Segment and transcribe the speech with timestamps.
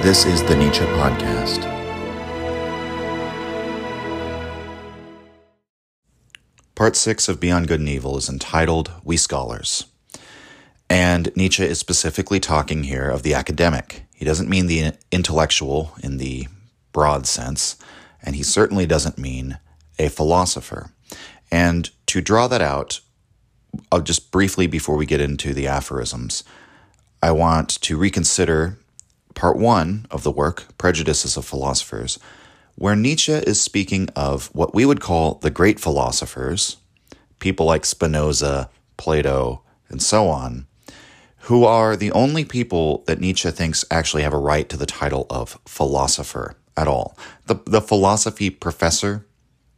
[0.00, 1.64] This is the Nietzsche Podcast.
[6.76, 9.86] Part six of Beyond Good and Evil is entitled We Scholars.
[10.88, 14.04] And Nietzsche is specifically talking here of the academic.
[14.14, 16.46] He doesn't mean the intellectual in the
[16.92, 17.74] broad sense,
[18.22, 19.58] and he certainly doesn't mean
[19.98, 20.92] a philosopher.
[21.50, 23.00] And to draw that out,
[23.90, 26.44] I'll just briefly before we get into the aphorisms,
[27.20, 28.78] I want to reconsider
[29.38, 32.18] part one of the work, Prejudices of Philosophers,
[32.74, 36.78] where Nietzsche is speaking of what we would call the great philosophers,
[37.38, 40.66] people like Spinoza, Plato, and so on,
[41.42, 45.24] who are the only people that Nietzsche thinks actually have a right to the title
[45.30, 47.16] of philosopher at all.
[47.46, 49.24] The, the philosophy professor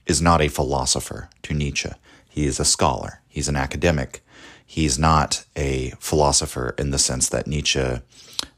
[0.07, 1.91] is not a philosopher to Nietzsche.
[2.31, 4.25] He is a scholar, he's an academic.
[4.65, 8.03] He's not a philosopher in the sense that Nietzsche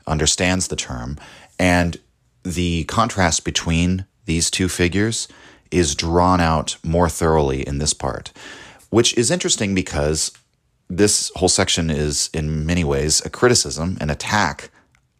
[0.07, 1.19] understands the term.
[1.59, 1.99] And
[2.43, 5.29] the contrast between these two figures
[5.71, 8.33] is drawn out more thoroughly in this part,
[8.91, 10.33] which is interesting because
[10.89, 14.71] this whole section is in many ways a criticism, an attack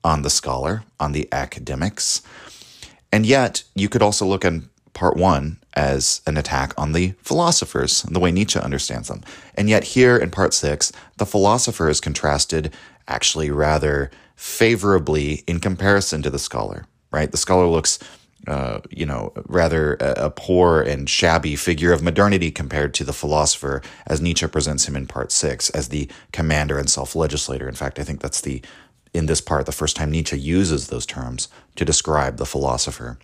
[0.05, 2.23] on the scholar, on the academics.
[3.11, 4.53] And yet, you could also look at
[4.93, 9.23] part one as an attack on the philosophers the way Nietzsche understands them.
[9.55, 12.73] And yet, here in part six, the philosopher is contrasted
[13.09, 14.11] actually rather
[14.43, 17.31] favorably in comparison to the scholar, right?
[17.31, 18.01] The scholar looks
[18.49, 23.13] uh, you know, rather a, a, poor and shabby figure of modernity compared to the
[23.13, 27.69] philosopher, as Nietzsche presents him in part six, as the commander and self legislator.
[27.69, 28.61] In fact, I think that's the,
[29.15, 33.21] in this part, the first time Nietzsche uses those terms to describe the philosopher.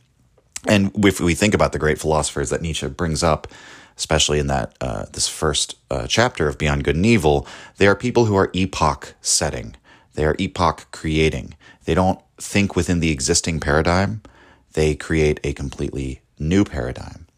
[0.69, 3.49] And if we think about the great philosophers that Nietzsche brings up,
[3.97, 7.45] especially in that uh, this first uh, chapter of Beyond Good and Evil,
[7.79, 9.75] they are people who are epoch setting.
[10.19, 11.55] They are epoch creating.
[11.85, 14.21] They don't think within the existing paradigm
[14.73, 17.29] they create a completely new paradigm.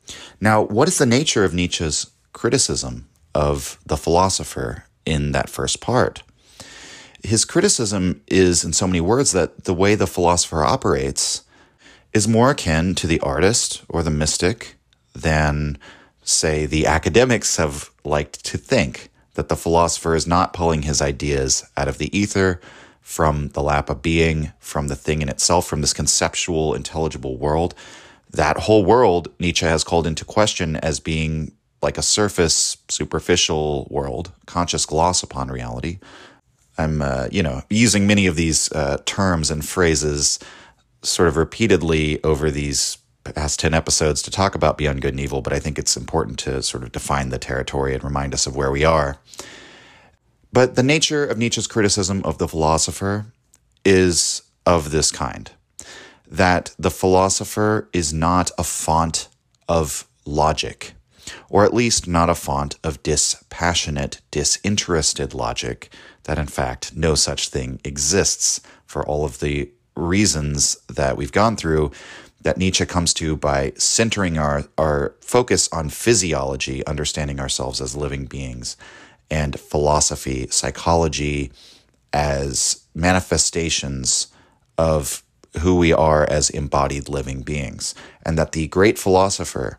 [0.41, 6.23] Now, what is the nature of Nietzsche's criticism of the philosopher in that first part?
[7.23, 11.43] His criticism is, in so many words, that the way the philosopher operates
[12.15, 14.77] is more akin to the artist or the mystic
[15.15, 15.77] than,
[16.23, 21.69] say, the academics have liked to think that the philosopher is not pulling his ideas
[21.77, 22.61] out of the ether
[23.01, 27.75] from the lap of being, from the thing in itself, from this conceptual, intelligible world.
[28.31, 31.53] That whole world Nietzsche has called into question as being
[31.83, 35.99] like a surface, superficial world, conscious gloss upon reality.
[36.79, 40.39] I'm, uh, you know, using many of these uh, terms and phrases
[41.03, 42.99] sort of repeatedly over these
[43.33, 46.39] past 10 episodes to talk about Beyond Good and Evil, but I think it's important
[46.41, 49.19] to sort of define the territory and remind us of where we are.
[50.53, 53.27] But the nature of Nietzsche's criticism of the philosopher
[53.85, 55.51] is of this kind
[56.31, 59.27] that the philosopher is not a font
[59.69, 60.93] of logic,
[61.49, 65.93] or at least not a font of dispassionate, disinterested logic,
[66.25, 71.57] that in fact no such thing exists for all of the reasons that we've gone
[71.57, 71.91] through
[72.43, 78.25] that Nietzsche comes to by centering our, our focus on physiology, understanding ourselves as living
[78.25, 78.77] beings,
[79.31, 81.53] and philosophy, psychology
[82.13, 84.29] as manifestations
[84.79, 85.23] of
[85.61, 87.95] who we are as embodied living beings.
[88.25, 89.79] And that the great philosopher,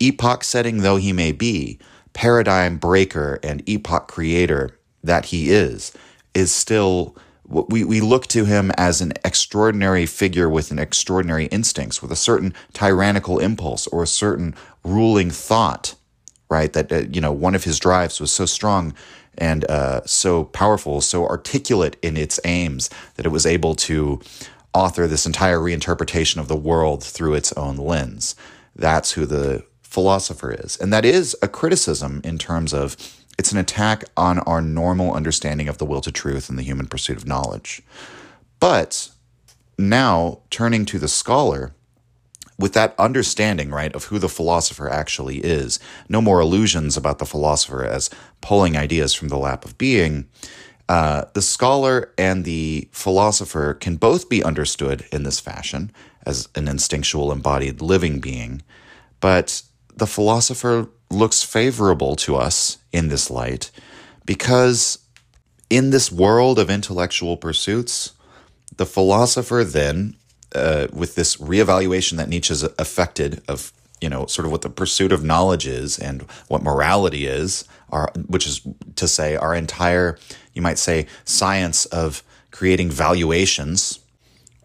[0.00, 1.78] epoch setting though he may be,
[2.12, 5.92] paradigm breaker and epoch creator that he is,
[6.34, 7.16] is still
[7.48, 12.16] we, we look to him as an extraordinary figure with an extraordinary instincts, with a
[12.16, 15.94] certain tyrannical impulse or a certain ruling thought
[16.48, 16.72] right?
[16.72, 18.94] That, uh, you know, one of his drives was so strong
[19.38, 24.20] and uh, so powerful, so articulate in its aims that it was able to
[24.72, 28.34] author this entire reinterpretation of the world through its own lens.
[28.74, 30.76] That's who the philosopher is.
[30.76, 32.96] And that is a criticism in terms of
[33.38, 36.86] it's an attack on our normal understanding of the will to truth and the human
[36.86, 37.82] pursuit of knowledge.
[38.60, 39.10] But
[39.78, 41.74] now, turning to the scholar,
[42.58, 45.78] with that understanding, right, of who the philosopher actually is,
[46.08, 48.08] no more illusions about the philosopher as
[48.40, 50.26] pulling ideas from the lap of being,
[50.88, 55.90] uh, the scholar and the philosopher can both be understood in this fashion
[56.24, 58.62] as an instinctual embodied living being,
[59.20, 59.62] but
[59.94, 63.70] the philosopher looks favorable to us in this light
[64.24, 64.98] because
[65.70, 68.12] in this world of intellectual pursuits,
[68.76, 70.16] the philosopher then
[70.54, 75.12] uh, with this reevaluation that Nietzsche's affected of you know sort of what the pursuit
[75.12, 78.60] of knowledge is and what morality is, our, which is
[78.96, 80.18] to say our entire
[80.54, 84.00] you might say science of creating valuations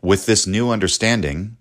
[0.02, 1.58] with this new understanding,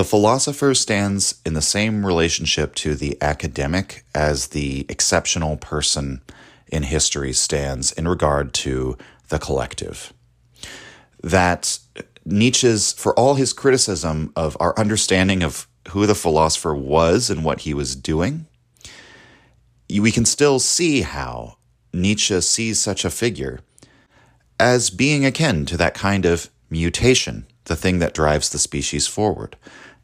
[0.00, 6.22] the philosopher stands in the same relationship to the academic as the exceptional person
[6.68, 8.96] in history stands in regard to
[9.28, 10.14] the collective.
[11.22, 11.78] That
[12.24, 17.60] Nietzsche's, for all his criticism of our understanding of who the philosopher was and what
[17.60, 18.46] he was doing,
[19.90, 21.58] we can still see how
[21.92, 23.60] Nietzsche sees such a figure
[24.58, 29.56] as being akin to that kind of mutation, the thing that drives the species forward.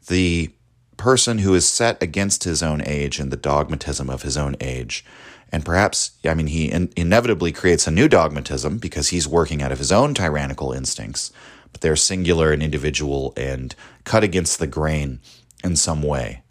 [0.07, 0.51] The
[0.97, 5.05] person who is set against his own age and the dogmatism of his own age.
[5.51, 9.71] And perhaps, I mean, he in- inevitably creates a new dogmatism because he's working out
[9.71, 11.31] of his own tyrannical instincts,
[11.71, 13.73] but they're singular and individual and
[14.03, 15.19] cut against the grain
[15.63, 16.41] in some way.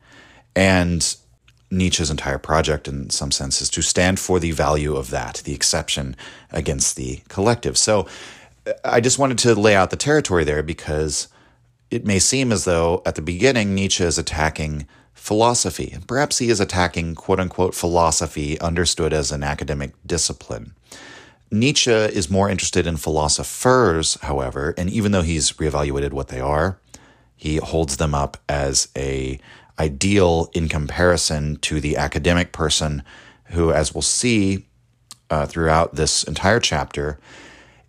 [0.54, 1.16] And
[1.70, 5.54] Nietzsche's entire project, in some sense, is to stand for the value of that, the
[5.54, 6.16] exception
[6.50, 7.76] against the collective.
[7.76, 8.06] So
[8.66, 11.28] uh, I just wanted to lay out the territory there because
[11.90, 16.50] it may seem as though at the beginning Nietzsche is attacking philosophy, and perhaps he
[16.50, 20.74] is attacking quote unquote philosophy understood as an academic discipline.
[21.50, 26.78] Nietzsche is more interested in philosophers, however, and even though he's reevaluated what they are,
[27.36, 29.38] he holds them up as a
[29.78, 33.02] ideal in comparison to the academic person
[33.46, 34.66] who, as we'll see
[35.30, 37.18] uh, throughout this entire chapter,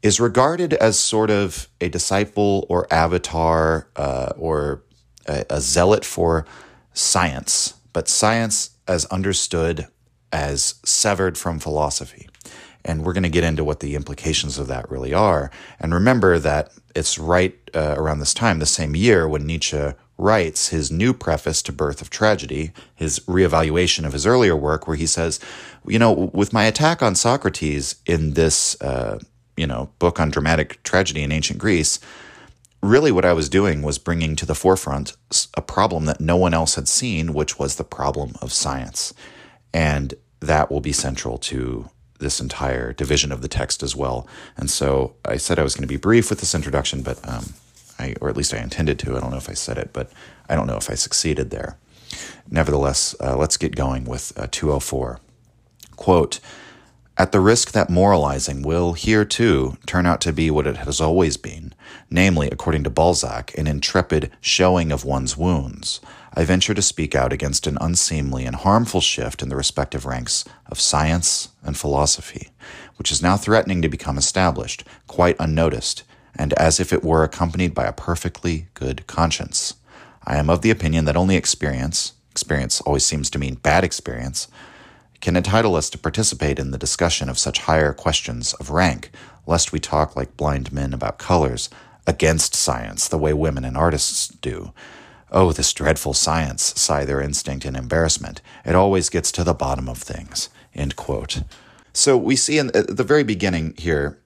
[0.02, 4.84] is regarded as sort of a disciple or avatar uh, or
[5.26, 6.46] a, a zealot for
[6.94, 9.88] science, but science as understood
[10.32, 12.28] as severed from philosophy.
[12.86, 15.52] And we're going to get into what the implications of that really are.
[15.80, 20.70] And remember that it's right uh, around this time, the same year, when Nietzsche writes
[20.70, 25.06] his new preface to Birth of Tragedy, his reevaluation of his earlier work, where he
[25.06, 25.40] says,
[25.86, 29.20] you know, with my attack on Socrates in this, uh,
[29.58, 32.00] you know, book on dramatic tragedy in ancient Greece,
[32.82, 35.18] really what I was doing was bringing to the forefront
[35.56, 39.14] a problem that no one else had seen, which was the problem of science.
[39.74, 41.90] And that will be central to
[42.20, 44.28] this entire division of the text as well.
[44.56, 47.54] And so I said I was going to be brief with this introduction, but um,
[48.00, 49.18] I, or at least I intended to.
[49.18, 50.12] I don't know if I said it, but
[50.50, 51.78] I don't know if I succeeded there.
[52.50, 55.20] Nevertheless, uh, let's get going with uh, 204.
[55.96, 56.40] Quote,
[57.18, 61.02] at the risk that moralizing will, here too, turn out to be what it has
[61.02, 61.74] always been,
[62.10, 66.00] namely, according to Balzac, an intrepid showing of one's wounds,
[66.38, 70.46] I venture to speak out against an unseemly and harmful shift in the respective ranks
[70.68, 72.50] of science and philosophy,
[72.98, 76.04] which is now threatening to become established, quite unnoticed,
[76.36, 79.74] and as if it were accompanied by a perfectly good conscience.
[80.28, 84.48] I am of the opinion that only experience, experience always seems to mean bad experience,
[85.22, 89.12] can entitle us to participate in the discussion of such higher questions of rank,
[89.46, 91.70] lest we talk like blind men about colors,
[92.06, 94.74] against science, the way women and artists do.
[95.32, 98.42] Oh, this dreadful science, sigh their instinct in embarrassment.
[98.66, 100.50] It always gets to the bottom of things.
[100.74, 101.44] End quote.
[101.92, 104.20] So we see in, the very beginning here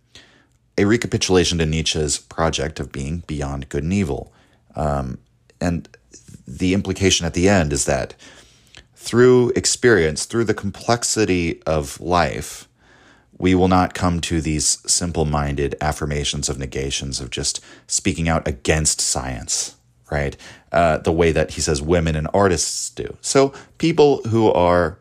[0.78, 4.32] a recapitulation to Nietzsche's project of being beyond good and evil.
[4.76, 5.18] Um,
[5.60, 5.88] and
[6.48, 8.14] the implication at the end is that
[9.02, 12.68] through experience, through the complexity of life,
[13.40, 18.48] we will not come to these simple minded affirmations of negations of just speaking out
[18.48, 19.76] against science,
[20.12, 20.38] right?
[20.72, 23.18] Uh, the way that he says women and artists do.
[23.22, 25.00] So people who are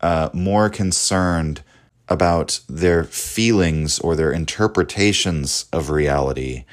[0.00, 1.64] uh, more concerned
[2.08, 6.64] about their feelings or their interpretations of reality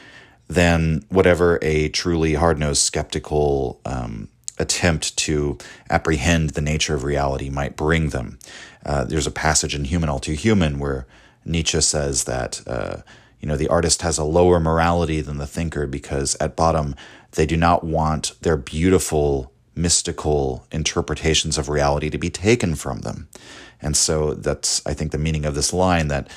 [0.47, 5.57] than whatever a truly hard nosed skeptical um, attempt to
[5.89, 8.39] apprehend the nature of reality might bring them.
[8.85, 11.05] Uh, there's a passage in Human All Too Human where
[11.45, 12.97] Nietzsche says that uh,
[13.39, 16.95] you know the artist has a lower morality than the thinker because at bottom
[17.31, 23.27] they do not want their beautiful mystical interpretations of reality to be taken from them.
[23.81, 26.29] And so that's, I think, the meaning of this line that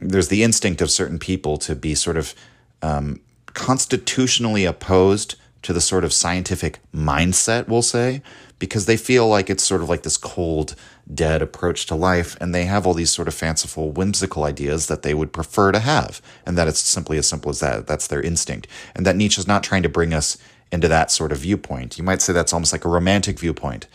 [0.00, 2.34] there's the instinct of certain people to be sort of
[2.82, 8.22] um, constitutionally opposed to the sort of scientific mindset, we'll say,
[8.58, 10.74] because they feel like it's sort of like this cold,
[11.12, 15.02] dead approach to life, and they have all these sort of fanciful, whimsical ideas that
[15.02, 17.86] they would prefer to have, and that it's simply as simple as that.
[17.86, 18.68] That's their instinct.
[18.94, 20.38] And that Nietzsche's not trying to bring us
[20.70, 21.98] into that sort of viewpoint.
[21.98, 23.88] You might say that's almost like a romantic viewpoint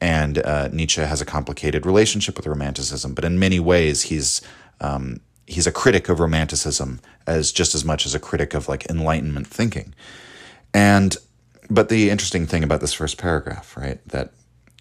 [0.00, 4.42] and uh, Nietzsche has a complicated relationship with Romanticism, but in many ways he's
[4.80, 8.84] um, he's a critic of Romanticism as just as much as a critic of like
[8.90, 9.94] Enlightenment thinking.
[10.74, 11.16] And
[11.70, 14.06] but the interesting thing about this first paragraph, right?
[14.08, 14.32] That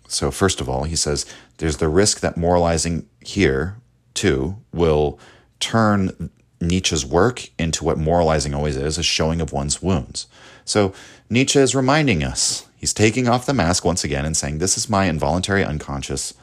[0.07, 1.25] so first of all, he says
[1.57, 3.77] there's the risk that moralizing here
[4.13, 5.19] too will
[5.59, 10.27] turn Nietzsche's work into what moralizing always is a showing of one's wounds.
[10.65, 10.93] So
[11.29, 14.89] Nietzsche is reminding us, he's taking off the mask once again and saying, This is
[14.89, 16.33] my involuntary unconscious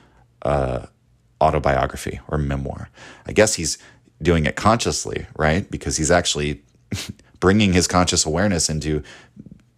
[0.42, 0.87] uh,
[1.40, 2.90] autobiography or memoir.
[3.26, 3.78] I guess he's
[4.23, 5.71] doing it consciously, right?
[5.71, 6.62] Because he's actually
[7.40, 9.02] bringing his conscious awareness into,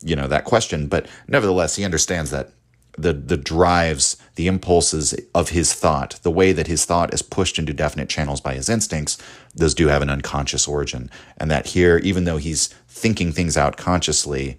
[0.02, 0.88] you know, that question.
[0.88, 2.50] But nevertheless, he understands that
[2.98, 7.58] the the drives, the impulses of his thought, the way that his thought is pushed
[7.58, 9.18] into definite channels by his instincts,
[9.54, 11.10] those do have an unconscious origin.
[11.38, 14.58] And that here, even though he's thinking things out consciously,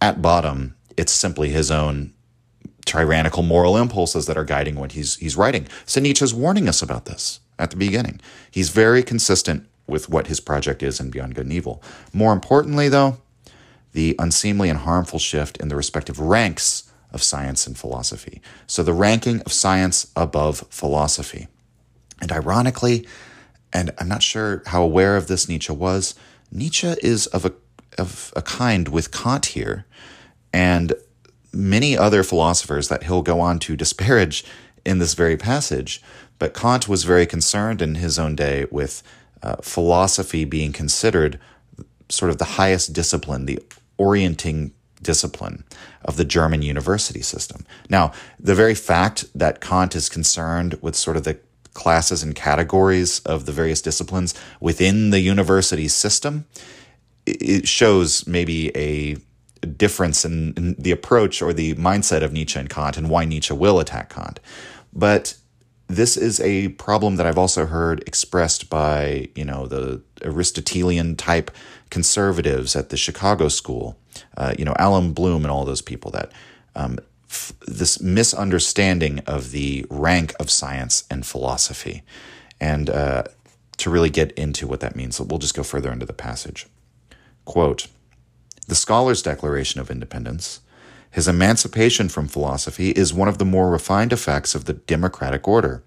[0.00, 2.12] at bottom, it's simply his own
[2.86, 5.66] tyrannical moral impulses that are guiding what he's he's writing.
[5.86, 8.20] So Nietzsche's warning us about this at the beginning.
[8.50, 11.82] He's very consistent with what his project is in Beyond Good and Evil.
[12.12, 13.18] More importantly, though,
[13.92, 18.40] the unseemly and harmful shift in the respective ranks of science and philosophy.
[18.66, 21.48] So the ranking of science above philosophy.
[22.20, 23.06] And ironically,
[23.72, 26.14] and I'm not sure how aware of this Nietzsche was,
[26.52, 27.52] Nietzsche is of a
[27.98, 29.84] of a kind with Kant here,
[30.52, 30.94] and
[31.52, 34.44] many other philosophers that he'll go on to disparage
[34.84, 36.00] in this very passage.
[36.38, 39.02] But Kant was very concerned in his own day with
[39.42, 41.38] uh, philosophy being considered
[42.08, 43.60] sort of the highest discipline, the
[44.00, 45.64] orienting discipline
[46.04, 47.66] of the German university system.
[47.88, 51.38] Now, the very fact that Kant is concerned with sort of the
[51.74, 56.46] classes and categories of the various disciplines within the university system,
[57.26, 59.16] it shows maybe a
[59.66, 63.54] difference in, in, the approach or the mindset of Nietzsche and Kant and why Nietzsche
[63.54, 64.40] will attack Kant.
[64.92, 65.36] But
[65.86, 71.50] this is a problem that I've also heard expressed by, you know, the Aristotelian type
[71.90, 73.98] conservatives at the Chicago School,
[74.36, 76.32] uh, you know, Allan Bloom and all those people that
[76.74, 82.02] um, f- this misunderstanding of the rank of science and philosophy.
[82.60, 83.24] And uh,
[83.78, 86.66] to really get into what that means, we'll just go further into the passage.
[87.44, 87.86] Quote
[88.68, 90.60] The scholar's declaration of independence
[91.10, 95.82] his emancipation from philosophy is one of the more refined effects of the democratic order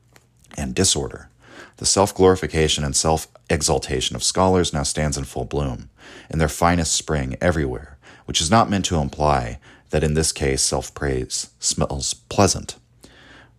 [0.58, 1.30] and disorder.
[1.78, 5.90] The self glorification and self exaltation of scholars now stands in full bloom,
[6.30, 10.62] in their finest spring everywhere, which is not meant to imply that in this case
[10.62, 12.76] self praise smells pleasant.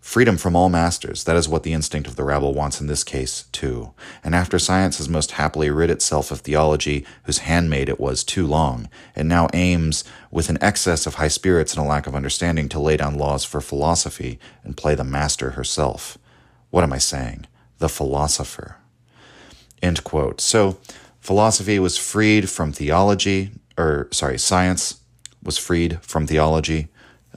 [0.04, 3.02] Freedom from all masters, that is what the instinct of the rabble wants in this
[3.02, 3.94] case, too.
[4.22, 8.46] And after science has most happily rid itself of theology, whose handmaid it was too
[8.46, 12.68] long, it now aims, with an excess of high spirits and a lack of understanding,
[12.68, 16.18] to lay down laws for philosophy and play the master herself.
[16.68, 17.46] What am I saying?
[17.78, 18.76] The philosopher.
[19.80, 20.38] End quote.
[20.38, 20.76] So,
[21.24, 25.00] philosophy was freed from theology, or sorry, science
[25.42, 26.88] was freed from theology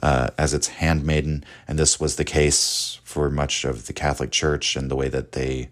[0.02, 4.76] uh, as its handmaiden, and this was the case for much of the Catholic Church
[4.76, 5.70] and the way that they,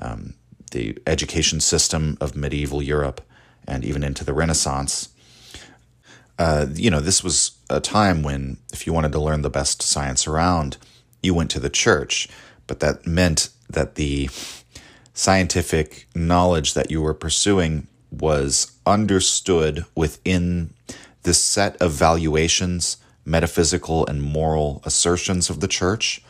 [0.00, 0.32] um,
[0.70, 3.20] the education system of medieval Europe
[3.66, 5.10] and even into the Renaissance.
[6.38, 9.82] Uh, you know, this was a time when, if you wanted to learn the best
[9.82, 10.78] science around,
[11.22, 12.30] you went to the church,
[12.66, 14.30] but that meant that the
[15.18, 20.72] scientific knowledge that you were pursuing was understood within
[21.24, 26.22] this set of valuations metaphysical and moral assertions of the church.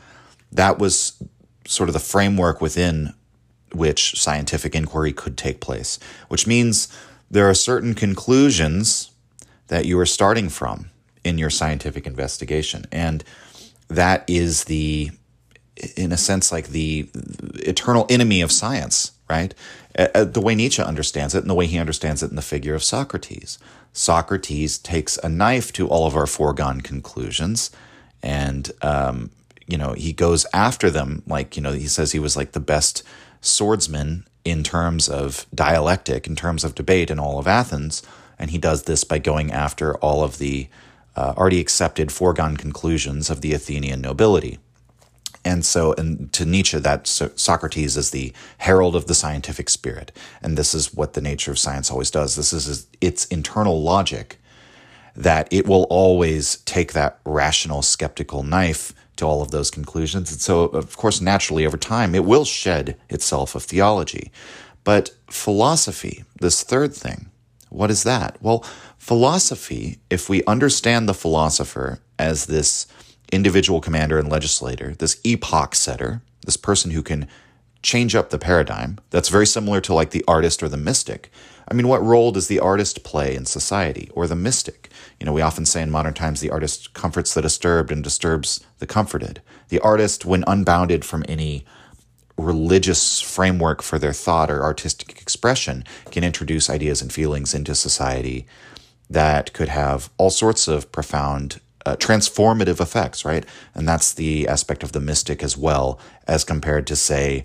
[0.51, 1.23] That was
[1.67, 3.13] sort of the framework within
[3.75, 6.89] which scientific inquiry could take place, which means
[7.31, 9.11] there are certain conclusions
[9.67, 10.91] that you are starting from
[11.25, 12.87] in your scientific investigation.
[12.91, 13.23] And
[13.89, 15.11] that is the,
[15.97, 17.09] in a sense, like the
[17.55, 19.55] eternal enemy of science, right?
[19.99, 22.75] Uh, the way Nietzsche understands it and the way he understands it in the figure
[22.75, 23.59] of Socrates.
[23.93, 27.71] Socrates takes a knife to all of our foregone conclusions
[28.23, 29.31] and, um,
[29.67, 31.23] you know, he goes after them.
[31.27, 33.03] Like, you know, he says he was like the best
[33.41, 38.03] swordsman in terms of dialectic, in terms of debate in all of Athens.
[38.39, 40.69] And he does this by going after all of the
[41.17, 44.59] uh, already accepted foregone conclusions of the Athenian nobility.
[45.49, 50.13] And so, and to Nietzsche, that Socrates is the herald of the scientific spirit.
[50.43, 52.37] And this is what the nature of science always does.
[52.37, 54.39] This is its internal logic
[55.17, 60.31] that it will always take that rational, skeptical knife to all of those conclusions.
[60.31, 64.31] And so, of course, naturally, over time, it will shed itself of theology.
[64.85, 67.31] But philosophy, this third thing,
[67.71, 68.37] what is that?
[68.43, 68.67] Well,
[68.99, 72.87] philosophy, if we understand the philosopher as this
[73.33, 77.29] individual commander and legislator, this epoch setter, this person who can
[77.83, 78.99] change up the paradigm.
[79.11, 81.31] That's very similar to like the artist or the mystic.
[81.71, 84.91] I mean, what role does the artist play in society or the mystic?
[85.21, 88.65] You know, we often say in modern times the artist comforts the disturbed and disturbs
[88.79, 89.43] the comforted.
[89.69, 91.65] The artist, when unbounded from any
[92.39, 98.47] religious framework for their thought or artistic expression can introduce ideas and feelings into society
[99.11, 103.47] that could have all sorts of profound uh, transformative effects, right?
[103.75, 107.45] And that's the aspect of the mystic as well, as compared to, say,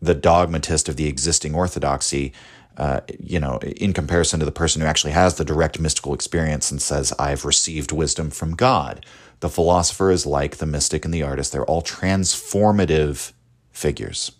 [0.00, 2.32] the dogmatist of the existing orthodoxy,
[2.78, 6.70] uh, you know, in comparison to the person who actually has the direct mystical experience
[6.70, 9.04] and says, I've received wisdom from God.
[9.40, 11.52] The philosopher is like the mystic and the artist.
[11.52, 13.32] They're all transformative
[13.72, 14.32] figures.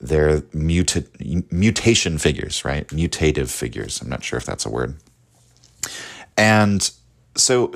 [0.00, 1.04] They're muta-
[1.50, 2.88] mutation figures, right?
[2.88, 4.00] Mutative figures.
[4.00, 4.96] I'm not sure if that's a word.
[6.36, 6.90] And
[7.36, 7.72] so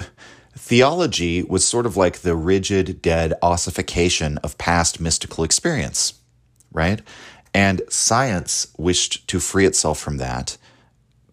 [0.56, 6.14] theology was sort of like the rigid, dead ossification of past mystical experience,
[6.72, 7.02] right?
[7.52, 10.56] And science wished to free itself from that,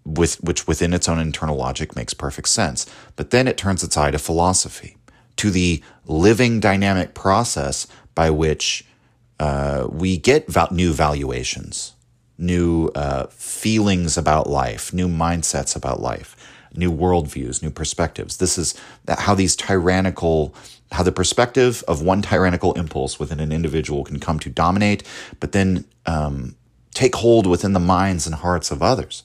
[0.06, 2.86] with, which within its own internal logic makes perfect sense.
[3.16, 4.98] But then it turns its eye to philosophy,
[5.38, 8.86] to the living dynamic process by which
[9.40, 11.94] uh, we get val- new valuations,
[12.38, 16.36] new uh, feelings about life, new mindsets about life
[16.76, 18.38] new worldviews, new perspectives.
[18.38, 18.76] This is
[19.08, 20.56] how these tyrannical,
[20.92, 25.04] how the perspective of one tyrannical impulse within an individual can come to dominate,
[25.40, 26.56] but then um,
[26.94, 29.24] take hold within the minds and hearts of others.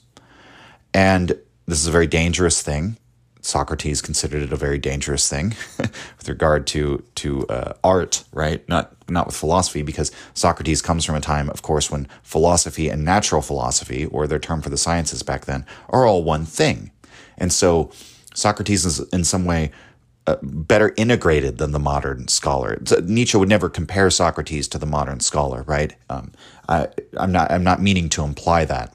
[0.93, 1.29] And
[1.65, 2.97] this is a very dangerous thing.
[3.41, 8.67] Socrates considered it a very dangerous thing with regard to to uh, art, right?
[8.67, 13.05] Not not with philosophy, because Socrates comes from a time, of course, when philosophy and
[13.05, 16.91] natural philosophy, or their term for the sciences back then, are all one thing.
[17.39, 17.91] And so
[18.33, 19.71] Socrates is in some way
[20.27, 22.79] uh, better integrated than the modern scholar.
[23.03, 25.95] Nietzsche would never compare Socrates to the modern scholar, right?
[26.09, 26.33] Um,
[26.67, 27.49] I, I'm not.
[27.51, 28.93] I'm not meaning to imply that.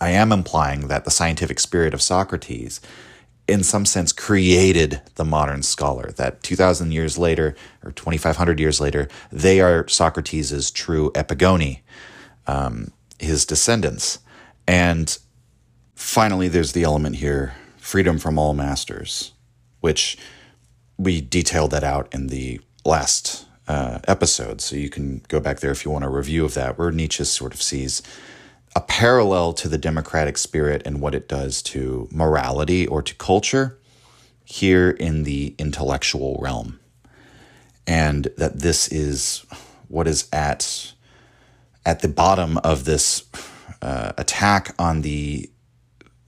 [0.00, 2.80] I am implying that the scientific spirit of Socrates,
[3.46, 6.12] in some sense, created the modern scholar.
[6.12, 7.54] That 2,000 years later,
[7.84, 11.80] or 2,500 years later, they are Socrates' true epigoni,
[12.46, 14.18] um, his descendants.
[14.66, 15.16] And
[15.94, 17.54] finally, there's the element here
[17.84, 19.32] freedom from all masters,
[19.80, 20.16] which
[20.96, 24.62] we detailed that out in the last uh, episode.
[24.62, 27.24] So you can go back there if you want a review of that, where Nietzsche
[27.24, 28.02] sort of sees
[28.74, 33.78] a parallel to the democratic spirit and what it does to morality or to culture
[34.46, 36.80] here in the intellectual realm.
[37.86, 39.44] And that this is
[39.88, 40.94] what is at
[41.84, 43.24] at the bottom of this
[43.82, 45.50] uh, attack on the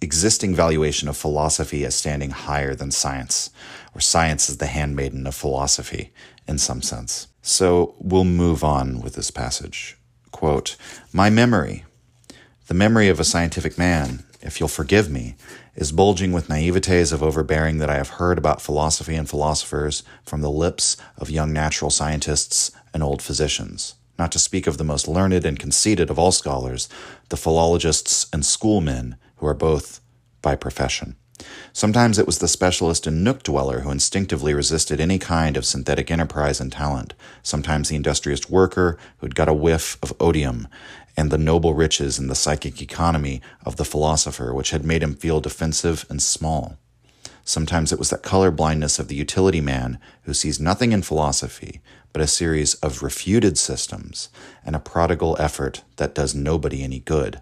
[0.01, 3.51] existing valuation of philosophy as standing higher than science,
[3.95, 6.13] or science is the handmaiden of philosophy
[6.47, 7.29] in some sense.
[7.43, 9.97] So we'll move on with this passage.
[10.33, 10.77] Quote,
[11.13, 11.85] My memory,
[12.67, 15.37] the memory of a scientific man, if you'll forgive me,
[15.75, 20.41] is bulging with naivetes of overbearing that I have heard about philosophy and philosophers from
[20.41, 25.07] the lips of young natural scientists and old physicians, not to speak of the most
[25.07, 26.89] learned and conceited of all scholars,
[27.29, 30.01] the philologists and schoolmen who are both
[30.43, 31.17] by profession.
[31.73, 36.11] Sometimes it was the specialist and nook dweller who instinctively resisted any kind of synthetic
[36.11, 37.15] enterprise and talent.
[37.43, 40.67] Sometimes the industrious worker who'd got a whiff of otium
[41.17, 45.15] and the noble riches and the psychic economy of the philosopher, which had made him
[45.15, 46.79] feel defensive and small.
[47.45, 51.81] Sometimes it was that color blindness of the utility man who sees nothing in philosophy
[52.13, 54.31] but a series of refuted systems
[54.65, 57.41] and a prodigal effort that does nobody any good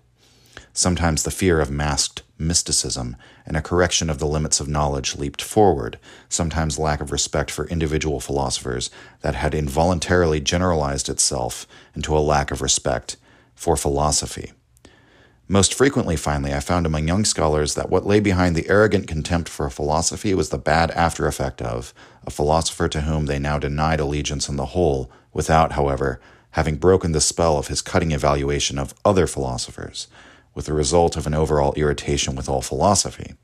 [0.75, 5.41] sometimes the fear of masked mysticism and a correction of the limits of knowledge leaped
[5.41, 12.19] forward, sometimes lack of respect for individual philosophers that had involuntarily generalized itself into a
[12.19, 13.17] lack of respect
[13.55, 14.53] for philosophy.
[15.47, 19.49] Most frequently, finally, I found among young scholars that what lay behind the arrogant contempt
[19.49, 21.95] for philosophy was the bad after effect of
[22.27, 26.19] a philosopher to whom they now denied allegiance in the whole, without, however,
[26.53, 30.09] having broken the spell of his cutting evaluation of other philosophers
[30.55, 33.35] with the result of an overall irritation with all philosophy.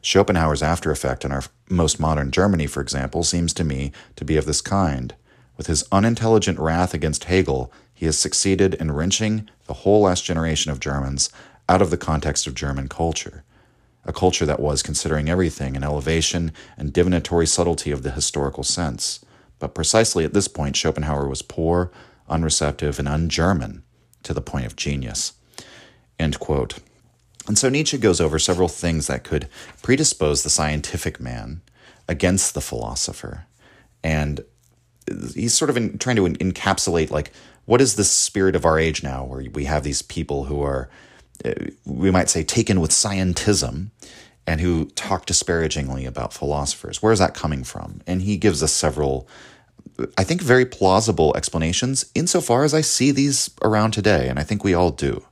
[0.00, 4.36] Schopenhauer's after effect on our most modern Germany, for example, seems to me to be
[4.36, 5.14] of this kind.
[5.56, 10.70] With his unintelligent wrath against Hegel, he has succeeded in wrenching the whole last generation
[10.70, 11.30] of Germans
[11.68, 13.44] out of the context of German culture,
[14.04, 19.24] a culture that was, considering everything, an elevation and divinatory subtlety of the historical sense.
[19.58, 21.90] But precisely at this point, Schopenhauer was poor,
[22.28, 23.82] unreceptive, and un German
[24.22, 25.32] to the point of genius.
[26.18, 26.78] End quote.
[27.46, 29.48] And so Nietzsche goes over several things that could
[29.82, 31.62] predispose the scientific man
[32.06, 33.46] against the philosopher.
[34.02, 34.44] And
[35.34, 37.32] he's sort of in, trying to encapsulate, like,
[37.64, 40.88] what is the spirit of our age now, where we have these people who are,
[41.44, 41.52] uh,
[41.84, 43.90] we might say, taken with scientism
[44.46, 47.02] and who talk disparagingly about philosophers?
[47.02, 48.00] Where is that coming from?
[48.06, 49.28] And he gives us several
[50.16, 54.28] I think, very plausible explanations insofar as I see these around today.
[54.28, 55.24] And I think we all do,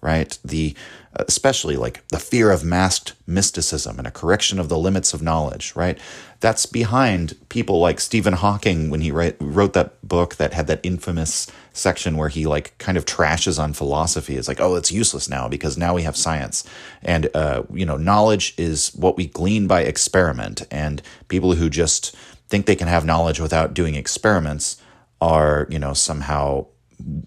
[0.00, 0.38] right?
[0.44, 0.74] The
[1.18, 5.74] especially like the fear of masked mysticism and a correction of the limits of knowledge,
[5.74, 5.98] right?
[6.40, 10.80] That's behind people like Stephen Hawking when he write, wrote that book that had that
[10.82, 14.36] infamous section where he like kind of trashes on philosophy.
[14.36, 16.68] It's like, oh, it's useless now because now we have science.
[17.02, 20.66] And, uh, you know, knowledge is what we glean by experiment.
[20.70, 22.14] And people who just
[22.48, 24.80] think they can have knowledge without doing experiments
[25.20, 26.66] are, you know, somehow,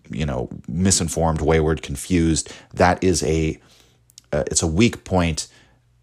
[0.09, 2.51] you know, misinformed, wayward, confused.
[2.73, 3.59] That is a
[4.31, 5.47] uh, it's a weak point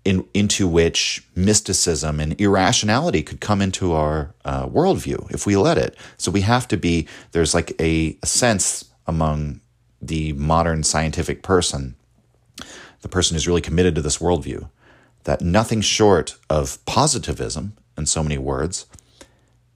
[0.06, 5.76] in, into which mysticism and irrationality could come into our uh, worldview if we let
[5.76, 5.96] it.
[6.16, 9.60] So we have to be, there's like a, a sense among
[10.00, 11.96] the modern scientific person,
[13.00, 14.70] the person who's really committed to this worldview,
[15.24, 18.86] that nothing short of positivism, in so many words,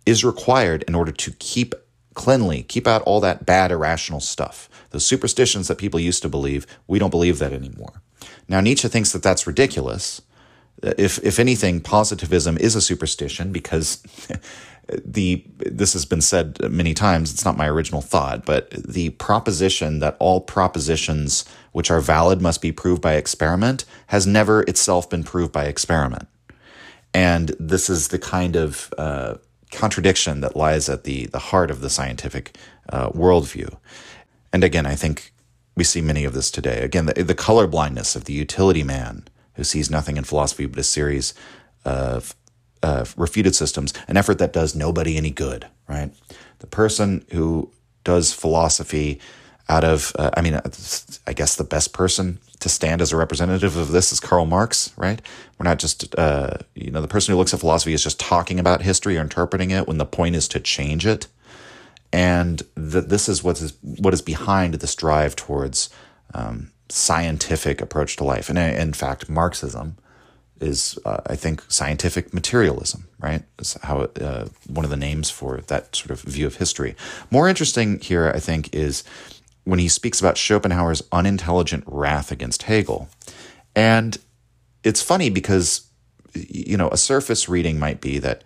[0.06, 1.74] is required in order to keep
[2.14, 4.68] cleanly, keep out all that bad irrational stuff.
[4.90, 8.02] Those superstitions that people used to believe, we don't believe that anymore.
[8.48, 10.20] Now, Nietzsche thinks that that's ridiculous.
[10.82, 14.02] If, if anything, positivism is a superstition because
[15.04, 17.32] the this has been said many times.
[17.32, 22.60] It's not my original thought, but the proposition that all propositions which are valid must
[22.60, 26.26] be proved by experiment has never itself been proved by experiment.
[27.12, 29.34] And this is the kind of uh,
[29.70, 32.56] contradiction that lies at the the heart of the scientific
[32.88, 33.76] uh, worldview.
[34.52, 35.32] And again, I think
[35.76, 36.82] we see many of this today.
[36.82, 40.78] Again, the, the color blindness of the utility man who sees nothing in philosophy but
[40.78, 41.34] a series
[41.84, 42.34] of
[42.82, 46.12] uh, refuted systems, an effort that does nobody any good, right?
[46.58, 47.70] The person who
[48.04, 49.20] does philosophy
[49.68, 50.60] out of, uh, I mean,
[51.26, 54.92] I guess the best person to stand as a representative of this is Karl Marx,
[54.96, 55.20] right?
[55.58, 58.60] We're not just, uh, you know, the person who looks at philosophy is just talking
[58.60, 61.26] about history or interpreting it when the point is to change it
[62.12, 65.90] and that this is what is what is behind this drive towards
[66.34, 68.48] um, scientific approach to life.
[68.48, 69.96] And uh, in fact, Marxism
[70.60, 73.08] is, uh, I think, scientific materialism.
[73.18, 76.96] Right, is how uh, one of the names for that sort of view of history.
[77.30, 79.04] More interesting here, I think, is
[79.64, 83.08] when he speaks about Schopenhauer's unintelligent wrath against Hegel,
[83.74, 84.18] and
[84.82, 85.86] it's funny because
[86.34, 88.42] you know a surface reading might be that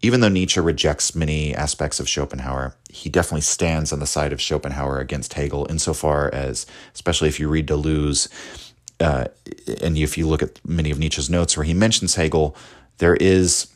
[0.00, 4.40] even though Nietzsche rejects many aspects of Schopenhauer, he definitely stands on the side of
[4.40, 8.28] Schopenhauer against Hegel insofar as, especially if you read Deleuze,
[9.00, 9.26] uh,
[9.80, 12.54] and if you look at many of Nietzsche's notes where he mentions Hegel,
[12.98, 13.68] there is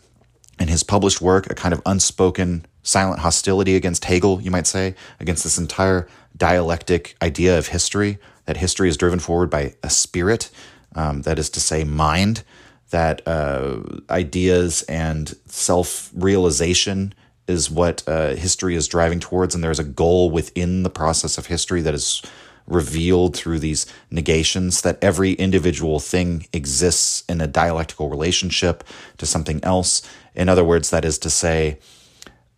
[0.60, 4.94] in his published work a kind of unspoken silent hostility against Hegel, you might say,
[5.18, 10.50] against this entire dialectic idea of history, that history is driven forward by a spirit,
[10.94, 12.42] um, that is to say, mind
[12.90, 17.14] that uh, ideas and self realization
[17.48, 21.46] is what uh, history is driving towards, and there's a goal within the process of
[21.46, 22.22] history that is
[22.66, 28.84] revealed through these negations that every individual thing exists in a dialectical relationship
[29.18, 30.02] to something else.
[30.34, 31.78] In other words, that is to say,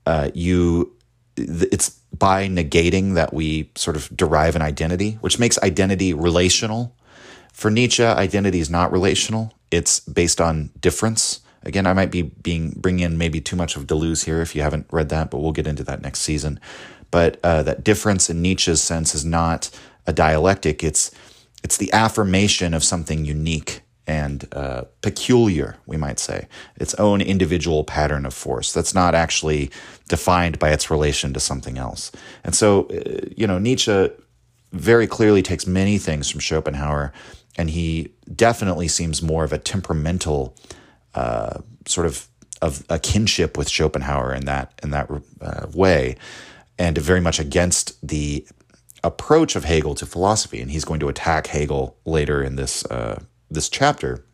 [0.05, 0.95] uh, you
[1.37, 6.97] it's by negating that we sort of derive an identity, which makes identity relational.
[7.53, 11.41] For Nietzsche, identity is not relational it's based on difference.
[11.65, 14.63] Again, I might be being bringing in maybe too much of Deleuze here if you
[14.63, 16.61] haven't read that, but we'll get into that next season.
[17.11, 19.71] But uh, that difference in Nietzsche's sense is not
[20.07, 21.11] a dialectic; it's
[21.63, 27.85] it's the affirmation of something unique and uh, peculiar, we might say, its own individual
[27.85, 29.71] pattern of force that's not actually
[30.09, 32.13] defined by its relation to something else.
[32.45, 34.11] And so, uh, you know, Nietzsche
[34.73, 37.13] very clearly takes many things from Schopenhauer
[37.57, 40.57] and he definitely seems more of a temperamental
[41.15, 42.29] uh, sort of
[42.63, 46.17] of a kinship with Schopenhauer in that in that uh, way,
[46.79, 48.47] and very much against the
[49.03, 50.61] approach of Hegel to philosophy.
[50.61, 53.23] And he's going to attack Hegel later in this uh,
[53.55, 54.25] this chapter.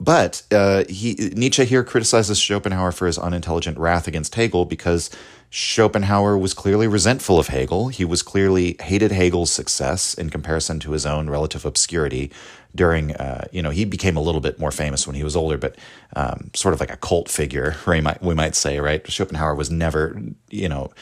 [0.00, 5.10] But uh, he, Nietzsche here criticizes Schopenhauer for his unintelligent wrath against Hegel because
[5.50, 7.88] Schopenhauer was clearly resentful of Hegel.
[7.88, 12.30] He was clearly hated Hegel's success in comparison to his own relative obscurity
[12.74, 15.58] during, uh, you know, he became a little bit more famous when he was older,
[15.58, 15.76] but
[16.14, 19.10] um, sort of like a cult figure, we might, we might say, right?
[19.10, 20.92] Schopenhauer was never, you know,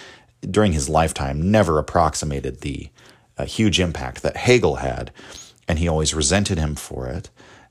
[0.49, 2.89] during his lifetime, never approximated the
[3.37, 5.11] uh, huge impact that Hegel had,
[5.69, 7.31] and he always resented him for it.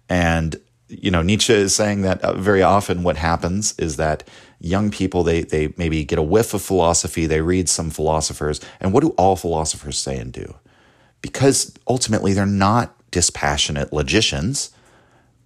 [0.09, 4.27] And you know, Nietzsche is saying that uh, very often what happens is that
[4.59, 8.93] young people they they maybe get a whiff of philosophy, they read some philosophers, and
[8.93, 10.55] what do all philosophers say and do?
[11.21, 14.71] Because ultimately they're not dispassionate logicians.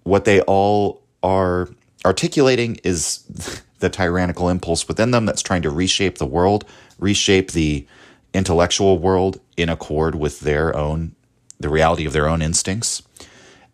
[0.02, 1.68] What they all are
[2.04, 3.24] articulating is
[3.78, 6.66] the tyrannical impulse within them that's trying to reshape the world,
[6.98, 7.86] reshape the
[8.34, 11.14] intellectual world in accord with their own,
[11.60, 13.02] the reality of their own instincts.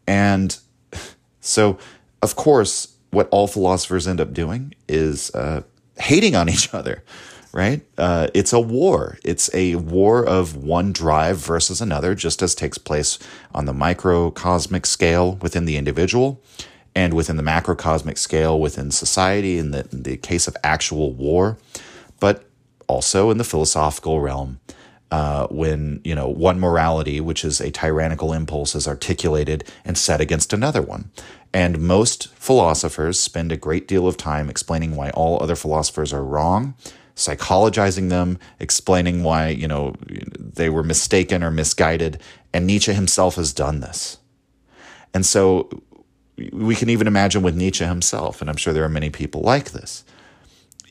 [0.07, 0.59] And
[1.41, 1.79] so,
[2.21, 5.63] of course, what all philosophers end up doing is uh,
[5.99, 7.03] hating on each other,
[7.53, 7.81] right?
[7.97, 9.19] Uh, it's a war.
[9.25, 13.19] It's a war of one drive versus another, just as takes place
[13.55, 16.43] on the microcosmic scale within the individual
[16.95, 21.59] and within the macrocosmic scale within society in the, in the case of actual war,
[22.21, 22.45] but
[22.89, 24.59] also in the philosophical realm.
[25.13, 30.21] Uh, when you know one morality, which is a tyrannical impulse, is articulated and set
[30.21, 31.11] against another one,
[31.53, 36.25] and most philosophers spend a great deal of time explaining why all other philosophers are
[36.25, 36.75] wrong,
[37.15, 39.95] psychologizing them, explaining why you know
[40.39, 42.21] they were mistaken or misguided,
[42.53, 44.19] and Nietzsche himself has done this.
[45.15, 45.71] And so
[46.53, 49.71] we can even imagine with Nietzsche himself, and I'm sure there are many people like
[49.71, 50.05] this.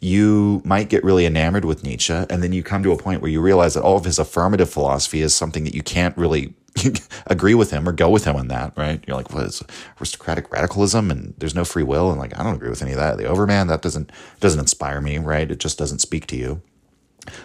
[0.02, 3.32] You might get really enamored with Nietzsche, and then you come to a point where
[3.32, 6.54] you realize that all of his affirmative philosophy is something that you can't really
[7.28, 9.04] agree with him or go with him on that, right?
[9.08, 9.64] You're like, what is
[10.00, 12.12] aristocratic radicalism and there's no free will?
[12.12, 13.18] And like, I don't agree with any of that.
[13.18, 15.50] The Overman, that doesn't doesn't inspire me, right?
[15.50, 16.62] It just doesn't speak to you.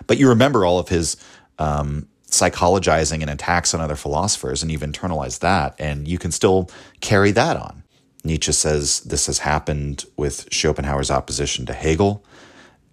[0.07, 1.17] But you remember all of his
[1.59, 6.71] um, psychologizing and attacks on other philosophers, and you've internalized that, and you can still
[7.01, 7.83] carry that on.
[8.25, 12.25] Nietzsche says this has happened with Schopenhauer's opposition to Hegel.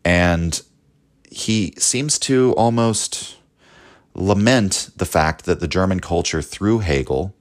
[0.08, 0.62] And
[1.30, 3.36] he seems to almost
[4.14, 7.36] lament the fact that the German culture through Hegel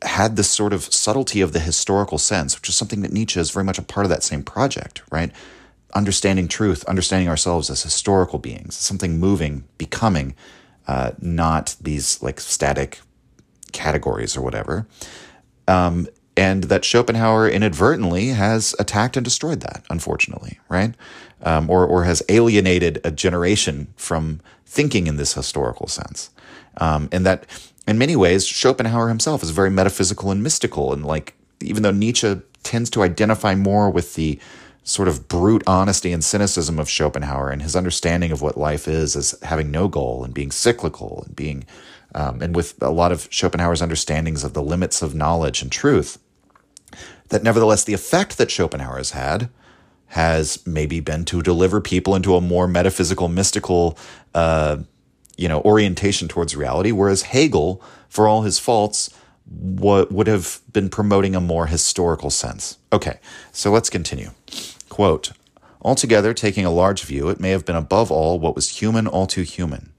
[0.00, 3.50] had this sort of subtlety of the historical sense, which is something that Nietzsche is
[3.50, 5.32] very much a part of that same project, right?
[5.94, 10.34] Understanding truth, understanding ourselves as historical beings, something moving, becoming,
[10.88, 13.00] uh, not these like static
[13.72, 14.86] categories or whatever.
[15.68, 20.94] Um, and that Schopenhauer inadvertently has attacked and destroyed that, unfortunately, right?
[21.42, 26.30] Um, or, or has alienated a generation from thinking in this historical sense.
[26.76, 27.46] Um, and that,
[27.86, 30.92] in many ways, Schopenhauer himself is very metaphysical and mystical.
[30.92, 34.38] And like, even though Nietzsche tends to identify more with the
[34.82, 39.16] sort of brute honesty and cynicism of Schopenhauer and his understanding of what life is
[39.16, 41.64] as having no goal and being cyclical and being,
[42.14, 46.18] um, and with a lot of Schopenhauer's understandings of the limits of knowledge and truth
[47.28, 49.48] that nevertheless the effect that Schopenhauer has had
[50.08, 53.96] has maybe been to deliver people into a more metaphysical, mystical,
[54.34, 54.76] uh,
[55.36, 59.10] you know, orientation towards reality, whereas Hegel, for all his faults,
[59.44, 62.78] what would have been promoting a more historical sense.
[62.92, 63.20] Okay,
[63.52, 64.30] so let's continue.
[64.88, 65.30] Quote,
[65.82, 69.26] Altogether, taking a large view, it may have been above all what was human all
[69.26, 69.92] too human.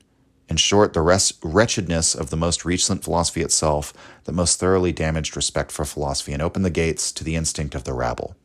[0.52, 3.94] In short, the wretchedness of the most recent philosophy itself
[4.26, 7.86] that most thoroughly damaged respect for philosophy and opened the gates to the instinct of
[7.86, 8.36] the rabble.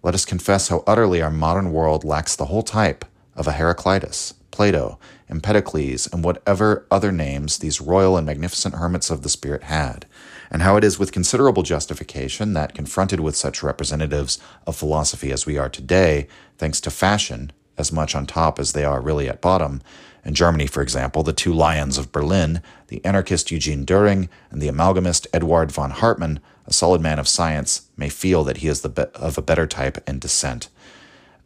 [0.00, 4.34] Let us confess how utterly our modern world lacks the whole type of a Heraclitus,
[4.52, 10.06] Plato, Empedocles, and whatever other names these royal and magnificent hermits of the spirit had,
[10.52, 15.46] and how it is with considerable justification that, confronted with such representatives of philosophy as
[15.46, 19.40] we are today, thanks to fashion, as much on top as they are really at
[19.40, 19.82] bottom,
[20.24, 24.68] in Germany, for example, the two lions of Berlin, the anarchist Eugene Dühring and the
[24.68, 29.02] amalgamist Eduard von Hartmann, a solid man of science, may feel that he is be-
[29.14, 30.68] of a better type and descent.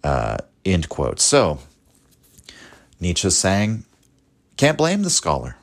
[0.03, 1.21] Uh, end quote.
[1.21, 1.61] So,
[3.01, 3.85] Nietzsche's saying,
[4.57, 5.57] can't blame the scholar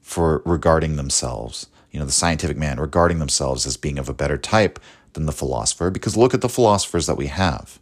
[0.00, 4.38] for regarding themselves, you know, the scientific man regarding themselves as being of a better
[4.38, 4.78] type
[5.14, 7.78] than the philosopher, because look at the philosophers that we have.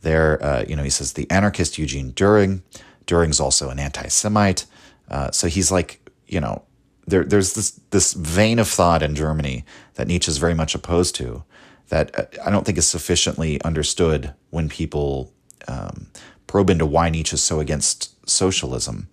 [0.00, 2.62] There, uh, you know, he says the anarchist Eugene Dühring,
[3.06, 4.66] Dühring's also an anti-Semite,
[5.10, 6.62] uh, so he's like, you know,
[7.06, 9.64] there, there's this this vein of thought in Germany
[9.94, 11.44] that Nietzsche is very much opposed to,
[11.88, 15.32] that uh, I don't think is sufficiently understood when people
[15.68, 16.08] um,
[16.46, 19.08] probe into why Nietzsche is so against socialism.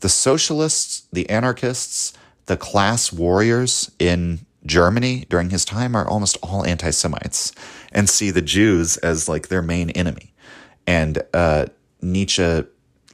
[0.00, 2.12] The socialists, the anarchists,
[2.46, 7.52] the class warriors in Germany during his time are almost all anti Semites
[7.92, 10.32] and see the Jews as like their main enemy.
[10.86, 11.66] And uh,
[12.00, 12.64] Nietzsche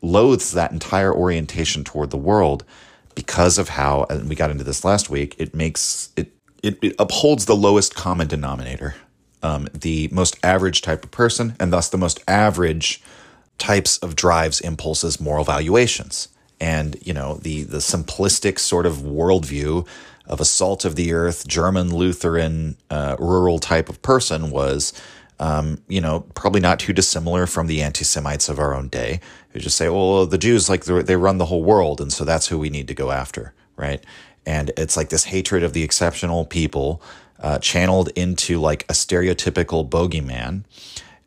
[0.03, 2.65] loathes that entire orientation toward the world
[3.15, 6.33] because of how, and we got into this last week, it makes it,
[6.63, 8.95] it, it upholds the lowest common denominator,
[9.43, 13.03] um, the most average type of person, and thus the most average
[13.59, 16.29] types of drives, impulses, moral valuations.
[16.61, 19.87] And, you know, the, the simplistic sort of worldview
[20.27, 24.93] of a salt of the earth, German Lutheran, uh, rural type of person was
[25.41, 29.21] um, you know, probably not too dissimilar from the anti Semites of our own day
[29.51, 32.01] who just say, well, the Jews, like, they run the whole world.
[32.01, 34.05] And so that's who we need to go after, right?
[34.45, 37.03] And it's like this hatred of the exceptional people
[37.41, 40.65] uh, channeled into like a stereotypical bogeyman.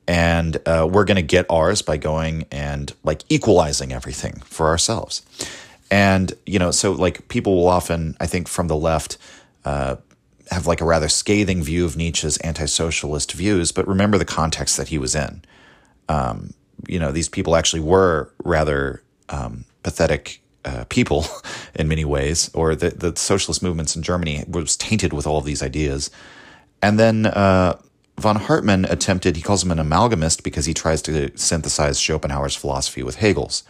[0.08, 5.22] and uh, we're going to get ours by going and like equalizing everything for ourselves.
[5.90, 9.18] And you know, so like people will often, I think, from the left.
[9.64, 9.98] Uh,
[10.50, 14.90] have like a rather scathing view of Nietzsche's anti-socialist views, but remember the context that
[14.90, 15.44] he was in.
[16.10, 16.54] Um,
[16.88, 21.26] you know, these people actually were rather um, pathetic uh, people
[21.76, 25.46] in many ways, or the, the socialist movements in Germany was tainted with all of
[25.46, 26.12] these ideas.
[26.82, 27.80] And then uh,
[28.20, 33.04] von Hartmann attempted, he calls him an amalgamist because he tries to synthesize Schopenhauer's philosophy
[33.04, 33.64] with Hegel's,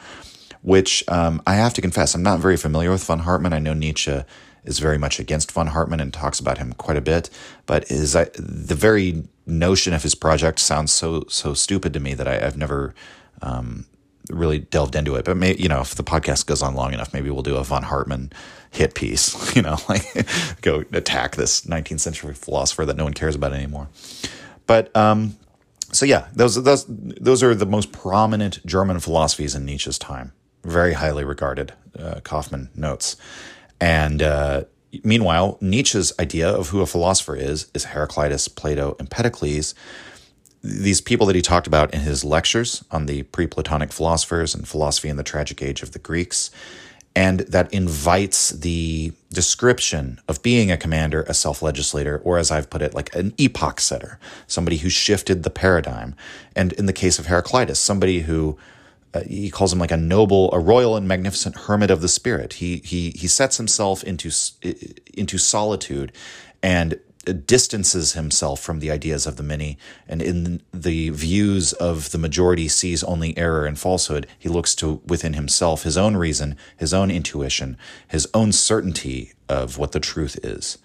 [0.62, 3.54] which um, I have to confess, I'm not very familiar with von Hartmann.
[3.54, 4.24] I know Nietzsche
[4.63, 7.30] is very much against von Hartmann and talks about him quite a bit,
[7.65, 12.14] but is uh, the very notion of his project sounds so so stupid to me
[12.14, 12.94] that I, have never
[13.42, 13.86] um,
[14.30, 15.26] really delved into it.
[15.26, 17.84] But you know, if the podcast goes on long enough, maybe we'll do a von
[17.84, 18.32] Hartmann
[18.72, 19.56] hit piece.
[19.56, 20.06] You know, like
[20.62, 23.90] go attack this 19th century philosopher that no one cares about anymore.
[24.66, 25.36] But um,
[25.92, 30.32] so yeah, those those those are the most prominent German philosophies in Nietzsche's time.
[30.64, 33.18] Very highly regarded, uh, Kaufmann notes.
[33.82, 34.64] And uh,
[35.04, 39.73] meanwhile, Nietzsche's idea of who a philosopher is is Heraclitus, Plato, Empedocles
[40.63, 44.67] these people that he talked about in his lectures on the pre Platonic philosophers and
[44.67, 46.51] philosophy in the tragic age of the Greeks.
[47.13, 52.69] And that invites the description of being a commander, a self legislator, or as I've
[52.69, 56.15] put it, like an epoch setter, somebody who shifted the paradigm.
[56.56, 58.58] And in the case of Heraclitus, somebody who
[59.13, 62.54] uh, he calls him like a noble, a royal and magnificent hermit of the spirit.
[62.54, 64.32] He he he sets himself into
[65.13, 66.12] into solitude
[66.63, 67.00] and
[67.45, 69.78] distances himself from the ideas of the many.
[70.08, 74.26] And in the views of the majority sees only error and falsehood.
[74.39, 79.78] He looks to within himself his own reason his own intuition his own certainty of
[79.78, 80.78] what the truth is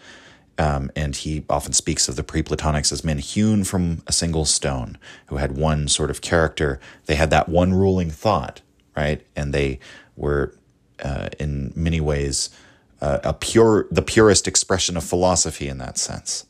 [0.59, 4.99] um, and he often speaks of the pre-platonics as men hewn from a single stone
[5.27, 8.61] who had one sort of character they had that one ruling thought
[8.97, 9.79] right and they
[10.17, 10.55] were
[11.03, 12.51] uh, in many ways
[13.01, 16.47] uh, a pure, the purest expression of philosophy in that sense,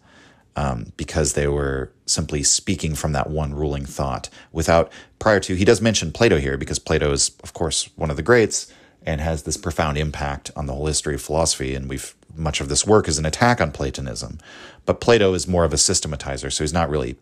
[0.55, 5.55] um, because they were simply speaking from that one ruling thought without prior to.
[5.55, 8.73] He does mention Plato here because Plato is, of course, one of the greats
[9.05, 11.75] and has this profound impact on the whole history of philosophy.
[11.75, 14.39] And we've much of this work is an attack on Platonism,
[14.85, 17.17] but Plato is more of a systematizer, so he's not really.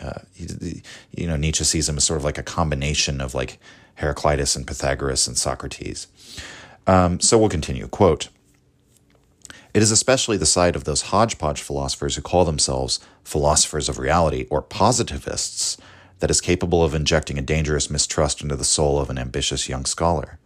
[0.00, 3.58] Uh, he, you know, Nietzsche sees him as sort of like a combination of like
[3.96, 6.08] Heraclitus and Pythagoras and Socrates.
[6.86, 7.86] Um, so we'll continue.
[7.86, 8.28] Quote
[9.74, 14.46] it is especially the side of those hodgepodge philosophers who call themselves philosophers of reality
[14.48, 15.76] or positivists
[16.20, 19.84] that is capable of injecting a dangerous mistrust into the soul of an ambitious young
[19.84, 20.38] scholar.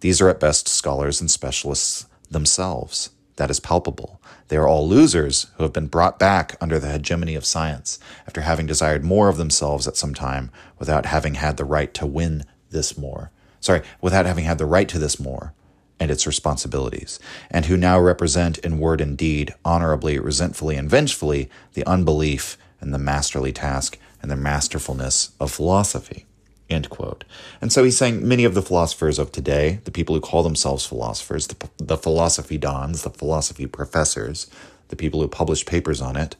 [0.00, 3.10] These are at best scholars and specialists themselves.
[3.36, 4.20] That is palpable.
[4.48, 8.40] They are all losers who have been brought back under the hegemony of science after
[8.40, 12.44] having desired more of themselves at some time without having had the right to win
[12.70, 13.30] this more.
[13.60, 15.52] Sorry, without having had the right to this more
[15.98, 17.18] and its responsibilities,
[17.50, 22.92] and who now represent in word and deed, honorably, resentfully, and vengefully, the unbelief and
[22.92, 26.26] the masterly task and the masterfulness of philosophy.
[26.68, 27.24] End quote.
[27.60, 30.84] And so he's saying many of the philosophers of today, the people who call themselves
[30.84, 34.48] philosophers, the, the philosophy dons, the philosophy professors,
[34.88, 36.36] the people who publish papers on it,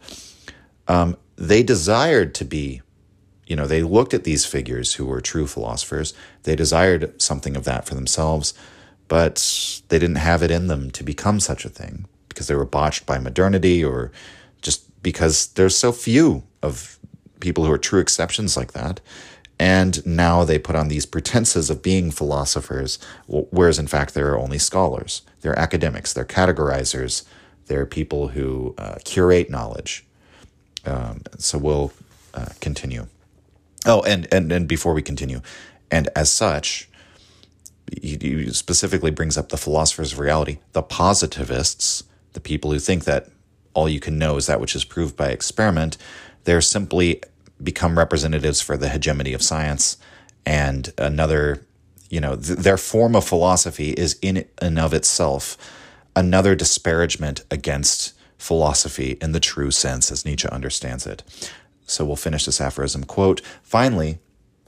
[0.88, 2.82] um, they desired to be,
[3.46, 6.12] you know, they looked at these figures who were true philosophers.
[6.42, 8.54] They desired something of that for themselves
[9.08, 12.64] but they didn't have it in them to become such a thing because they were
[12.64, 14.10] botched by modernity or
[14.62, 16.98] just because there's so few of
[17.40, 19.00] people who are true exceptions like that.
[19.58, 24.58] And now they put on these pretenses of being philosophers, whereas in fact they're only
[24.58, 25.22] scholars.
[25.40, 27.24] They're academics, they're categorizers,
[27.66, 30.04] they're people who uh, curate knowledge.
[30.84, 31.92] Um, so we'll
[32.34, 33.06] uh, continue.
[33.86, 35.40] Oh, and, and, and before we continue,
[35.90, 36.88] and as such,
[38.02, 43.04] he, he specifically brings up the philosophers of reality, the positivists, the people who think
[43.04, 43.28] that
[43.74, 45.96] all you can know is that which is proved by experiment.
[46.44, 47.22] They're simply
[47.62, 49.96] become representatives for the hegemony of science
[50.44, 51.62] and another
[52.10, 55.56] you know th- their form of philosophy is in and of itself
[56.14, 61.50] another disparagement against philosophy in the true sense as nietzsche understands it
[61.86, 64.18] so we'll finish this aphorism quote finally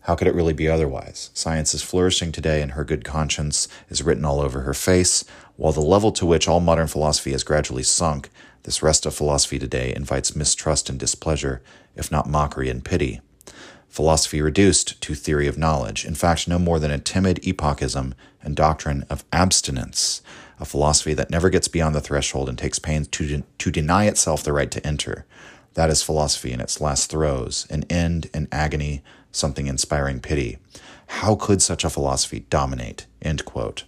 [0.08, 1.28] how could it really be otherwise?
[1.34, 5.22] Science is flourishing today, and her good conscience is written all over her face,
[5.56, 8.30] while the level to which all modern philosophy has gradually sunk,
[8.62, 11.62] this rest of philosophy today invites mistrust and displeasure,
[11.96, 13.20] if not mockery and pity.
[13.88, 18.54] Philosophy reduced to theory of knowledge, in fact, no more than a timid epochism and
[18.54, 20.22] doctrine of abstinence,
[20.60, 24.04] a philosophy that never gets beyond the threshold and takes pains to, de- to deny
[24.04, 25.24] itself the right to enter.
[25.74, 29.02] That is philosophy in its last throes, an end in agony
[29.32, 30.58] something inspiring pity.
[31.06, 33.06] How could such a philosophy dominate?
[33.22, 33.84] End quote.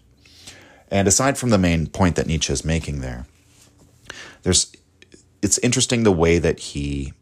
[0.91, 3.27] And aside from the main point that Nietzsche is making there,
[4.43, 4.73] there's
[5.43, 7.13] it's interesting the way that he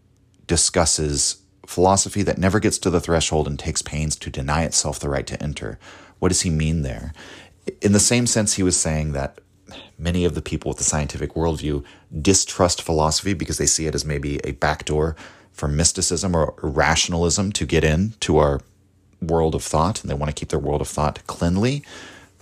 [0.46, 5.08] discusses philosophy that never gets to the threshold and takes pains to deny itself the
[5.08, 5.78] right to enter.
[6.18, 7.12] What does he mean there?
[7.82, 9.40] In the same sense, he was saying that
[9.98, 11.84] many of the people with the scientific worldview
[12.22, 15.14] distrust philosophy because they see it as maybe a backdoor
[15.52, 18.60] for mysticism or rationalism to get into our
[19.20, 21.84] world of thought, and they want to keep their world of thought cleanly.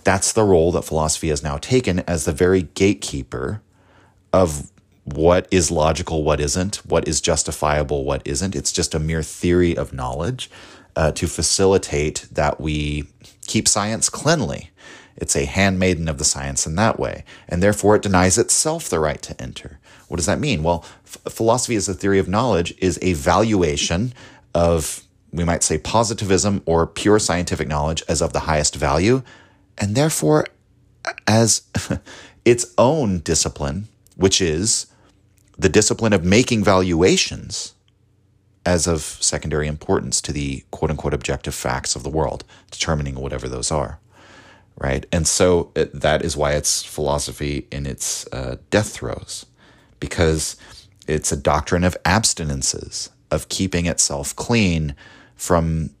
[0.03, 3.61] That's the role that philosophy has now taken as the very gatekeeper
[4.33, 4.71] of
[5.03, 8.55] what is logical, what isn't, what is justifiable, what isn't.
[8.55, 10.49] It's just a mere theory of knowledge
[10.95, 13.07] uh, to facilitate that we
[13.45, 14.71] keep science cleanly.
[15.15, 18.99] It's a handmaiden of the science in that way, and therefore it denies itself the
[18.99, 19.79] right to enter.
[20.07, 20.61] What does that mean?
[20.61, 24.13] Well, f- philosophy as a theory of knowledge is a valuation
[24.53, 29.23] of, we might say, positivism or pure scientific knowledge as of the highest value,
[29.77, 30.45] and therefore
[31.25, 31.63] as
[32.45, 33.87] its own discipline,
[34.17, 34.87] which is
[35.57, 37.73] the discipline of making valuations
[38.65, 43.47] as of secondary importance to the quote unquote objective facts of the world, determining whatever
[43.47, 43.99] those are.
[44.79, 45.05] Right.
[45.11, 49.45] And so it, uh, that is why it's philosophy in its uh, death throes,
[49.99, 50.55] because
[51.07, 54.93] it's a doctrine of abstinences, of keeping itself clean
[55.35, 55.91] from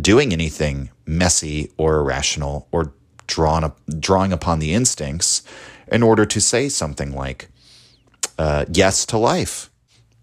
[0.00, 2.92] doing anything messy or irrational or
[3.26, 5.42] drawn up, drawing upon the instincts
[5.90, 7.48] in order to say something like,
[8.42, 9.70] uh, yes to life.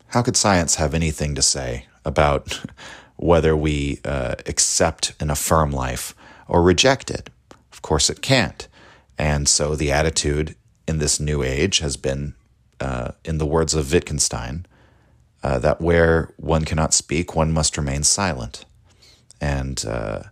[0.07, 2.59] How could science have anything to say about
[3.15, 6.13] whether we uh, accept and affirm life
[6.45, 7.30] or reject it?
[7.72, 8.67] Of course, it can't.
[9.17, 10.55] And so the attitude
[10.86, 12.36] in this new age has been,
[12.82, 14.65] uh, in the words of Wittgenstein,
[15.41, 18.65] uh, that where one cannot speak, one must remain silent.
[19.39, 20.24] And uh,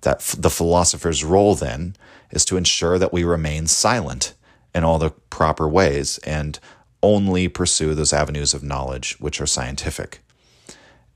[0.00, 1.94] that f- the philosopher's role then
[2.32, 4.34] is to ensure that we remain silent
[4.74, 6.58] in all the proper ways and
[7.06, 10.18] only pursue those avenues of knowledge which are scientific.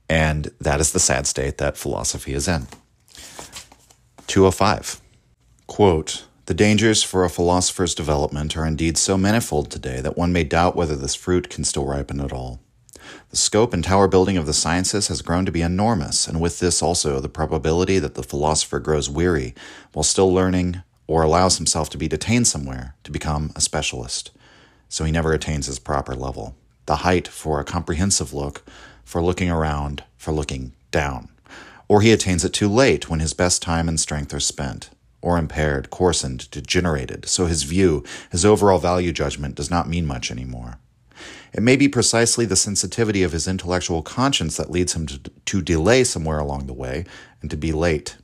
[0.09, 2.67] And that is the sad state that philosophy is in.
[4.27, 5.01] 205.
[5.67, 10.45] Quote, the dangers for a philosopher's development are indeed so manifold today that one may
[10.45, 12.61] doubt whether this fruit can still ripen at all.
[13.29, 16.59] The scope and tower building of the sciences has grown to be enormous, and with
[16.59, 19.53] this also the probability that the philosopher grows weary
[19.91, 24.31] while still learning or allows himself to be detained somewhere to become a specialist
[24.91, 26.53] so he never attains his proper level.
[26.85, 28.61] The height for a comprehensive look,
[29.05, 31.29] for looking around, for looking down.
[31.87, 34.89] Or he attains it too late when his best time and strength are spent,
[35.21, 40.29] or impaired, coarsened, degenerated, so his view, his overall value judgment does not mean much
[40.29, 40.77] anymore.
[41.53, 45.61] It may be precisely the sensitivity of his intellectual conscience that leads him to, to
[45.61, 47.05] delay somewhere along the way
[47.41, 48.17] and to be late.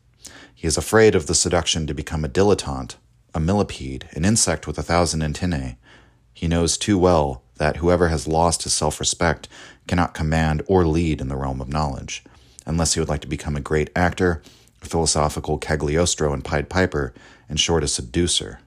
[0.53, 2.95] He is afraid of the seduction to become a dilettante,
[3.33, 5.77] a millipede, an insect with a thousand antennae,
[6.37, 9.49] he knows too well that whoever has lost his self respect
[9.87, 12.23] cannot command or lead in the realm of knowledge,
[12.63, 14.43] unless he would like to become a great actor,
[14.83, 17.11] a philosophical Cagliostro and Pied Piper,
[17.49, 18.59] in short, a seducer.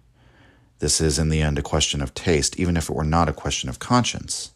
[0.81, 3.33] This is in the end a question of taste, even if it were not a
[3.33, 4.51] question of conscience.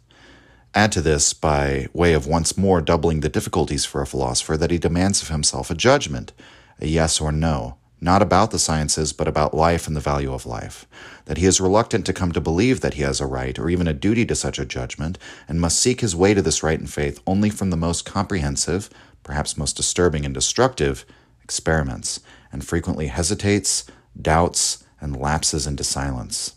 [0.74, 4.72] Add to this, by way of once more doubling the difficulties for a philosopher, that
[4.72, 6.32] he demands of himself a judgment,
[6.80, 10.44] a yes or no, not about the sciences, but about life and the value of
[10.44, 10.86] life,
[11.24, 13.88] that he is reluctant to come to believe that he has a right or even
[13.88, 16.92] a duty to such a judgment, and must seek his way to this right and
[16.92, 18.90] faith only from the most comprehensive,
[19.22, 21.06] perhaps most disturbing and destructive,
[21.42, 22.20] experiments,
[22.52, 23.84] and frequently hesitates,
[24.20, 26.56] doubts, and lapses into silence.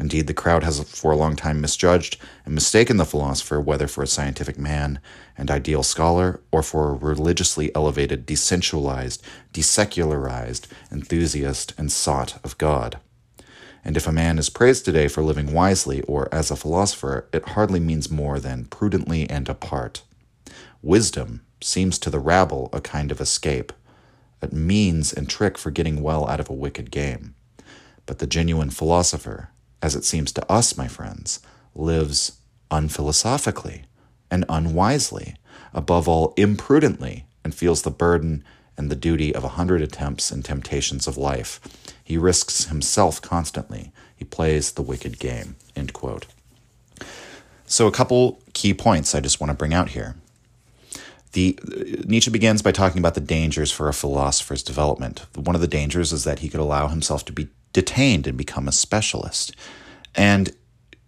[0.00, 4.02] Indeed, the crowd has for a long time misjudged and mistaken the philosopher, whether for
[4.02, 4.98] a scientific man
[5.36, 9.20] and ideal scholar, or for a religiously elevated, desensualized,
[9.52, 12.98] desecularized enthusiast and sought of God.
[13.84, 17.50] And if a man is praised today for living wisely or as a philosopher, it
[17.50, 20.00] hardly means more than prudently and apart.
[20.80, 23.70] Wisdom seems to the rabble a kind of escape,
[24.40, 27.34] a means and trick for getting well out of a wicked game.
[28.06, 29.50] But the genuine philosopher,
[29.82, 31.40] as it seems to us, my friends,
[31.74, 32.38] lives
[32.70, 33.82] unphilosophically
[34.30, 35.36] and unwisely,
[35.74, 38.44] above all, imprudently, and feels the burden
[38.76, 41.60] and the duty of a hundred attempts and temptations of life.
[42.02, 43.92] He risks himself constantly.
[44.16, 45.56] He plays the wicked game.
[45.76, 46.26] End quote.
[47.66, 50.16] So, a couple key points I just want to bring out here.
[51.32, 51.58] The
[52.04, 55.26] Nietzsche begins by talking about the dangers for a philosopher's development.
[55.36, 58.68] One of the dangers is that he could allow himself to be detained and become
[58.68, 59.54] a specialist.
[60.14, 60.50] And,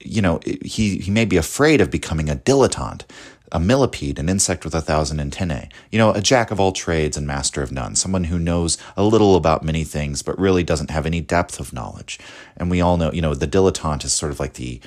[0.00, 3.04] you know, he, he may be afraid of becoming a dilettante.
[3.52, 5.68] a millipede, an insect with a thousand antennae.
[5.90, 9.04] You know, a jack of all trades and master of none, someone who knows a
[9.04, 12.18] little about many things, but really doesn't have any depth of knowledge.
[12.56, 14.80] And we all know, you know, the dilettante is sort of like the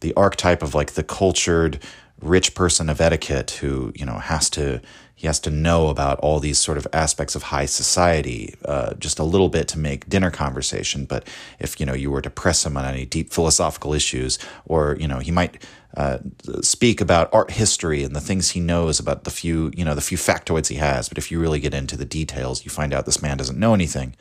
[0.00, 1.78] the archetype of like the cultured
[2.20, 4.80] rich person of etiquette who you know has to
[5.22, 9.20] he has to know about all these sort of aspects of high society uh, just
[9.20, 11.04] a little bit to make dinner conversation.
[11.04, 11.28] But
[11.60, 15.06] if you know you were to press him on any deep philosophical issues or you
[15.06, 15.62] know he might
[15.96, 16.18] uh,
[16.60, 20.00] speak about art history and the things he knows about the few you know the
[20.00, 21.08] few factoids he has.
[21.08, 23.74] But if you really get into the details you find out this man doesn't know
[23.74, 24.16] anything.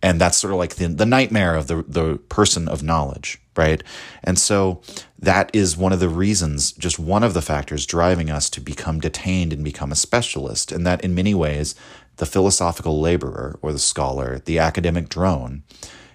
[0.00, 3.82] And that's sort of like the, the nightmare of the, the person of knowledge right?
[4.24, 4.80] And so
[5.18, 9.00] that is one of the reasons just one of the factors driving us to become
[9.00, 11.74] detained and become a specialist and that in many ways
[12.16, 15.62] the philosophical laborer or the scholar the academic drone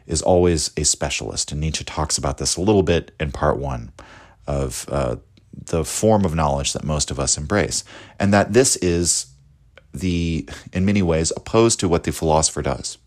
[0.07, 1.51] is always a specialist.
[1.51, 3.91] And nietzsche talks about this a little bit in part one
[4.47, 5.17] of uh,
[5.53, 7.83] the form of knowledge that most of us embrace
[8.19, 9.27] and that this is
[9.93, 12.97] the in many ways opposed to what the philosopher does.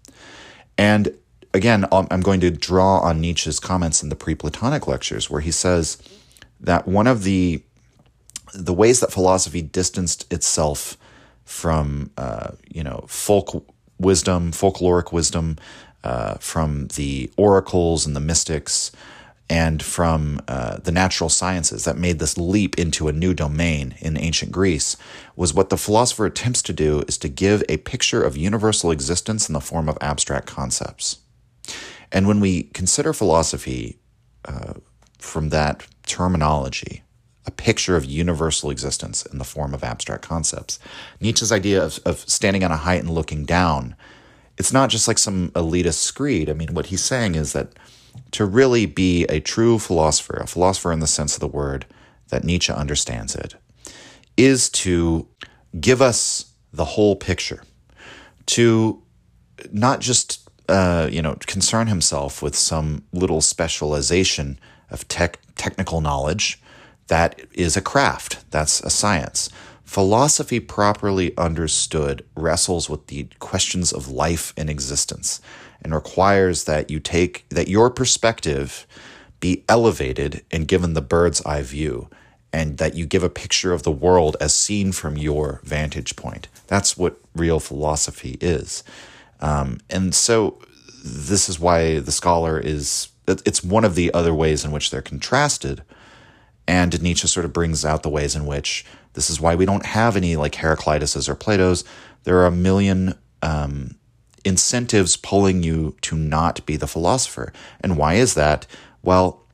[0.78, 1.16] And
[1.56, 5.50] again, um, I'm going to draw on Nietzsche's comments in the pre-Platonic lectures, where he
[5.50, 5.98] says
[6.60, 7.62] that one of the
[8.54, 10.96] the ways that philosophy distanced itself
[11.44, 13.64] from uh, you know folk
[13.98, 15.56] wisdom, folkloric wisdom,
[16.04, 18.92] uh, from the oracles and the mystics,
[19.48, 24.16] and from uh, the natural sciences that made this leap into a new domain in
[24.16, 24.96] ancient Greece
[25.36, 29.48] was what the philosopher attempts to do is to give a picture of universal existence
[29.48, 31.18] in the form of abstract concepts.
[32.12, 33.98] And when we consider philosophy
[34.44, 34.74] uh,
[35.18, 37.02] from that terminology,
[37.46, 40.78] a picture of universal existence in the form of abstract concepts,
[41.20, 43.94] Nietzsche's idea of, of standing on a height and looking down,
[44.58, 46.48] it's not just like some elitist screed.
[46.48, 47.72] I mean, what he's saying is that
[48.32, 51.86] to really be a true philosopher, a philosopher in the sense of the word
[52.28, 53.54] that Nietzsche understands it,
[54.36, 55.28] is to
[55.78, 57.62] give us the whole picture,
[58.46, 59.02] to
[59.72, 64.58] not just uh, you know concern himself with some little specialization
[64.90, 66.60] of tech technical knowledge
[67.08, 69.48] that is a craft, that's a science.
[69.84, 75.40] Philosophy, properly understood, wrestles with the questions of life and existence
[75.80, 78.86] and requires that you take that your perspective
[79.38, 82.08] be elevated and given the bird's eye view
[82.52, 86.48] and that you give a picture of the world as seen from your vantage point.
[86.66, 88.82] That's what real philosophy is.
[89.40, 90.58] Um, and so
[91.04, 95.02] this is why the scholar is it's one of the other ways in which they're
[95.02, 95.82] contrasted.
[96.68, 98.84] And Nietzsche sort of brings out the ways in which
[99.14, 101.84] this is why we don't have any like Heraclituses or Plato's.
[102.24, 103.96] There are a million um,
[104.44, 107.52] incentives pulling you to not be the philosopher.
[107.80, 108.66] And why is that?
[109.02, 109.44] Well,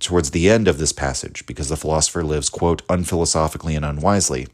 [0.00, 4.46] towards the end of this passage, because the philosopher lives, quote, unphilosophically and unwisely.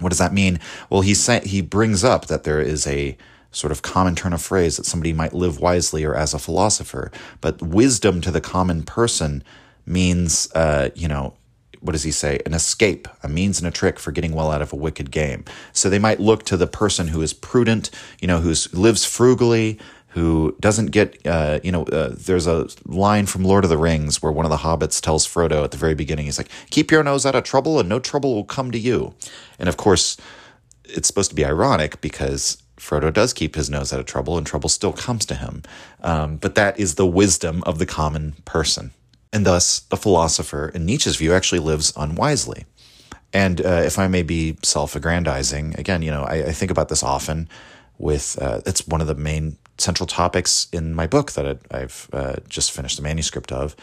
[0.00, 0.60] What does that mean?
[0.90, 3.16] Well, he sa- he brings up that there is a
[3.52, 7.12] sort of common turn of phrase that somebody might live wisely or as a philosopher,
[7.40, 9.44] but wisdom to the common person
[9.86, 11.34] means, uh, you know,
[11.80, 12.40] what does he say?
[12.46, 15.44] An escape, a means and a trick for getting well out of a wicked game.
[15.72, 17.90] So they might look to the person who is prudent,
[18.20, 19.78] you know, who lives frugally,
[20.08, 24.22] who doesn't get, uh, you know, uh, there's a line from Lord of the Rings
[24.22, 27.02] where one of the hobbits tells Frodo at the very beginning, he's like, keep your
[27.02, 29.14] nose out of trouble and no trouble will come to you.
[29.58, 30.16] And of course,
[30.84, 34.44] it's supposed to be ironic because Frodo does keep his nose out of trouble and
[34.44, 35.62] trouble still comes to him.
[36.02, 38.90] Um, but that is the wisdom of the common person.
[39.32, 42.64] And thus, the philosopher, in Nietzsche's view, actually lives unwisely.
[43.32, 46.88] And uh, if I may be self aggrandizing, again, you know, I, I, think about
[46.88, 47.48] this often
[47.98, 52.36] with, uh, it's one of the main central topics in my book that I've uh,
[52.48, 53.74] just finished the manuscript of,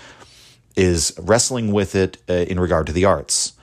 [0.76, 3.54] is wrestling with it uh, in regard to the arts.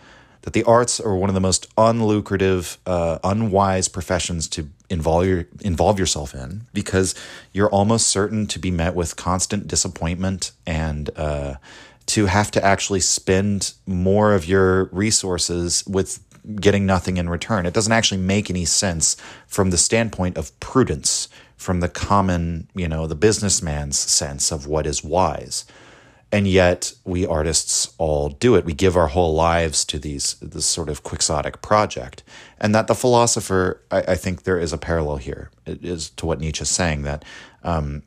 [0.42, 5.46] That the arts are one of the most unlucrative, uh, unwise professions to involve your,
[5.60, 7.14] involve yourself in because
[7.52, 11.54] you're almost certain to be met with constant disappointment and uh,
[12.06, 16.22] to have to actually spend more of your resources with
[16.60, 17.66] getting nothing in return.
[17.66, 19.16] It doesn't actually make any sense
[19.46, 24.86] from the standpoint of prudence, from the common, you know, the businessman's sense of what
[24.86, 25.64] is wise
[26.32, 28.64] and yet we artists all do it.
[28.64, 32.22] We give our whole lives to these this sort of quixotic project.
[32.58, 35.50] And that the philosopher i, I think there is a parallel here.
[35.64, 37.24] It is to what nietzsche is saying that
[37.62, 38.02] um,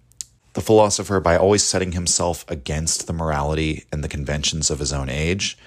[0.53, 5.09] the philosopher by always setting himself against the morality and the conventions of his own
[5.09, 5.57] age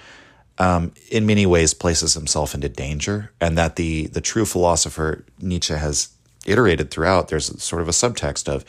[0.59, 3.31] um, in many ways places himself into danger.
[3.41, 6.09] And that the the true philosopher nietzsche has
[6.45, 7.29] iterated throughout.
[7.29, 8.63] There's sort of a subtext of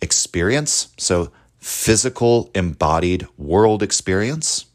[0.00, 0.88] experience.
[0.96, 4.66] So physical embodied world experience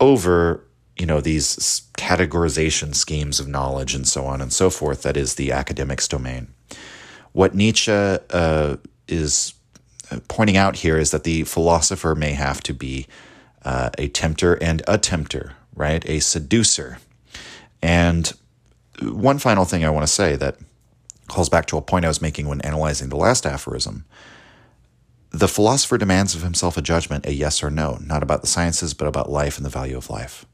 [0.00, 0.64] over
[0.98, 5.34] you know, these categorization schemes of knowledge and so on and so forth that is
[5.34, 6.48] the academic's domain.
[7.32, 8.76] What Nietzsche uh,
[9.08, 9.54] is
[10.10, 13.06] uh, pointing out here is that the philosopher may have to be
[13.64, 16.08] uh, a tempter and a tempter, right?
[16.08, 16.98] A seducer.
[17.80, 18.32] And
[19.00, 20.58] one final thing I want to say that
[21.28, 24.04] calls back to a point I was making when analyzing the last aphorism.
[25.32, 28.92] The philosopher demands of himself a judgment, a yes or no, not about the sciences,
[28.92, 30.44] but about life and the value of life.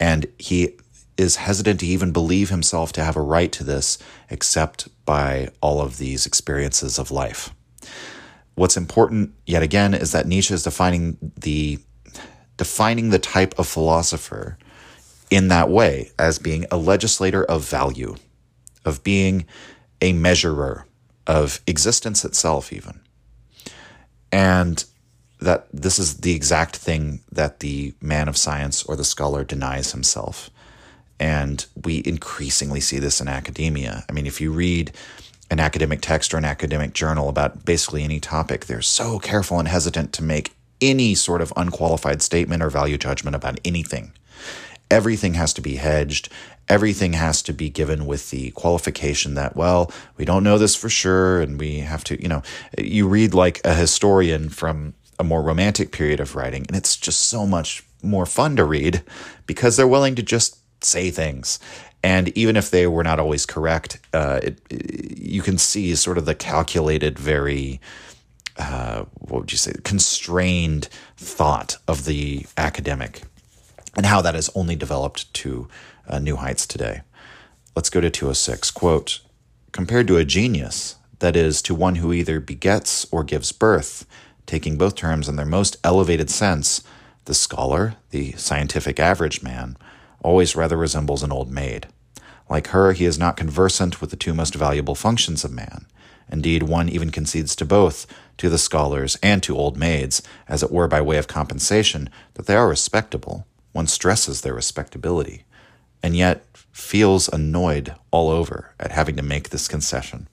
[0.00, 0.76] And he
[1.16, 5.80] is hesitant to even believe himself to have a right to this except by all
[5.80, 7.54] of these experiences of life.
[8.56, 11.78] What's important yet again is that Nietzsche is defining the
[12.56, 14.58] defining the type of philosopher
[15.30, 18.14] in that way as being a legislator of value,
[18.84, 19.46] of being
[20.00, 20.86] a measurer
[21.26, 23.00] of existence itself, even.
[24.34, 24.84] And
[25.40, 29.92] that this is the exact thing that the man of science or the scholar denies
[29.92, 30.50] himself.
[31.20, 34.04] And we increasingly see this in academia.
[34.08, 34.90] I mean, if you read
[35.52, 39.68] an academic text or an academic journal about basically any topic, they're so careful and
[39.68, 44.10] hesitant to make any sort of unqualified statement or value judgment about anything.
[44.90, 46.28] Everything has to be hedged.
[46.68, 50.88] Everything has to be given with the qualification that, well, we don't know this for
[50.88, 51.40] sure.
[51.40, 52.42] And we have to, you know,
[52.78, 57.28] you read like a historian from a more romantic period of writing, and it's just
[57.28, 59.02] so much more fun to read
[59.46, 61.58] because they're willing to just say things.
[62.02, 66.26] And even if they were not always correct, uh, it, you can see sort of
[66.26, 67.80] the calculated, very,
[68.58, 73.22] uh, what would you say, constrained thought of the academic
[73.96, 75.68] and how that has only developed to
[76.08, 77.02] uh, new heights today.
[77.76, 78.70] Let's go to 206.
[78.70, 79.20] Quote
[79.72, 84.06] Compared to a genius, that is, to one who either begets or gives birth,
[84.46, 86.82] taking both terms in their most elevated sense,
[87.24, 89.76] the scholar, the scientific average man,
[90.22, 91.86] always rather resembles an old maid.
[92.48, 95.86] Like her, he is not conversant with the two most valuable functions of man.
[96.30, 98.06] Indeed, one even concedes to both,
[98.38, 102.46] to the scholars and to old maids, as it were by way of compensation, that
[102.46, 103.46] they are respectable.
[103.72, 105.44] One stresses their respectability,
[106.04, 110.28] and yet feels annoyed all over at having to make this concession.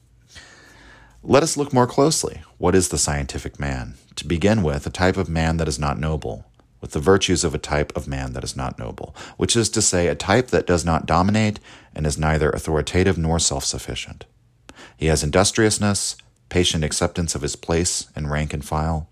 [1.23, 2.41] Let us look more closely.
[2.57, 3.93] What is the scientific man?
[4.17, 6.45] To begin with, a type of man that is not noble,
[6.81, 9.81] with the virtues of a type of man that is not noble, which is to
[9.81, 11.61] say, a type that does not dominate
[11.95, 14.25] and is neither authoritative nor self sufficient.
[14.97, 16.17] He has industriousness,
[16.49, 19.07] patient acceptance of his place and rank and file,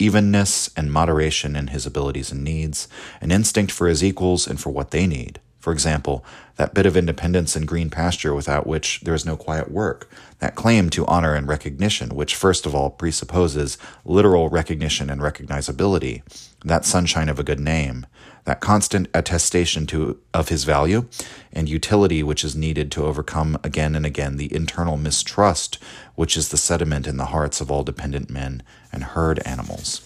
[0.00, 2.88] evenness and moderation in his abilities and needs,
[3.20, 6.22] an instinct for his equals and for what they need, for example,
[6.56, 10.10] that bit of independence and green pasture without which there is no quiet work,
[10.40, 16.20] that claim to honor and recognition, which first of all presupposes literal recognition and recognizability,
[16.66, 18.04] that sunshine of a good name,
[18.44, 21.06] that constant attestation to of his value
[21.50, 25.78] and utility which is needed to overcome again and again the internal mistrust
[26.14, 28.62] which is the sediment in the hearts of all dependent men
[28.92, 30.03] and herd animals.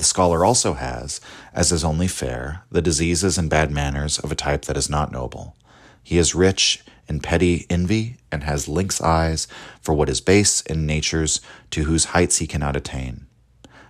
[0.00, 1.20] The scholar also has,
[1.52, 5.12] as is only fair, the diseases and bad manners of a type that is not
[5.12, 5.54] noble.
[6.02, 9.46] He is rich in petty envy and has lynx eyes
[9.82, 11.42] for what is base in natures
[11.72, 13.26] to whose heights he cannot attain.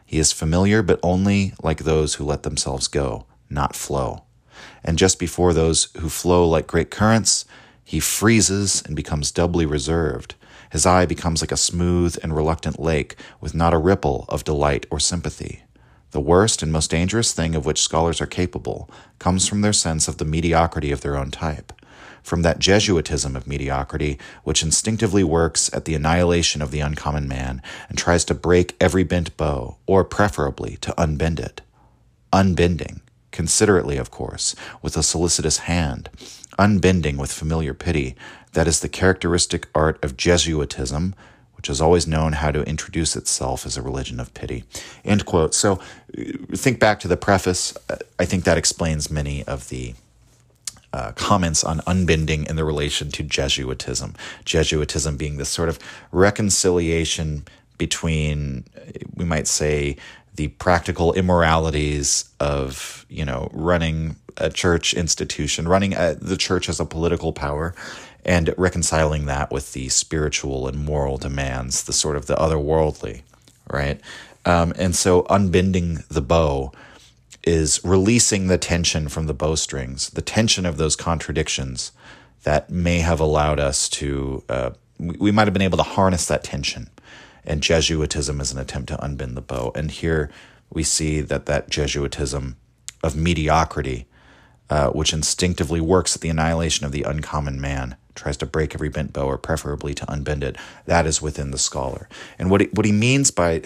[0.04, 4.24] He is familiar, but only like those who let themselves go, not flow.
[4.82, 7.44] And just before those who flow like great currents,
[7.84, 10.34] he freezes and becomes doubly reserved.
[10.72, 14.86] His eye becomes like a smooth and reluctant lake with not a ripple of delight
[14.90, 15.62] or sympathy.
[16.12, 20.08] The worst and most dangerous thing of which scholars are capable comes from their sense
[20.08, 21.72] of the mediocrity of their own type,
[22.22, 27.62] from that Jesuitism of mediocrity which instinctively works at the annihilation of the uncommon man
[27.88, 31.60] and tries to break every bent bow, or preferably to unbend it.
[32.32, 33.00] Unbending,
[33.30, 36.10] considerately, of course, with a solicitous hand,
[36.58, 38.16] unbending with familiar pity,
[38.52, 41.14] that is the characteristic art of Jesuitism
[41.60, 44.64] which has always known how to introduce itself as a religion of pity.
[45.04, 45.54] End quote.
[45.54, 45.78] So
[46.54, 47.76] think back to the preface.
[48.18, 49.92] I think that explains many of the
[50.94, 54.14] uh, comments on unbending in the relation to Jesuitism.
[54.46, 55.78] Jesuitism being this sort of
[56.12, 57.44] reconciliation
[57.76, 58.64] between,
[59.14, 59.98] we might say,
[60.36, 66.80] the practical immoralities of you know running a church institution, running a, the church as
[66.80, 67.74] a political power,
[68.24, 73.22] and reconciling that with the spiritual and moral demands, the sort of the otherworldly,
[73.70, 74.00] right?
[74.44, 76.72] Um, and so unbending the bow
[77.42, 81.92] is releasing the tension from the bowstrings, the tension of those contradictions
[82.42, 86.44] that may have allowed us to, uh, we, might have been able to harness that
[86.44, 86.90] tension.
[87.44, 89.72] And Jesuitism is an attempt to unbend the bow.
[89.74, 90.30] And here
[90.70, 92.56] we see that that Jesuitism
[93.02, 94.06] of mediocrity
[94.70, 98.90] uh, which instinctively works at the annihilation of the uncommon man, tries to break every
[98.90, 100.56] bent bow or preferably to unbend it.
[100.84, 102.08] That is within the scholar.
[102.38, 103.62] And what he, what he means by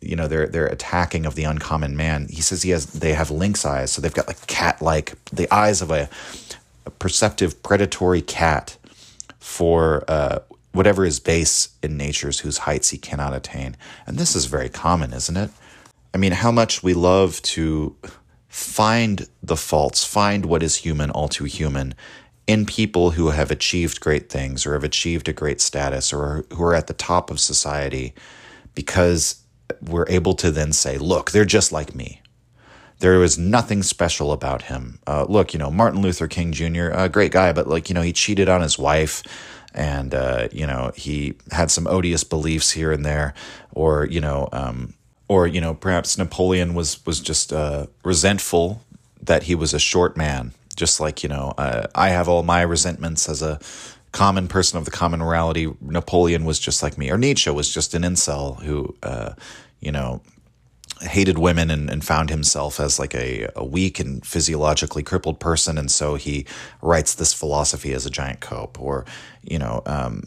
[0.00, 3.30] you know their their attacking of the uncommon man, he says he has they have
[3.30, 6.08] lynx eyes, so they've got like cat like the eyes of a,
[6.84, 8.76] a perceptive predatory cat
[9.38, 10.40] for uh,
[10.72, 13.76] whatever is base in nature's whose heights he cannot attain.
[14.06, 15.50] And this is very common, isn't it?
[16.14, 17.94] I mean, how much we love to
[18.48, 21.94] find the faults, find what is human, all too human,
[22.46, 26.62] in people who have achieved great things or have achieved a great status or who
[26.62, 28.14] are at the top of society
[28.74, 29.42] because
[29.80, 32.20] we're able to then say, look, they're just like me.
[32.98, 34.98] There was nothing special about him.
[35.06, 38.02] Uh, look, you know, Martin Luther King Jr., a great guy, but like, you know,
[38.02, 39.22] he cheated on his wife
[39.74, 43.34] and, uh, you know, he had some odious beliefs here and there,
[43.72, 44.94] or, you know, um,
[45.32, 48.82] or you know perhaps Napoleon was was just uh, resentful
[49.22, 52.62] that he was a short man, just like you know uh, I have all my
[52.62, 53.58] resentments as a
[54.12, 55.72] common person of the common morality.
[55.80, 59.34] Napoleon was just like me, or Nietzsche was just an incel who uh,
[59.80, 60.22] you know
[61.02, 65.76] hated women and, and found himself as like a, a weak and physiologically crippled person
[65.76, 66.46] and so he
[66.80, 69.04] writes this philosophy as a giant cope or
[69.42, 70.22] you know um,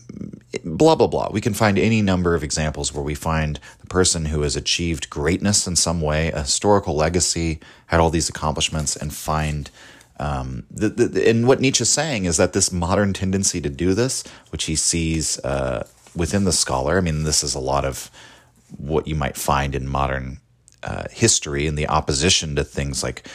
[0.64, 4.26] blah blah blah we can find any number of examples where we find the person
[4.26, 9.14] who has achieved greatness in some way a historical legacy had all these accomplishments and
[9.14, 9.70] find
[10.18, 14.24] um, the, the, and what Nietzsche's saying is that this modern tendency to do this,
[14.50, 18.10] which he sees uh, within the scholar, I mean, this is a lot of
[18.78, 20.40] what you might find in modern
[20.84, 23.28] uh, history and the opposition to things like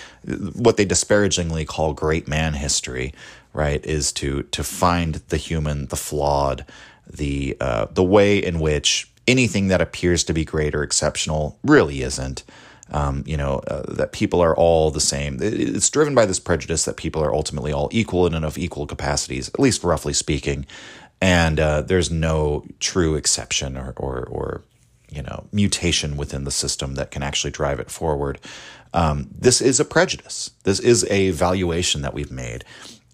[0.55, 3.13] what they disparagingly call great man history,
[3.53, 3.85] right?
[3.85, 6.65] Is to to find the human, the flawed,
[7.13, 12.03] the uh, the way in which anything that appears to be great or exceptional really
[12.03, 12.45] isn't.
[12.93, 15.39] Um, you know uh, that people are all the same.
[15.41, 19.49] It's driven by this prejudice that people are ultimately all equal and of equal capacities,
[19.49, 20.67] at least roughly speaking.
[21.21, 24.63] And uh, there's no true exception or or, or
[25.11, 28.41] you know mutation within the system that can actually drive it forward.
[28.93, 30.51] Um, this is a prejudice.
[30.65, 32.65] This is a valuation that we've made,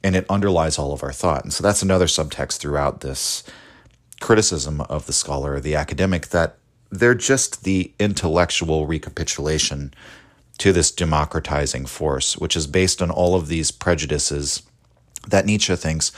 [0.02, 1.42] and it underlies all of our thought.
[1.42, 3.42] And so that's another subtext throughout this
[4.20, 6.56] criticism of the scholar or the academic that
[6.90, 9.92] they're just the intellectual recapitulation
[10.58, 14.62] to this democratizing force, which is based on all of these prejudices
[15.28, 16.12] that Nietzsche thinks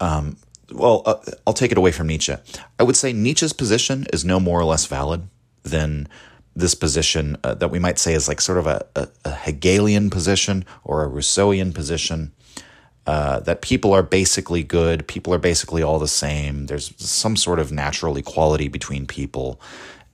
[0.00, 0.36] um,
[0.72, 2.34] well, uh, I'll take it away from Nietzsche.
[2.78, 5.28] I would say Nietzsche's position is no more or less valid
[5.62, 6.08] than
[6.56, 10.10] this position uh, that we might say is like sort of a, a, a Hegelian
[10.10, 12.32] position or a Rousseauian position.
[13.06, 16.64] Uh, that people are basically good, people are basically all the same.
[16.64, 19.60] There's some sort of natural equality between people.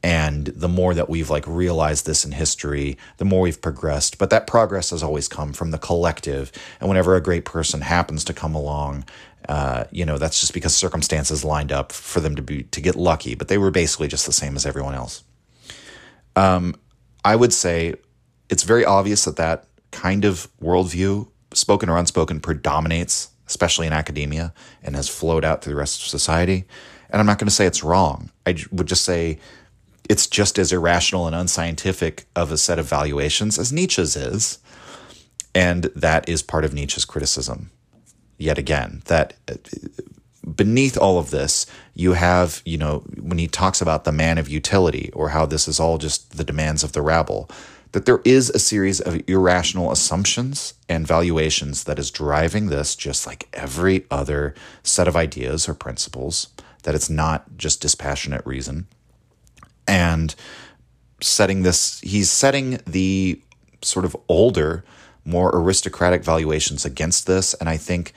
[0.03, 4.17] And the more that we've like realized this in history, the more we've progressed.
[4.19, 6.51] But that progress has always come from the collective.
[6.81, 9.05] And whenever a great person happens to come along,
[9.49, 12.95] uh, you know, that's just because circumstances lined up for them to be to get
[12.95, 15.25] lucky, but they were basically just the same as everyone else.
[16.37, 16.77] Um,
[17.25, 17.95] I would say
[18.49, 24.53] it's very obvious that that kind of worldview, spoken or unspoken, predominates, especially in academia,
[24.83, 26.65] and has flowed out through the rest of society.
[27.11, 28.31] And I'm not going to say it's wrong.
[28.47, 29.39] I would just say
[30.11, 34.59] it's just as irrational and unscientific of a set of valuations as Nietzsche's is.
[35.55, 37.71] And that is part of Nietzsche's criticism
[38.37, 39.55] yet again that uh,
[40.57, 44.49] beneath all of this you have you know when he talks about the man of
[44.49, 47.51] utility or how this is all just the demands of the rabble
[47.93, 53.27] that there is a series of irrational assumptions and valuations that is driving this just
[53.27, 56.49] like every other set of ideas or principles
[56.85, 58.87] that it's not just dispassionate reason
[59.91, 60.35] and
[61.21, 63.43] setting this he's setting the
[63.83, 64.85] sort of older
[65.25, 67.55] more aristocratic valuations against this.
[67.55, 68.13] And I think,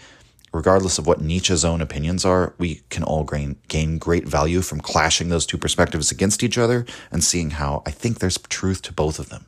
[0.53, 4.79] regardless of what Nietzsche's own opinions are, we can all gain, gain great value from
[4.79, 8.93] clashing those two perspectives against each other and seeing how I think there's truth to
[8.93, 9.45] both of them.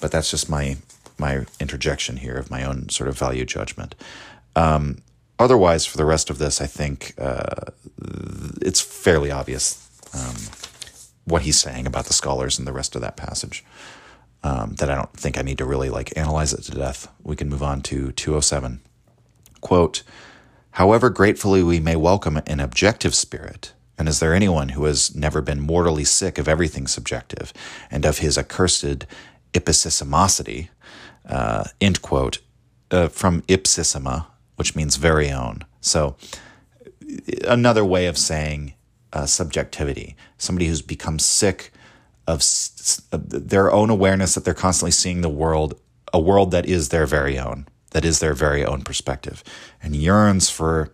[0.00, 0.76] But that's just my
[1.18, 3.94] my interjection here of my own sort of value judgment.
[4.56, 4.98] Um,
[5.38, 7.70] otherwise, for the rest of this, I think uh,
[8.60, 10.36] it's fairly obvious um,
[11.24, 13.64] what he's saying about the scholars and the rest of that passage
[14.42, 17.08] um, that I don't think I need to really like analyze it to death.
[17.22, 18.80] We can move on to 207.
[19.60, 20.02] Quote,
[20.72, 25.40] however gratefully we may welcome an objective spirit, and is there anyone who has never
[25.40, 27.52] been mortally sick of everything subjective
[27.90, 29.06] and of his accursed
[29.52, 30.70] ipsissimosity,
[31.28, 32.38] uh, end quote,
[32.90, 35.64] uh, from ipsissima, which means very own.
[35.80, 36.16] So,
[37.46, 38.74] another way of saying
[39.12, 41.72] uh, subjectivity, somebody who's become sick
[42.26, 42.42] of
[43.10, 45.74] their own awareness that they're constantly seeing the world,
[46.12, 47.66] a world that is their very own.
[47.92, 49.44] that is their very own perspective
[49.82, 50.92] and yearns for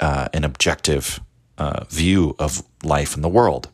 [0.00, 1.20] uh, an objective
[1.58, 3.68] uh, view of life and the world.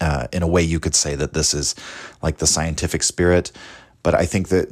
[0.00, 1.74] Uh, in a way, you could say that this is
[2.22, 3.52] like the scientific spirit,
[4.02, 4.68] but I think that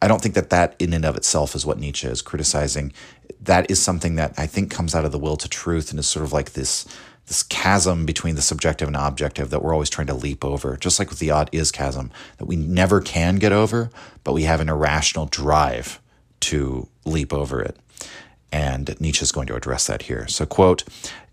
[0.00, 2.92] I don't think that that in and of itself is what Nietzsche is criticizing.
[3.40, 6.08] That is something that I think comes out of the will to truth and is
[6.08, 6.86] sort of like this
[7.28, 10.98] this chasm between the subjective and objective that we're always trying to leap over, just
[10.98, 13.90] like with the odd is chasm that we never can get over,
[14.24, 16.00] but we have an irrational drive
[16.40, 17.76] to leap over it.
[18.50, 20.26] And Nietzsche is going to address that here.
[20.26, 20.84] So, quote,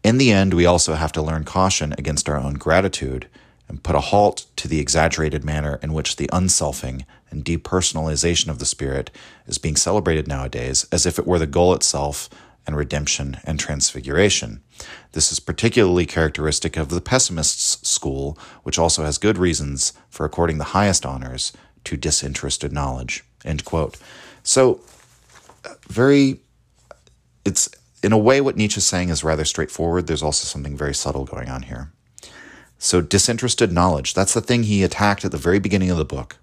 [0.04, 3.28] in the end, we also have to learn caution against our own gratitude
[3.70, 8.60] and put a halt to the exaggerated manner in which the unselfing and depersonalization of
[8.60, 9.12] the spirit
[9.48, 12.30] is being celebrated nowadays as if it were the goal itself
[12.68, 14.62] and redemption and transfiguration.
[15.12, 20.58] This is particularly characteristic of the pessimists' school, which also has good reasons for according
[20.58, 21.54] the highest honors
[21.84, 23.24] to disinterested knowledge.
[23.44, 23.98] End quote.
[24.44, 24.82] So,
[25.64, 26.42] uh, very,
[27.46, 27.70] it's
[28.04, 30.08] in a way what Nietzsche's saying is rather straightforward.
[30.08, 31.92] There's also something very subtle going on here.
[32.78, 36.38] So, disinterested knowledge, that's the thing he attacked at the very beginning of the book.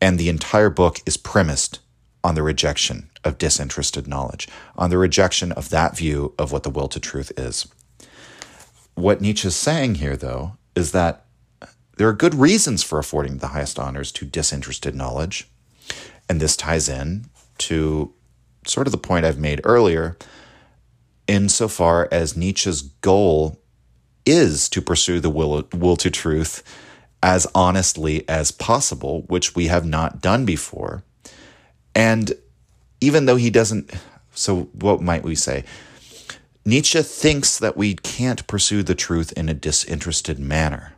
[0.00, 1.80] And the entire book is premised
[2.22, 6.70] on the rejection of disinterested knowledge, on the rejection of that view of what the
[6.70, 7.66] will to truth is.
[8.94, 11.24] What Nietzsche is saying here, though, is that
[11.96, 15.48] there are good reasons for affording the highest honors to disinterested knowledge.
[16.28, 17.26] And this ties in
[17.58, 18.12] to
[18.66, 20.16] sort of the point I've made earlier,
[21.26, 23.60] insofar as Nietzsche's goal
[24.26, 26.62] is to pursue the will, will to truth
[27.26, 31.02] as honestly as possible, which we have not done before.
[31.92, 32.32] And
[33.00, 33.92] even though he doesn't,
[34.32, 35.64] so what might we say?
[36.64, 40.92] Nietzsche thinks that we can't pursue the truth in a disinterested manner.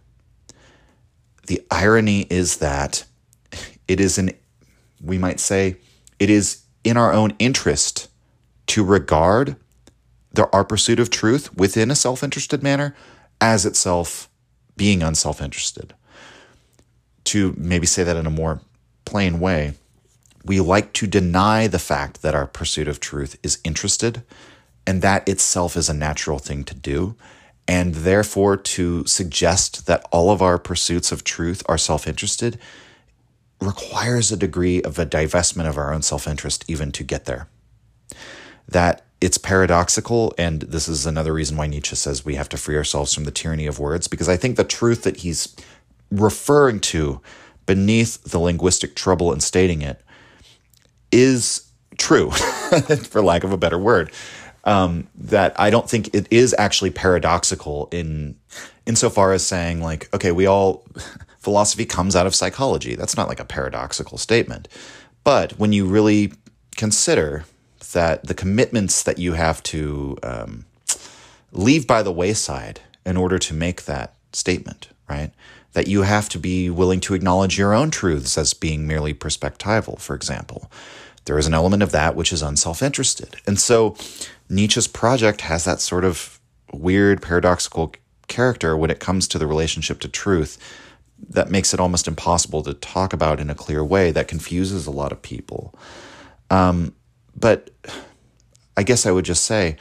[1.46, 3.06] The irony is that
[3.88, 4.32] it is an,
[5.02, 5.76] we might say,
[6.18, 8.10] it is in our own interest
[8.66, 9.56] to regard
[10.34, 12.94] the, our pursuit of truth within a self interested manner
[13.40, 14.28] as itself
[14.76, 15.94] being unself interested.
[17.28, 18.62] To maybe say that in a more
[19.04, 19.74] plain way,
[20.44, 24.22] we like to deny the fact that our pursuit of truth is interested,
[24.86, 27.16] and that itself is a natural thing to do.
[27.66, 32.58] And therefore, to suggest that all of our pursuits of truth are self interested
[33.60, 37.46] requires a degree of a divestment of our own self interest, even to get there.
[38.66, 42.76] That it's paradoxical, and this is another reason why Nietzsche says we have to free
[42.76, 45.54] ourselves from the tyranny of words, because I think the truth that he's
[46.10, 47.20] referring to
[47.66, 50.00] beneath the linguistic trouble in stating it
[51.12, 54.12] is true, for lack of a better word.
[54.64, 58.36] Um, that I don't think it is actually paradoxical in
[58.86, 60.84] insofar as saying like, okay, we all
[61.38, 62.94] philosophy comes out of psychology.
[62.94, 64.68] That's not like a paradoxical statement.
[65.24, 66.32] But when you really
[66.76, 67.44] consider
[67.92, 70.64] that the commitments that you have to um,
[71.52, 75.32] leave by the wayside in order to make that statement, right?
[75.78, 80.00] That you have to be willing to acknowledge your own truths as being merely perspectival,
[80.00, 80.68] for example
[81.28, 83.36] there is an element of that which is unself interested.
[83.46, 83.94] And so
[84.48, 86.40] Nietzsche's project has that sort of
[86.72, 87.92] weird, paradoxical
[88.28, 90.56] character when it comes to the relationship to truth
[91.28, 94.90] that makes it almost impossible to talk about in a clear way that confuses a
[94.90, 95.74] lot of people.
[96.48, 96.94] Um,
[97.36, 97.70] but
[98.76, 99.76] I guess I would just say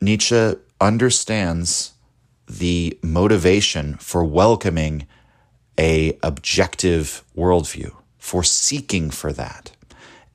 [0.00, 1.92] Nietzsche understands
[2.48, 5.06] the motivation for welcoming
[5.78, 9.72] a objective worldview, for seeking for that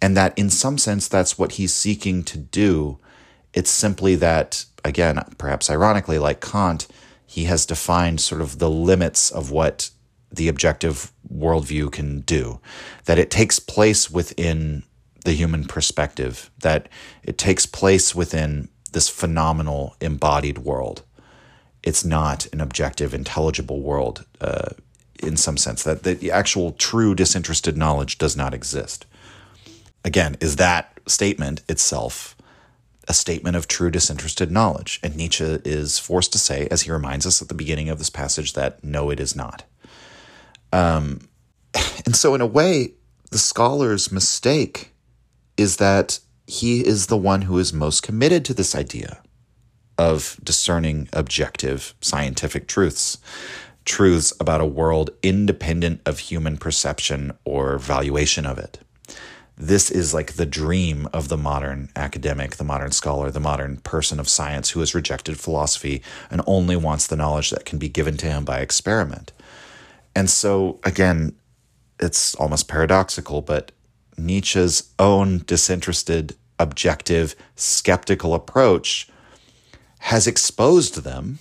[0.03, 2.99] and that in some sense that's what he's seeking to do.
[3.53, 6.87] It's simply that, again, perhaps ironically, like Kant,
[7.25, 9.91] he has defined sort of the limits of what
[10.29, 12.59] the objective worldview can do,
[13.05, 14.83] that it takes place within
[15.23, 16.89] the human perspective, that
[17.23, 21.03] it takes place within this phenomenal embodied world.
[21.83, 24.69] It's not an objective, intelligible world uh,
[25.21, 29.05] in some sense, that the actual true disinterested knowledge does not exist
[30.03, 32.35] again, is that statement itself
[33.07, 34.99] a statement of true disinterested knowledge?
[35.03, 38.09] And Nietzsche is forced to say, as he reminds us at the beginning of this
[38.09, 39.63] passage, that no, it is not.
[40.71, 41.27] Um,
[42.05, 42.93] and so, in a way,
[43.31, 44.91] the scholar's mistake
[45.57, 49.21] is that he is the one who is most committed to this idea
[49.97, 53.17] of discerning objective scientific truths,
[53.85, 58.79] truths about a world independent of human perception or valuation of it
[59.57, 64.19] this is like the dream of the modern academic, the modern scholar, the modern person
[64.19, 68.17] of science who has rejected philosophy and only wants the knowledge that can be given
[68.17, 69.31] to him by experiment.
[70.15, 71.35] And so, again,
[71.99, 73.71] it's almost paradoxical, but
[74.17, 79.07] Nietzsche's own disinterested, objective, skeptical approach
[80.03, 81.39] has exposed them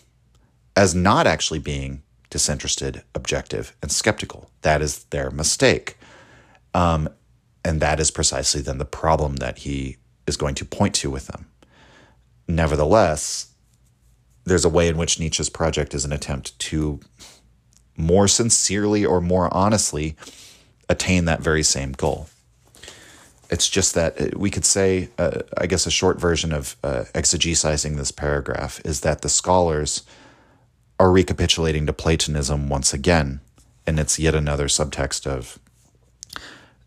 [0.76, 2.00] as not actually being
[2.30, 4.50] disinterested, objective, and skeptical.
[4.62, 5.98] That is their mistake.
[6.72, 7.08] Um,
[7.64, 9.96] and that is precisely then the problem that he
[10.28, 11.46] is going to point to with them.
[12.46, 13.52] Nevertheless,
[14.44, 17.00] there's a way in which Nietzsche's project is an attempt to
[17.96, 20.14] more sincerely or more honestly
[20.88, 22.28] attain that very same goal.
[23.52, 27.04] It's just that uh, we could say, uh, I guess, a short version of uh,
[27.14, 30.04] exegesizing this paragraph is that the scholars
[30.98, 33.40] are recapitulating to Platonism once again,
[33.86, 35.58] and it's yet another subtext of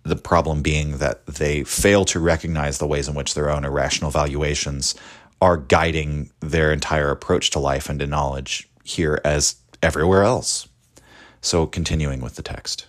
[0.01, 4.09] the problem being that they fail to recognize the ways in which their own irrational
[4.09, 4.95] valuations
[5.41, 10.67] are guiding their entire approach to life and to knowledge here as everywhere else.
[11.41, 12.87] So, continuing with the text.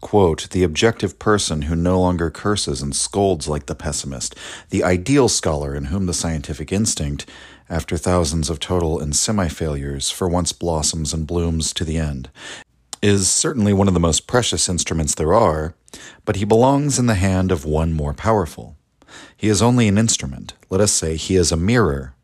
[0.00, 4.36] Quote, the objective person who no longer curses and scolds like the pessimist,
[4.70, 7.28] the ideal scholar in whom the scientific instinct,
[7.68, 12.30] after thousands of total and semi failures, for once blossoms and blooms to the end,
[13.02, 15.74] is certainly one of the most precious instruments there are,
[16.24, 18.76] but he belongs in the hand of one more powerful.
[19.36, 20.54] He is only an instrument.
[20.70, 22.14] Let us say he is a mirror.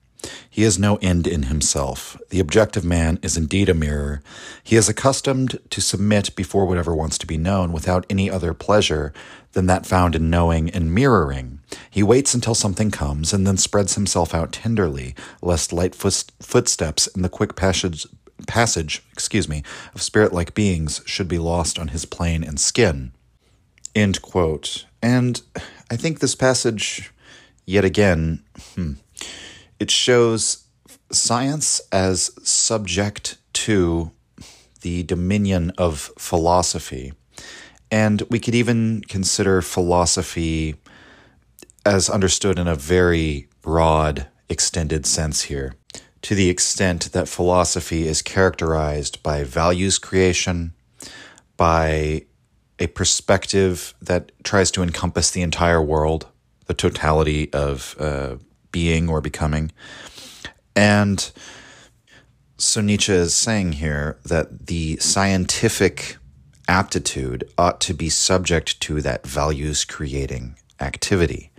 [0.48, 2.16] He is no end in himself.
[2.30, 4.22] The objective man is indeed a mirror.
[4.62, 9.12] He is accustomed to submit before whatever wants to be known without any other pleasure
[9.52, 11.60] than that found in knowing and mirroring.
[11.90, 17.22] He waits until something comes and then spreads himself out tenderly, lest light footsteps in
[17.22, 18.06] the quick passage
[18.46, 19.62] passage, excuse me,
[19.94, 23.12] of spirit-like beings should be lost on his plane and skin.
[23.94, 24.86] End quote.
[25.00, 25.40] And
[25.90, 27.12] I think this passage,
[27.64, 28.42] yet again,
[28.74, 28.94] hmm,
[29.78, 30.66] it shows
[31.10, 34.10] science as subject to
[34.82, 37.12] the dominion of philosophy.
[37.90, 40.76] And we could even consider philosophy
[41.86, 45.74] as understood in a very broad, extended sense here
[46.24, 50.72] to the extent that philosophy is characterized by values creation,
[51.58, 52.24] by
[52.78, 56.26] a perspective that tries to encompass the entire world,
[56.64, 58.36] the totality of uh,
[58.74, 59.70] being or becoming.
[60.74, 61.30] And
[62.58, 66.16] so Nietzsche is saying here that the scientific
[66.66, 71.52] aptitude ought to be subject to that values creating activity.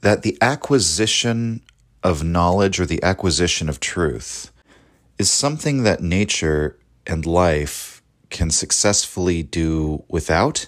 [0.00, 1.60] That the acquisition
[2.02, 4.50] of knowledge or the acquisition of truth
[5.18, 10.66] is something that nature and life can successfully do without,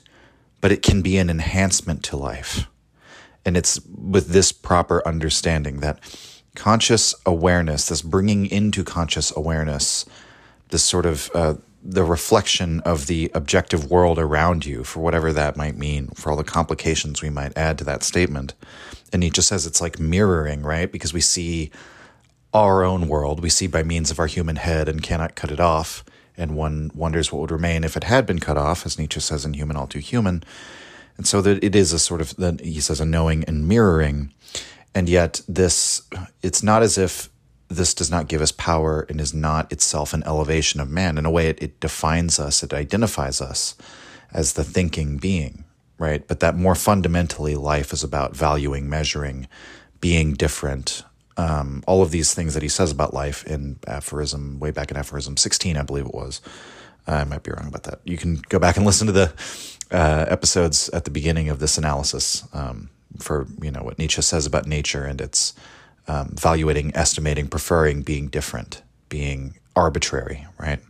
[0.61, 2.67] but it can be an enhancement to life.
[3.45, 5.99] And it's with this proper understanding that
[6.55, 10.05] conscious awareness, this bringing into conscious awareness,
[10.69, 15.57] this sort of uh, the reflection of the objective world around you, for whatever that
[15.57, 18.55] might mean, for all the complications we might add to that statement.
[19.13, 20.91] And he just says it's like mirroring, right?
[20.91, 21.71] Because we see
[22.55, 25.61] our own world, we see by means of our human head and cannot cut it
[25.61, 26.05] off.
[26.37, 29.45] And one wonders what would remain if it had been cut off, as Nietzsche says
[29.45, 30.43] in Human All Too Human.
[31.17, 34.33] And so that it is a sort of, he says, a knowing and mirroring.
[34.95, 36.03] And yet, this,
[36.43, 37.31] it's not as if
[37.69, 41.19] this does not give us power and is not itself an elevation of man.
[41.19, 43.77] In a way, it, it defines us, it identifies us
[44.33, 45.65] as the thinking being,
[45.99, 46.27] right?
[46.27, 49.49] But that more fundamentally, life is about valuing, measuring,
[50.01, 51.05] being different.
[51.37, 54.97] Um, all of these things that he says about life in aphorism, way back in
[54.97, 56.41] aphorism 16, I believe it was.
[57.07, 58.01] I might be wrong about that.
[58.05, 59.33] You can go back and listen to the
[59.93, 64.47] uh, episodes at the beginning of this analysis um, for you know what Nietzsche says
[64.47, 65.55] about nature and its
[66.09, 70.81] um, evaluating, estimating, preferring, being different, being arbitrary, right?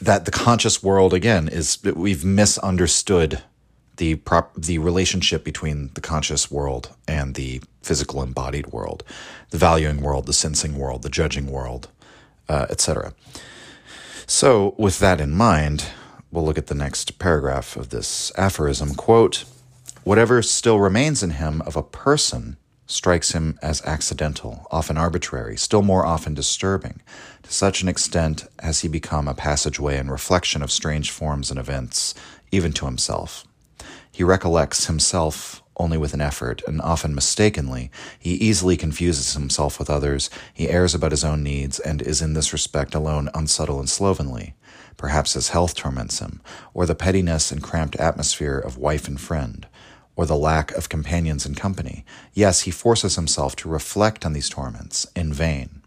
[0.00, 3.42] That the conscious world again is we've misunderstood
[3.96, 9.02] the prop the relationship between the conscious world and the physical embodied world,
[9.50, 11.88] the valuing world, the sensing world, the judging world,
[12.48, 13.12] uh, etc.
[14.26, 15.86] So, with that in mind,
[16.30, 18.94] we'll look at the next paragraph of this aphorism.
[18.94, 19.44] Quote:
[20.04, 22.56] "Whatever still remains in him of a person."
[22.90, 27.02] strikes him as accidental, often arbitrary, still more often disturbing.
[27.42, 31.60] To such an extent has he become a passageway and reflection of strange forms and
[31.60, 32.14] events,
[32.50, 33.44] even to himself.
[34.10, 37.90] He recollects himself only with an effort, and often mistakenly.
[38.18, 42.32] He easily confuses himself with others, he errs about his own needs, and is in
[42.32, 44.54] this respect alone unsubtle and slovenly.
[44.98, 46.42] Perhaps his health torments him,
[46.74, 49.66] or the pettiness and cramped atmosphere of wife and friend
[50.18, 52.04] or the lack of companions and company.
[52.34, 55.80] Yes, he forces himself to reflect on these torments in vain.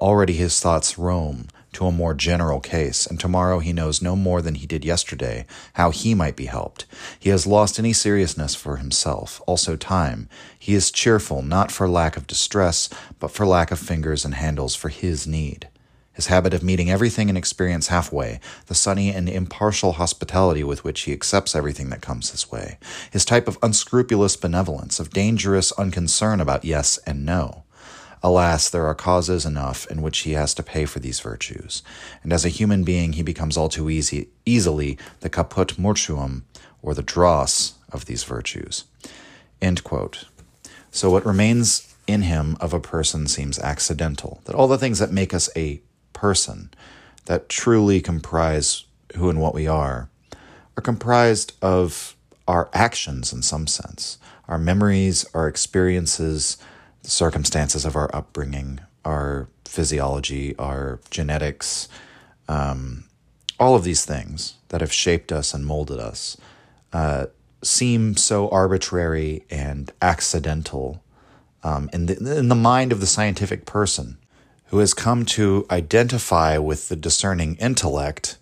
[0.00, 4.42] Already his thoughts roam, to a more general case, and tomorrow he knows no more
[4.42, 6.84] than he did yesterday how he might be helped.
[7.20, 10.28] He has lost any seriousness for himself, also time.
[10.58, 12.88] He is cheerful, not for lack of distress,
[13.20, 15.68] but for lack of fingers and handles for his need
[16.20, 21.00] his habit of meeting everything and experience halfway, the sunny and impartial hospitality with which
[21.02, 22.76] he accepts everything that comes his way,
[23.10, 27.62] his type of unscrupulous benevolence, of dangerous unconcern about yes and no.
[28.22, 31.82] Alas, there are causes enough in which he has to pay for these virtues,
[32.22, 36.42] and as a human being he becomes all too easy, easily the caput mortuum,
[36.82, 38.84] or the dross of these virtues.
[40.90, 45.12] So what remains in him of a person seems accidental, that all the things that
[45.12, 45.80] make us a
[46.20, 46.70] person
[47.24, 48.84] that truly comprise
[49.16, 50.10] who and what we are
[50.76, 52.14] are comprised of
[52.46, 56.58] our actions in some sense, our memories, our experiences,
[57.02, 61.88] the circumstances of our upbringing, our physiology, our genetics,
[62.48, 63.04] um,
[63.58, 66.36] all of these things that have shaped us and molded us
[66.92, 67.26] uh,
[67.62, 71.02] seem so arbitrary and accidental
[71.62, 74.18] um, in, the, in the mind of the scientific person
[74.70, 78.38] who has come to identify with the discerning intellect.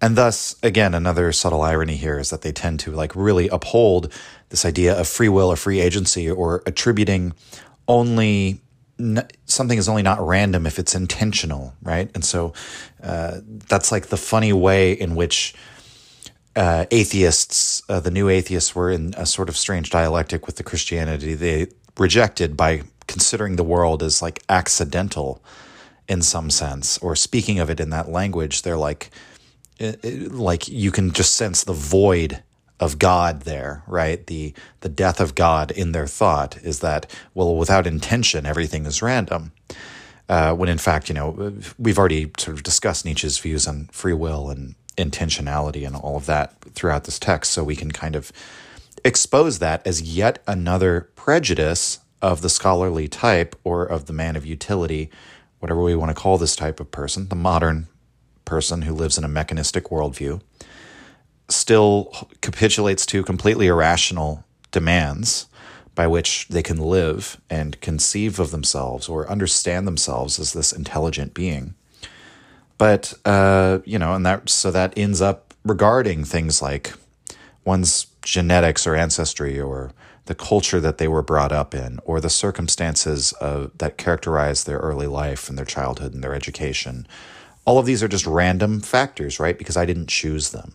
[0.00, 4.12] And thus, again, another subtle irony here is that they tend to like really uphold
[4.48, 7.34] this idea of free will or free agency or attributing
[7.88, 8.60] only
[9.44, 12.10] something is only not random if it's intentional, right?
[12.14, 12.54] And so
[13.02, 15.54] uh, that's like the funny way in which
[16.54, 20.62] uh, atheists, uh, the new atheists, were in a sort of strange dialectic with the
[20.62, 21.66] Christianity they
[21.98, 25.42] rejected by considering the world as like accidental
[26.08, 29.10] in some sense, or speaking of it in that language, they're like,
[29.78, 32.42] it, it, like you can just sense the void
[32.78, 34.26] of God there, right?
[34.26, 39.02] The the death of God in their thought is that well, without intention, everything is
[39.02, 39.52] random.
[40.28, 44.12] Uh, when in fact, you know, we've already sort of discussed Nietzsche's views on free
[44.12, 48.32] will and intentionality and all of that throughout this text, so we can kind of
[49.04, 54.44] expose that as yet another prejudice of the scholarly type or of the man of
[54.44, 55.10] utility
[55.66, 57.88] whatever we want to call this type of person, the modern
[58.44, 60.40] person who lives in a mechanistic worldview,
[61.48, 65.46] still capitulates to completely irrational demands
[65.96, 71.34] by which they can live and conceive of themselves or understand themselves as this intelligent
[71.34, 71.74] being.
[72.78, 76.92] But uh, you know, and that so that ends up regarding things like
[77.64, 79.90] one's genetics or ancestry or
[80.26, 84.78] the culture that they were brought up in or the circumstances of, that characterize their
[84.78, 87.06] early life and their childhood and their education.
[87.64, 89.56] All of these are just random factors, right?
[89.56, 90.74] Because I didn't choose them.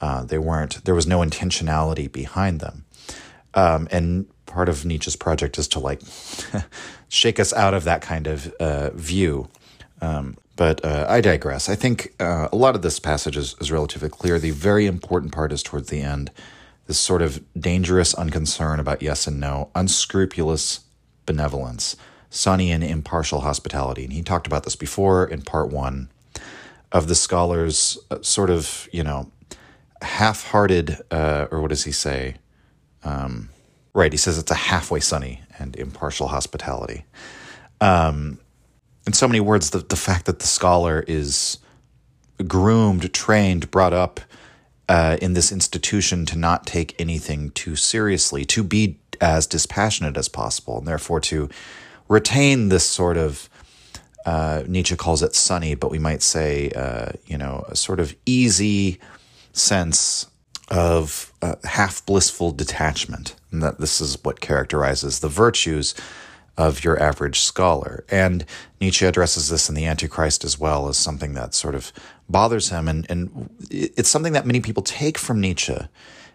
[0.00, 2.84] Uh, they weren't, there was no intentionality behind them.
[3.54, 6.00] Um, and part of Nietzsche's project is to like
[7.08, 9.48] shake us out of that kind of uh, view.
[10.00, 11.68] Um, but uh, I digress.
[11.68, 14.38] I think uh, a lot of this passage is, is relatively clear.
[14.38, 16.30] The very important part is towards the end
[16.90, 20.80] this sort of dangerous unconcern about yes and no, unscrupulous
[21.24, 21.94] benevolence,
[22.30, 24.02] sunny and impartial hospitality.
[24.02, 26.10] And he talked about this before in part one
[26.90, 29.30] of the scholars' uh, sort of, you know,
[30.02, 32.34] half hearted, uh, or what does he say?
[33.04, 33.50] Um,
[33.94, 37.04] right, he says it's a halfway sunny and impartial hospitality.
[37.80, 38.40] Um,
[39.06, 41.58] in so many words, the, the fact that the scholar is
[42.48, 44.18] groomed, trained, brought up
[44.90, 50.28] uh, in this institution to not take anything too seriously, to be as dispassionate as
[50.28, 51.48] possible, and therefore to
[52.08, 53.48] retain this sort of
[54.26, 58.16] uh, Nietzsche calls it sunny, but we might say, uh, you know, a sort of
[58.26, 58.98] easy
[59.52, 60.26] sense
[60.72, 65.94] of uh, half blissful detachment, and that this is what characterizes the virtues
[66.56, 68.04] of your average scholar.
[68.10, 68.44] And
[68.80, 71.92] Nietzsche addresses this in The Antichrist as well as something that sort of
[72.30, 72.88] bothers him.
[72.88, 75.76] And, and it's something that many people take from Nietzsche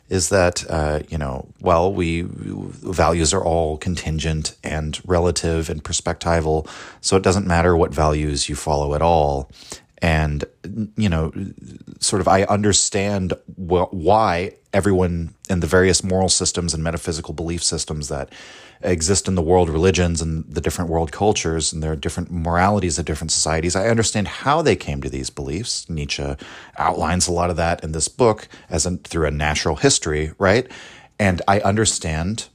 [0.08, 6.70] is that, uh, you know, well, we values are all contingent and relative and perspectival.
[7.02, 9.50] So it doesn't matter what values you follow at all.
[10.02, 10.44] And,
[10.96, 11.34] you know,
[12.00, 17.64] sort of I understand wh- why everyone in the various moral systems and metaphysical belief
[17.64, 18.30] systems that
[18.81, 22.99] exist in the world religions and the different world cultures and there are different moralities
[22.99, 23.76] of different societies.
[23.76, 25.89] I understand how they came to these beliefs.
[25.89, 26.35] Nietzsche
[26.77, 30.69] outlines a lot of that in this book as a, through a natural history, right?
[31.18, 32.49] And I understand,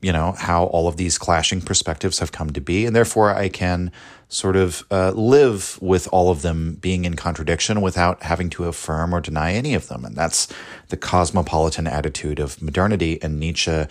[0.00, 3.48] you know, how all of these clashing perspectives have come to be, and therefore I
[3.48, 3.90] can
[4.28, 9.14] sort of uh, live with all of them being in contradiction without having to affirm
[9.14, 10.04] or deny any of them.
[10.04, 10.48] And that's
[10.88, 13.22] the cosmopolitan attitude of modernity.
[13.22, 13.84] And Nietzsche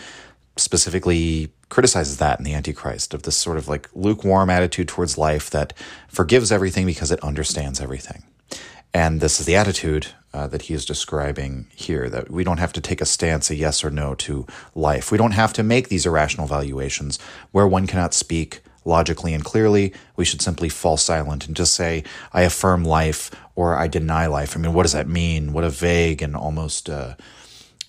[0.58, 5.50] specifically criticizes that in the Antichrist of this sort of like lukewarm attitude towards life
[5.50, 5.74] that
[6.10, 8.24] forgives everything because it understands everything.
[8.94, 12.74] And this is the attitude uh, that he is describing here that we don't have
[12.74, 14.46] to take a stance, a yes or no to
[14.76, 15.12] life.
[15.12, 17.18] We don't have to make these irrational valuations
[17.52, 19.94] where one cannot speak logically and clearly.
[20.18, 22.04] We should simply fall silent and just say,
[22.34, 24.58] I affirm life or I deny life.
[24.58, 25.54] I mean, what does that mean?
[25.54, 26.90] What a vague and almost.
[26.90, 27.16] Uh,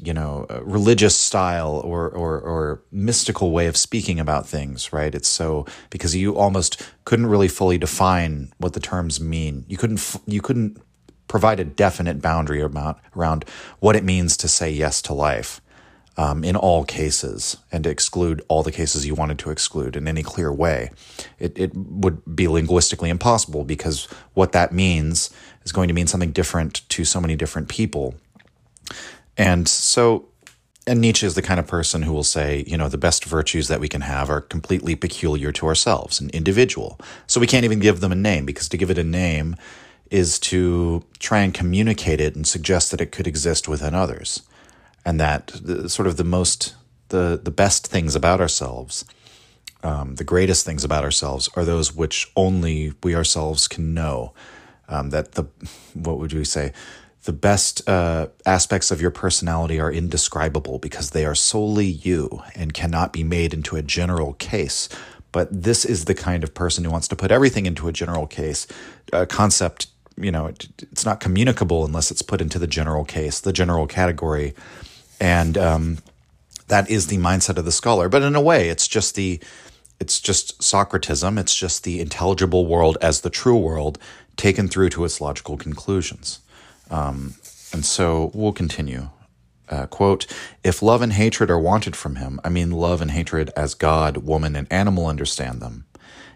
[0.02, 5.14] you know, religious style or, or, or mystical way of speaking about things, right?
[5.14, 9.64] It's so because you almost couldn't really fully define what the terms mean.
[9.68, 10.82] You couldn't, you couldn't
[11.28, 13.44] provide a definite boundary about, around
[13.78, 15.60] what it means to say yes to life
[16.16, 20.06] um, in all cases and to exclude all the cases you wanted to exclude in
[20.06, 20.90] any clear way.
[21.38, 24.04] It, it would be linguistically impossible because
[24.34, 25.30] what that means
[25.64, 28.14] is going to mean something different to so many different people.
[29.36, 30.28] And so,
[30.86, 33.68] and Nietzsche is the kind of person who will say, you know, the best virtues
[33.68, 36.98] that we can have are completely peculiar to ourselves and individual.
[37.26, 39.56] So we can't even give them a name because to give it a name
[40.10, 44.42] is to try and communicate it and suggest that it could exist within others.
[45.04, 46.74] And that the, sort of the most,
[47.08, 49.04] the, the best things about ourselves,
[49.82, 54.34] um, the greatest things about ourselves are those which only we ourselves can know.
[54.88, 55.44] Um, that the,
[55.94, 56.72] what would we say?
[57.24, 62.74] The best uh, aspects of your personality are indescribable because they are solely you and
[62.74, 64.88] cannot be made into a general case.
[65.30, 68.26] But this is the kind of person who wants to put everything into a general
[68.26, 68.66] case.
[69.12, 69.86] A concept,
[70.16, 73.86] you know, it, it's not communicable unless it's put into the general case, the general
[73.86, 74.52] category.
[75.20, 75.98] And um,
[76.66, 78.08] that is the mindset of the scholar.
[78.08, 79.40] But in a way, it's just the
[80.00, 81.38] it's just Socratism.
[81.38, 84.00] It's just the intelligible world as the true world
[84.36, 86.40] taken through to its logical conclusions.
[86.92, 87.34] Um,
[87.72, 89.08] and so we'll continue.
[89.68, 90.26] Uh, quote,
[90.62, 94.18] if love and hatred are wanted from him, I mean love and hatred as God,
[94.18, 95.86] woman, and animal understand them.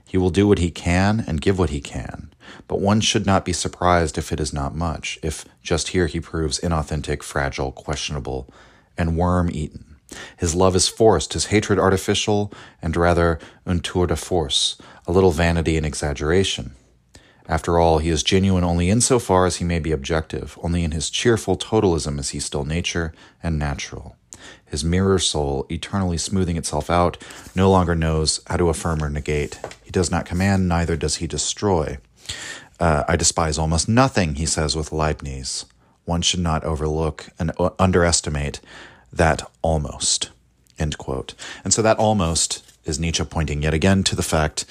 [0.06, 2.32] He will do what he can and give what he can,
[2.66, 6.20] but one should not be surprised if it is not much, if just here he
[6.20, 8.48] proves inauthentic, fragile, questionable,
[8.96, 9.96] and worm eaten.
[10.38, 15.32] His love is forced, his hatred artificial, and rather un tour de force, a little
[15.32, 16.72] vanity and exaggeration.
[17.48, 20.82] After all, he is genuine only in so far as he may be objective, only
[20.82, 23.12] in his cheerful totalism is he still nature
[23.42, 24.16] and natural.
[24.64, 27.16] His mirror soul, eternally smoothing itself out,
[27.54, 29.58] no longer knows how to affirm or negate.
[29.84, 31.98] He does not command, neither does he destroy.
[32.80, 35.66] Uh, I despise almost nothing, he says with Leibniz.
[36.04, 38.60] One should not overlook and underestimate
[39.12, 40.30] that almost.
[40.78, 41.34] End quote.
[41.64, 44.64] And so that almost is Nietzsche pointing yet again to the fact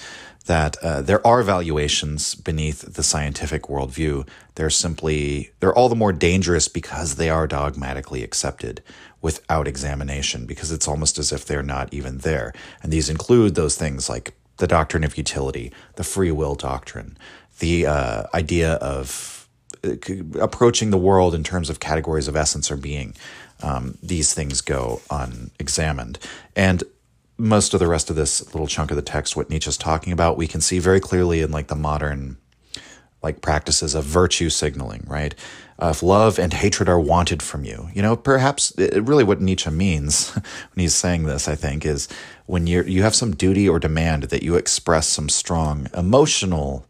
[0.45, 4.27] that uh, there are valuations beneath the scientific worldview.
[4.55, 8.83] They're simply, they're all the more dangerous because they are dogmatically accepted
[9.21, 12.53] without examination, because it's almost as if they're not even there.
[12.83, 17.17] And these include those things like the doctrine of utility, the free will doctrine,
[17.59, 19.49] the uh, idea of
[19.83, 19.95] uh,
[20.39, 23.15] approaching the world in terms of categories of essence or being.
[23.63, 26.19] Um, these things go unexamined.
[26.55, 26.83] And
[27.37, 30.37] most of the rest of this little chunk of the text, what Nietzsche's talking about,
[30.37, 32.37] we can see very clearly in like the modern
[33.25, 35.33] like practices of virtue signaling, right?
[35.79, 39.41] Uh, if love and hatred are wanted from you, you know, perhaps it, really what
[39.41, 40.43] Nietzsche means when
[40.75, 42.07] he's saying this, I think, is
[42.45, 46.85] when you you have some duty or demand that you express some strong emotional,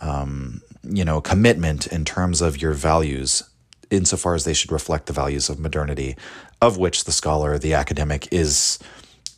[0.00, 3.42] um, you know, commitment in terms of your values,
[3.90, 6.16] insofar as they should reflect the values of modernity,
[6.62, 8.78] of which the scholar, the academic, is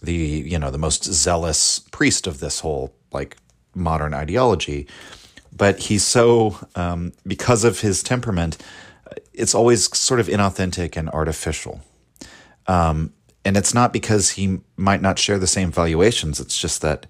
[0.05, 3.37] the you know the most zealous priest of this whole like
[3.75, 4.87] modern ideology.
[5.57, 8.59] But he's so um, because of his temperament
[9.33, 11.81] it's always sort of inauthentic and artificial.
[12.67, 13.13] Um,
[13.45, 16.41] and it's not because he might not share the same valuations.
[16.41, 17.07] It's just that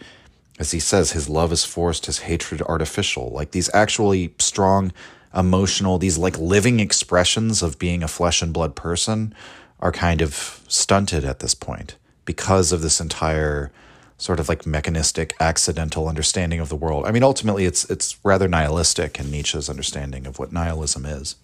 [0.58, 3.30] as he says his love is forced his hatred artificial.
[3.30, 4.92] Like these actually strong
[5.34, 9.34] emotional these like living expressions of being a flesh and blood person
[9.80, 13.70] are kind of stunted at this point because of this entire
[14.16, 17.05] sort of like mechanistic accidental understanding of the world.
[17.06, 21.36] I mean ultimately it's it's rather nihilistic in Nietzsche's understanding of what nihilism is.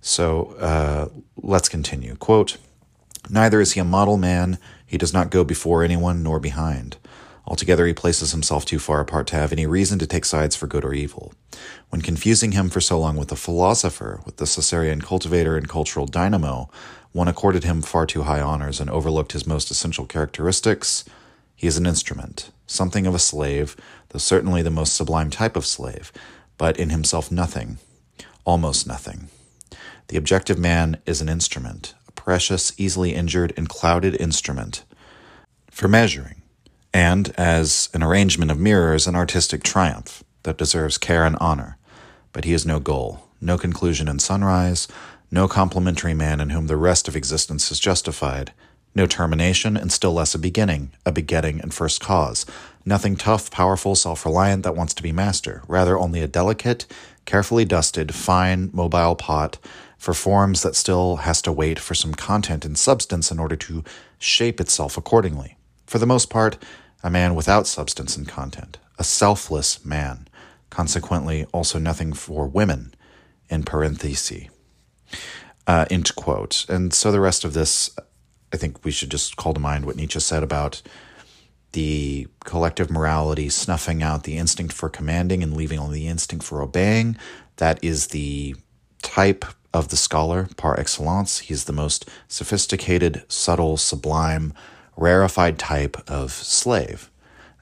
[0.00, 2.16] So uh, let's continue.
[2.16, 2.56] Quote,
[3.28, 6.96] Neither is he a model man, he does not go before anyone nor behind.
[7.46, 10.66] Altogether, he places himself too far apart to have any reason to take sides for
[10.66, 11.32] good or evil.
[11.88, 16.06] When confusing him for so long with the philosopher, with the Caesarean cultivator and cultural
[16.06, 16.70] dynamo,
[17.12, 21.04] one accorded him far too high honors and overlooked his most essential characteristics.
[21.56, 23.76] He is an instrument, something of a slave,
[24.10, 26.12] though certainly the most sublime type of slave,
[26.56, 27.78] but in himself nothing,
[28.44, 29.28] almost nothing.
[30.08, 34.84] The objective man is an instrument, a precious, easily injured, and clouded instrument
[35.70, 36.42] for measuring,
[36.92, 41.76] and as an arrangement of mirrors, an artistic triumph that deserves care and honor.
[42.32, 44.88] But he is no goal, no conclusion and sunrise,
[45.30, 48.52] no complementary man in whom the rest of existence is justified,
[48.94, 52.44] no termination, and still less a beginning, a begetting and first cause.
[52.84, 56.86] Nothing tough, powerful, self reliant that wants to be master, rather, only a delicate,
[57.24, 59.58] carefully dusted, fine, mobile pot
[59.96, 63.84] for forms that still has to wait for some content and substance in order to
[64.18, 65.56] shape itself accordingly.
[65.86, 66.56] For the most part,
[67.02, 70.26] a man without substance and content, a selfless man,
[70.70, 72.94] consequently, also nothing for women,
[73.50, 74.48] in parentheses.
[75.66, 76.66] Uh, end quote.
[76.68, 77.90] And so the rest of this,
[78.52, 80.82] I think we should just call to mind what Nietzsche said about
[81.72, 86.62] the collective morality snuffing out the instinct for commanding and leaving only the instinct for
[86.62, 87.16] obeying.
[87.56, 88.56] That is the
[89.02, 91.38] type of the scholar par excellence.
[91.40, 94.52] He's the most sophisticated, subtle, sublime,
[94.96, 97.10] rarefied type of slave.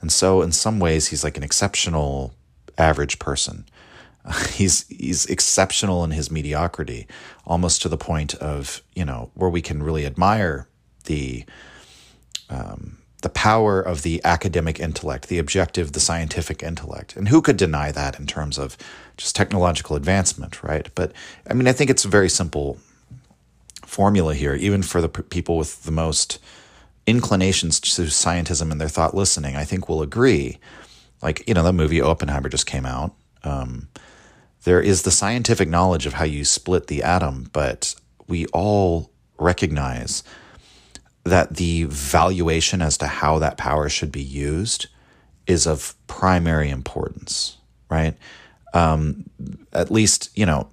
[0.01, 2.33] And so, in some ways, he's like an exceptional
[2.79, 3.67] average person.
[4.51, 7.07] He's he's exceptional in his mediocrity,
[7.47, 10.69] almost to the point of you know where we can really admire
[11.05, 11.45] the
[12.51, 17.17] um, the power of the academic intellect, the objective, the scientific intellect.
[17.17, 18.77] And who could deny that in terms of
[19.17, 20.89] just technological advancement, right?
[20.95, 21.13] But
[21.49, 22.79] I mean, I think it's a very simple
[23.85, 26.39] formula here, even for the p- people with the most
[27.07, 30.59] inclinations to scientism and their thought listening, I think we'll agree.
[31.23, 33.15] Like, you know, the movie Oppenheimer just came out.
[33.43, 33.89] Um,
[34.69, 37.95] there is the scientific knowledge of how you split the atom, but
[38.27, 40.23] we all recognize
[41.25, 44.89] that the valuation as to how that power should be used
[45.47, 47.57] is of primary importance,
[47.89, 48.15] right?
[48.75, 49.31] Um,
[49.73, 50.69] at least, you know,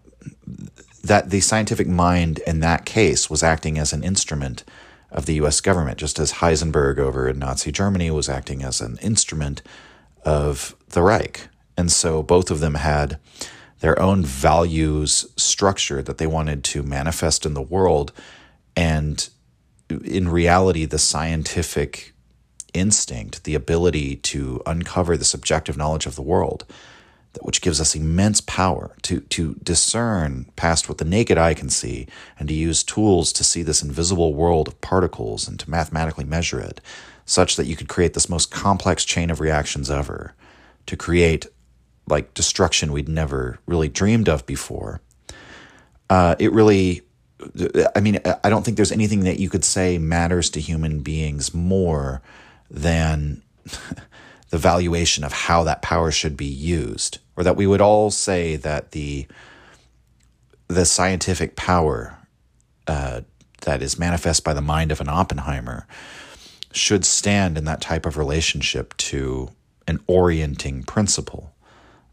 [1.02, 4.66] that the scientific mind in that case was acting as an instrument
[5.10, 8.98] of the US government, just as Heisenberg over in Nazi Germany was acting as an
[9.02, 9.62] instrument
[10.26, 11.48] of the Reich.
[11.78, 13.20] And so both of them had
[13.86, 18.12] their own values structure that they wanted to manifest in the world.
[18.76, 19.30] And
[20.04, 22.12] in reality, the scientific
[22.74, 26.66] instinct, the ability to uncover the subjective knowledge of the world,
[27.44, 32.08] which gives us immense power to, to discern past what the naked eye can see
[32.40, 36.60] and to use tools to see this invisible world of particles and to mathematically measure
[36.60, 36.82] it,
[37.24, 40.34] such that you could create this most complex chain of reactions ever
[40.88, 41.46] to create
[42.08, 45.02] like destruction we'd never really dreamed of before.
[46.10, 47.02] Uh, it really
[47.96, 51.54] I mean, I don't think there's anything that you could say matters to human beings
[51.54, 52.22] more
[52.70, 53.44] than
[54.50, 58.56] the valuation of how that power should be used, or that we would all say
[58.56, 59.28] that the
[60.68, 62.18] the scientific power
[62.88, 63.22] uh,
[63.62, 65.86] that is manifest by the mind of an Oppenheimer
[66.72, 69.50] should stand in that type of relationship to
[69.88, 71.54] an orienting principle,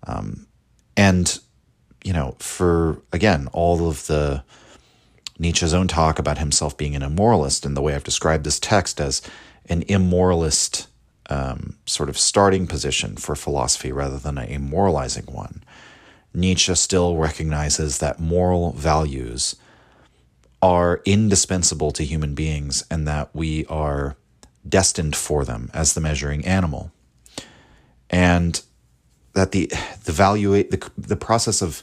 [0.07, 0.47] um,
[0.97, 1.39] and
[2.05, 4.43] you know, for again, all of the
[5.39, 9.01] Nietzsche's own talk about himself being an immoralist and the way I've described this text
[9.01, 9.23] as
[9.69, 10.87] an immoralist
[11.31, 15.63] um, sort of starting position for philosophy rather than a moralizing one.
[16.35, 19.57] Nietzsche still recognizes that moral values
[20.61, 24.17] are indispensable to human beings and that we are
[24.69, 26.93] destined for them as the measuring animal.
[28.09, 28.61] And
[29.35, 29.71] that the
[30.05, 31.83] the value the, the process of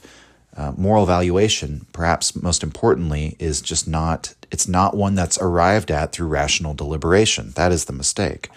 [0.56, 6.12] uh, moral valuation, perhaps most importantly, is just not, it's not one that's arrived at
[6.12, 7.52] through rational deliberation.
[7.52, 8.48] That is the mistake.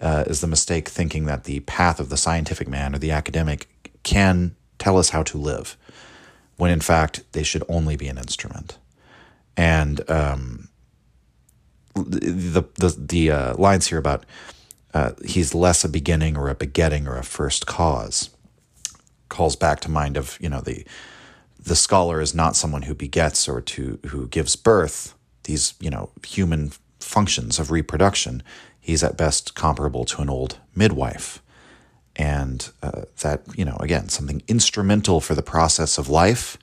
[0.00, 3.66] Uh, is the mistake thinking that the path of the scientific man or the academic
[4.04, 5.76] can tell us how to live,
[6.56, 8.78] when in fact they should only be an instrument.
[9.56, 10.68] And um,
[11.94, 14.24] the the the uh, lines here about
[14.94, 18.30] uh, he's less a beginning or a begetting or a first cause.
[19.28, 20.86] Calls back to mind of you know the
[21.60, 25.14] the scholar is not someone who begets or to who gives birth.
[25.44, 28.42] These you know human functions of reproduction
[28.80, 31.42] he's at best comparable to an old midwife.
[32.16, 36.58] And uh, that you know again something instrumental for the process of life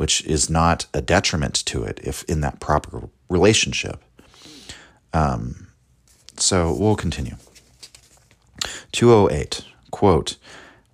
[0.00, 4.02] which is not a detriment to it if in that proper relationship.
[5.12, 5.66] Um,
[6.38, 7.36] so we'll continue
[8.92, 10.36] 208 quote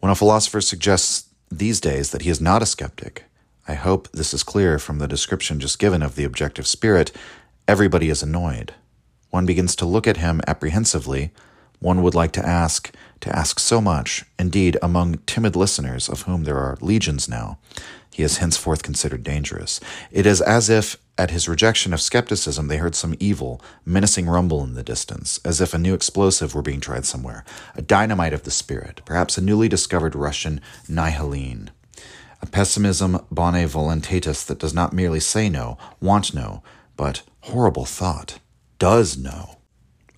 [0.01, 3.27] when a philosopher suggests these days that he is not a skeptic
[3.69, 7.11] I hope this is clear from the description just given of the objective spirit.
[7.67, 8.75] Everybody is annoyed.
[9.31, 11.33] One begins to look at him apprehensively.
[11.81, 14.25] One would like to ask, to ask so much.
[14.39, 17.59] Indeed, among timid listeners, of whom there are legions now,
[18.17, 19.79] He is henceforth considered dangerous.
[20.11, 24.65] It is as if, at his rejection of skepticism, they heard some evil, menacing rumble
[24.65, 27.45] in the distance, as if a new explosive were being tried somewhere,
[27.75, 31.73] a dynamite of the spirit, perhaps a newly discovered Russian Nihiline.
[32.41, 36.63] A pessimism bonae voluntatis that does not merely say no, want no,
[36.97, 38.39] but, horrible thought,
[38.79, 39.59] does know.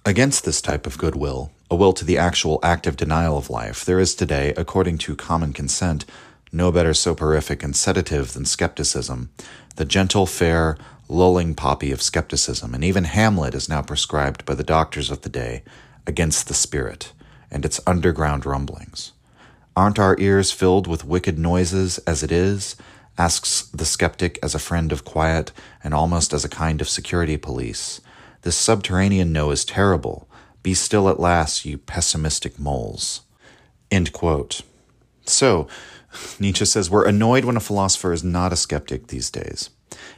[0.06, 3.98] Against this type of goodwill, a will to the actual active denial of life, there
[3.98, 6.04] is today, according to common consent,
[6.52, 9.30] no better soporific and sedative than skepticism,
[9.76, 10.76] the gentle, fair,
[11.08, 15.28] lulling poppy of skepticism, and even Hamlet is now prescribed by the doctors of the
[15.28, 15.62] day
[16.06, 17.12] against the spirit
[17.50, 19.12] and its underground rumblings.
[19.76, 22.76] Aren't our ears filled with wicked noises as it is?
[23.16, 25.52] asks the skeptic as a friend of quiet
[25.82, 28.00] and almost as a kind of security police.
[28.42, 30.28] This subterranean no is terrible.
[30.62, 33.22] Be still at last, you pessimistic moles.
[33.90, 34.62] End quote.
[35.26, 35.66] So,
[36.40, 39.70] Nietzsche says we're annoyed when a philosopher is not a skeptic these days.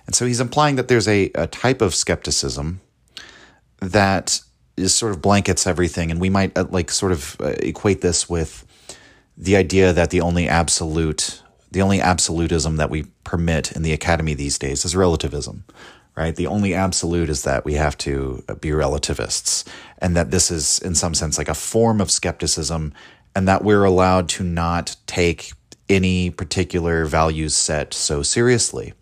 [0.07, 2.81] And so he's implying that there's a, a type of skepticism
[3.81, 4.41] that
[4.77, 6.11] is sort of blankets everything.
[6.11, 8.67] And we might uh, like sort of uh, equate this with
[9.37, 14.35] the idea that the only absolute, the only absolutism that we permit in the academy
[14.35, 15.65] these days is relativism,
[16.17, 16.37] right?
[16.37, 19.65] The only absolute is that we have to be relativists
[19.99, 22.93] and that this is in some sense like a form of skepticism
[23.35, 25.53] and that we're allowed to not take
[25.91, 28.95] any particular values set so seriously,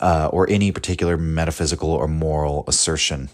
[0.00, 3.28] uh, or any particular metaphysical or moral assertion.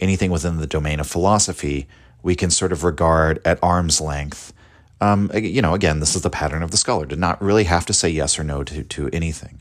[0.00, 1.86] Anything within the domain of philosophy,
[2.22, 4.52] we can sort of regard at arm's length.
[5.00, 7.86] Um, you know, again, this is the pattern of the scholar to not really have
[7.86, 9.60] to say yes or no to, to anything,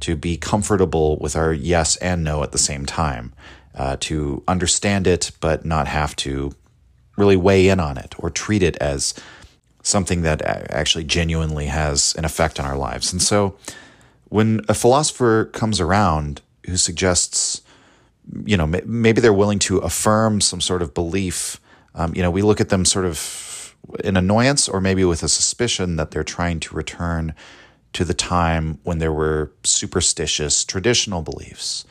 [0.00, 3.34] to be comfortable with our yes and no at the same time,
[3.74, 6.52] uh, to understand it but not have to
[7.16, 9.12] really weigh in on it or treat it as
[9.88, 13.12] something that actually genuinely has an effect on our lives.
[13.12, 13.56] And so
[14.28, 17.62] when a philosopher comes around who suggests,
[18.44, 21.60] you know, maybe they're willing to affirm some sort of belief,
[21.94, 23.74] um, you know, we look at them sort of
[24.04, 27.34] in annoyance or maybe with a suspicion that they're trying to return
[27.94, 31.86] to the time when there were superstitious traditional beliefs,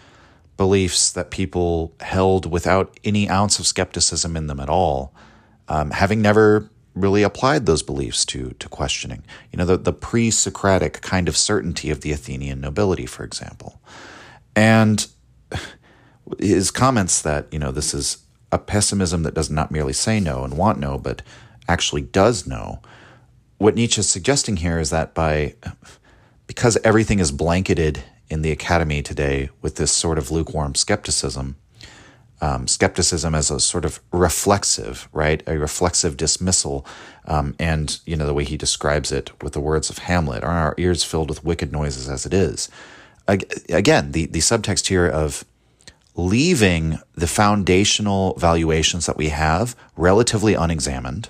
[0.55, 5.13] beliefs that people held without any ounce of skepticism in them at all,
[5.67, 6.69] um, having never
[7.01, 9.23] really applied those beliefs to to questioning.
[9.51, 13.81] You know, the, the pre-Socratic kind of certainty of the Athenian nobility, for example.
[14.55, 15.07] And
[16.39, 18.17] his comments that, you know, this is
[18.51, 21.21] a pessimism that does not merely say no and want no, but
[21.67, 22.81] actually does know.
[23.57, 25.55] What Nietzsche is suggesting here is that by
[26.47, 31.55] because everything is blanketed in the academy today with this sort of lukewarm skepticism,
[32.41, 35.41] um, skepticism as a sort of reflexive, right?
[35.47, 36.85] A reflexive dismissal.
[37.25, 40.51] Um, and, you know, the way he describes it with the words of Hamlet are
[40.51, 42.69] our ears filled with wicked noises as it is?
[43.27, 45.43] Again, the, the subtext here of
[46.15, 51.29] leaving the foundational valuations that we have relatively unexamined,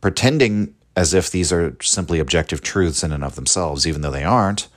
[0.00, 4.24] pretending as if these are simply objective truths in and of themselves, even though they
[4.24, 4.68] aren't,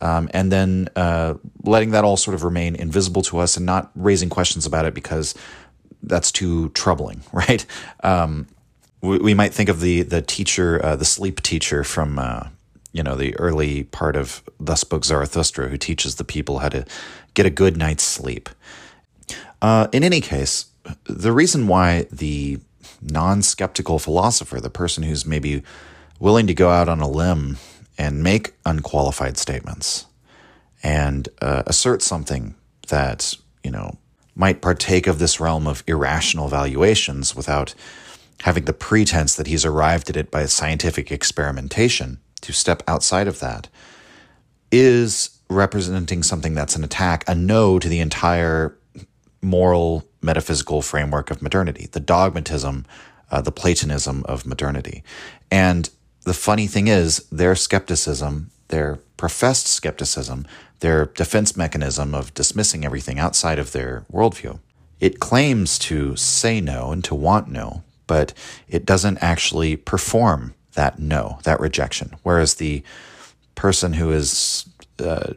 [0.00, 1.34] um, and then uh,
[1.64, 4.94] letting that all sort of remain invisible to us and not raising questions about it
[4.94, 5.34] because
[6.02, 7.64] that's too troubling, right?
[8.02, 8.46] Um,
[9.00, 12.48] we, we, might think of the the teacher, uh, the sleep teacher from uh,
[12.92, 16.84] you know the early part of Thus Spoke Zarathustra, who teaches the people how to
[17.34, 18.48] get a good night's sleep.
[19.60, 20.66] Uh, in any case,
[21.04, 22.58] the reason why the
[23.02, 25.62] non-skeptical philosopher, the person who's maybe
[26.18, 27.58] willing to go out on a limb
[27.98, 30.06] and make unqualified statements
[30.82, 32.54] and uh, assert something
[32.88, 33.34] that,
[33.64, 33.98] you know,
[34.34, 37.74] might partake of this realm of irrational valuations without
[38.42, 43.40] having the pretense that he's arrived at it by scientific experimentation to step outside of
[43.40, 43.68] that
[44.70, 48.78] is representing something that's an attack, a no to the entire
[49.42, 52.84] moral metaphysical framework of modernity, the dogmatism,
[53.30, 55.02] uh, the Platonism of modernity.
[55.50, 55.90] And
[56.28, 60.46] the funny thing is, their skepticism, their professed skepticism,
[60.80, 64.60] their defense mechanism of dismissing everything outside of their worldview,
[65.00, 68.34] it claims to say no and to want no, but
[68.68, 72.14] it doesn't actually perform that no, that rejection.
[72.22, 72.82] Whereas the
[73.54, 74.68] person who is
[74.98, 75.32] uh,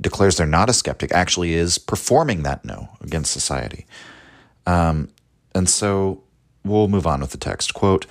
[0.00, 3.84] declares they're not a skeptic actually is performing that no against society.
[4.64, 5.08] Um,
[5.54, 6.22] and so
[6.64, 7.74] we'll move on with the text.
[7.74, 8.06] Quote,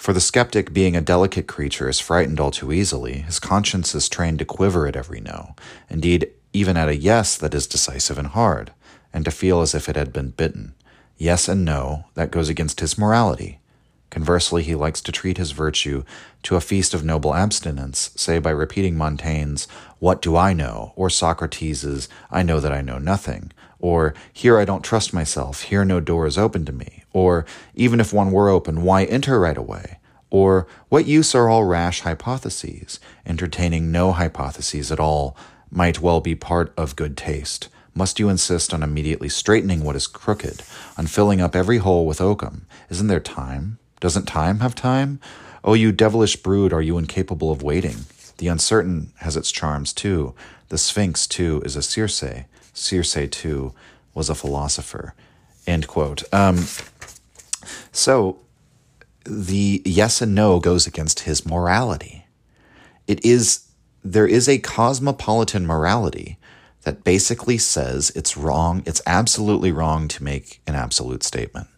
[0.00, 3.18] for the skeptic, being a delicate creature, is frightened all too easily.
[3.18, 5.54] His conscience is trained to quiver at every no,
[5.90, 8.72] indeed, even at a yes that is decisive and hard,
[9.12, 10.74] and to feel as if it had been bitten.
[11.18, 13.60] Yes and no, that goes against his morality.
[14.08, 16.02] Conversely, he likes to treat his virtue
[16.44, 19.68] to a feast of noble abstinence, say by repeating Montaigne's,
[19.98, 20.94] What do I know?
[20.96, 25.84] or Socrates's, I know that I know nothing, or Here I don't trust myself, here
[25.84, 29.56] no door is open to me, or Even if one were open, why enter right
[29.56, 29.98] away?
[30.30, 33.00] Or what use are all rash hypotheses?
[33.26, 35.36] Entertaining no hypotheses at all
[35.70, 37.68] might well be part of good taste.
[37.94, 40.62] Must you insist on immediately straightening what is crooked,
[40.96, 42.66] on filling up every hole with oakum?
[42.88, 43.78] Isn't there time?
[43.98, 45.20] Doesn't time have time?
[45.64, 48.06] Oh, you devilish brood, are you incapable of waiting?
[48.38, 50.34] The uncertain has its charms too.
[50.68, 52.44] The Sphinx, too, is a Circe.
[52.72, 53.74] Circe, too,
[54.14, 55.14] was a philosopher.
[55.66, 56.22] End quote.
[56.32, 56.64] Um,
[57.92, 58.40] so
[59.24, 62.26] the yes and no goes against his morality.
[63.06, 63.66] It is
[64.02, 66.38] there is a cosmopolitan morality
[66.82, 71.68] that basically says it's wrong, it's absolutely wrong to make an absolute statement.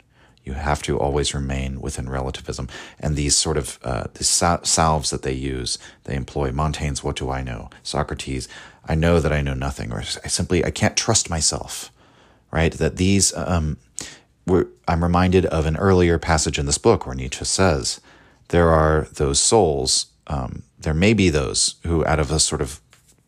[0.44, 2.68] You have to always remain within relativism.
[2.98, 7.30] And these sort of uh, these salves that they use, they employ Montaigne's "What do
[7.30, 8.48] I know?" Socrates,
[8.84, 11.92] "I know that I know nothing," or I simply I can't trust myself.
[12.50, 12.72] Right?
[12.72, 13.78] That these, um,
[14.46, 18.00] I'm reminded of an earlier passage in this book where Nietzsche says,
[18.48, 20.06] "There are those souls.
[20.26, 22.80] Um, there may be those who, out of a sort of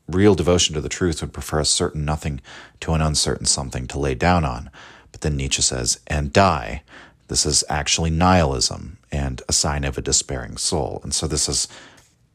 [0.09, 2.41] real devotion to the truth, would prefer a certain nothing
[2.81, 4.71] to an uncertain something to lay down on."
[5.13, 6.83] But then Nietzsche says, and die.
[7.29, 11.01] This is actually nihilism and a sign of a despairing soul.
[11.05, 11.69] And so this is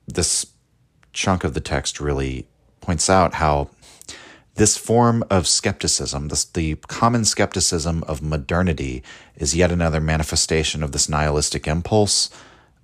[0.07, 0.45] this
[1.11, 2.47] chunk of the text really
[2.80, 3.69] points out how
[4.60, 9.02] this form of skepticism, this, the common skepticism of modernity,
[9.38, 12.30] is yet another manifestation of this nihilistic impulse.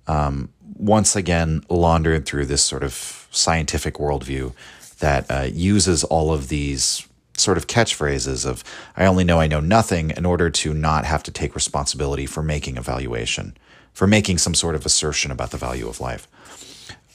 [0.06, 4.54] Um, once again, laundered through this sort of scientific worldview
[5.00, 8.64] that uh, uses all of these sort of catchphrases of
[8.96, 12.42] I only know I know nothing in order to not have to take responsibility for
[12.42, 13.54] making evaluation,
[13.92, 16.26] for making some sort of assertion about the value of life.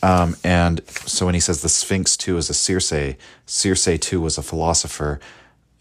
[0.04, 3.16] Um, and so when he says the Sphinx too is a Circe,
[3.46, 5.20] Circe too was a philosopher.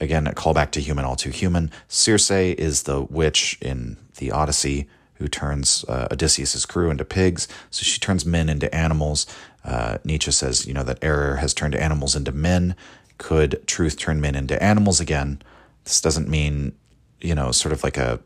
[0.00, 1.70] Again, a callback to human, all too human.
[1.88, 7.46] Circe is the witch in the Odyssey who turns uh, Odysseus's crew into pigs.
[7.70, 9.26] So she turns men into animals.
[9.62, 12.74] Uh, Nietzsche says, you know, that error has turned animals into men
[13.20, 15.42] could truth turn men into animals again?
[15.84, 16.72] This doesn't mean,
[17.20, 18.18] you know, sort of like a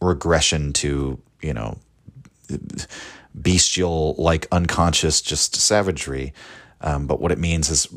[0.00, 1.78] regression to, you know,
[3.34, 6.32] bestial, like unconscious, just savagery.
[6.80, 7.88] Um, but what it means is,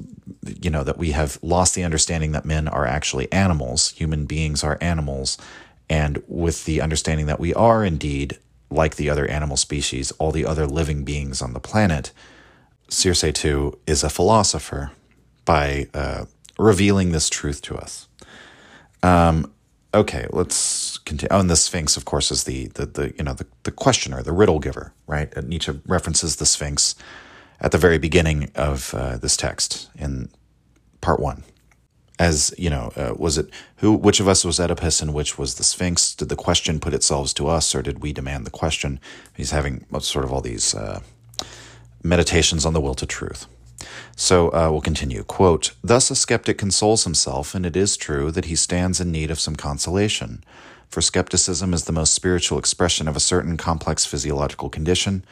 [0.62, 4.64] you know, that we have lost the understanding that men are actually animals, human beings
[4.64, 5.38] are animals.
[5.90, 8.38] And with the understanding that we are indeed,
[8.70, 12.12] like the other animal species, all the other living beings on the planet,
[12.90, 14.92] Circe too is a philosopher
[15.44, 16.26] by uh,
[16.58, 18.08] revealing this truth to us.
[19.04, 19.52] Um,
[19.98, 21.30] okay, let's continue.
[21.32, 24.22] Oh, and the Sphinx, of course, is the the, the you know the, the questioner,
[24.24, 25.34] the riddle giver, right?
[25.36, 26.96] And Nietzsche references the Sphinx
[27.60, 30.30] at the very beginning of uh, this text in
[31.02, 31.44] part one.
[32.20, 33.94] As you know, uh, was it who?
[33.94, 36.16] Which of us was Oedipus, and which was the Sphinx?
[36.16, 39.00] Did the question put itself to us, or did we demand the question?
[39.36, 41.02] He's having sort of all these uh,
[42.04, 43.46] meditations on the will to truth.
[44.16, 45.24] So uh, we'll continue.
[45.24, 49.32] Quote Thus a skeptic consoles himself, and it is true that he stands in need
[49.32, 50.44] of some consolation.
[50.90, 55.24] For skepticism is the most spiritual expression of a certain complex physiological condition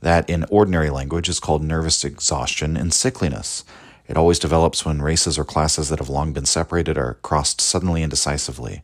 [0.00, 3.64] that, in ordinary language, is called nervous exhaustion and sickliness.
[4.08, 8.02] It always develops when races or classes that have long been separated are crossed suddenly
[8.02, 8.82] and decisively.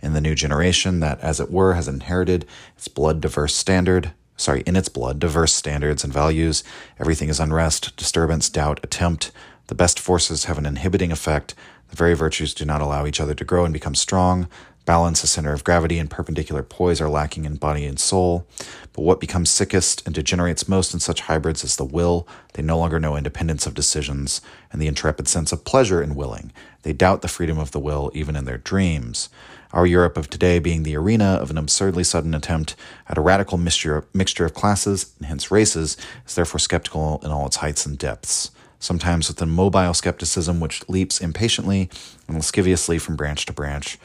[0.00, 2.44] In the new generation, that, as it were, has inherited
[2.76, 6.64] its blood diverse standard, sorry, in its blood, diverse standards and values.
[6.98, 9.30] Everything is unrest, disturbance, doubt, attempt.
[9.66, 11.54] The best forces have an inhibiting effect.
[11.90, 14.48] The very virtues do not allow each other to grow and become strong.
[14.86, 18.46] Balance, a center of gravity, and perpendicular poise are lacking in body and soul.
[18.94, 22.26] But what becomes sickest and degenerates most in such hybrids is the will.
[22.54, 24.40] They no longer know independence of decisions
[24.72, 26.52] and the intrepid sense of pleasure in willing.
[26.84, 29.28] They doubt the freedom of the will even in their dreams.
[29.72, 32.74] Our Europe of today being the arena of an absurdly sudden attempt
[33.08, 35.96] at a radical mixture, of classes and hence races
[36.26, 40.88] is therefore skeptical in all its heights and depths sometimes with a mobile skepticism which
[40.88, 41.90] leaps impatiently
[42.26, 43.98] and lasciviously from branch to branch,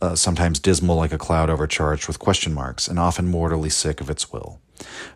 [0.00, 4.10] uh, sometimes dismal like a cloud overcharged with question marks, and often mortally sick of
[4.10, 4.60] its will.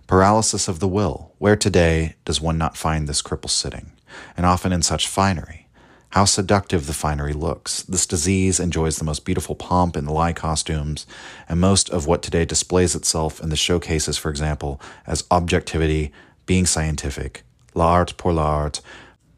[0.06, 1.32] Paralysis of the will.
[1.38, 3.92] Where today does one not find this cripple sitting?
[4.36, 5.67] And often in such finery.
[6.10, 7.82] How seductive the finery looks.
[7.82, 11.06] This disease enjoys the most beautiful pomp in the lie costumes,
[11.48, 16.10] and most of what today displays itself in the showcases, for example, as objectivity,
[16.46, 17.42] being scientific,
[17.74, 18.80] l'art pour l'art,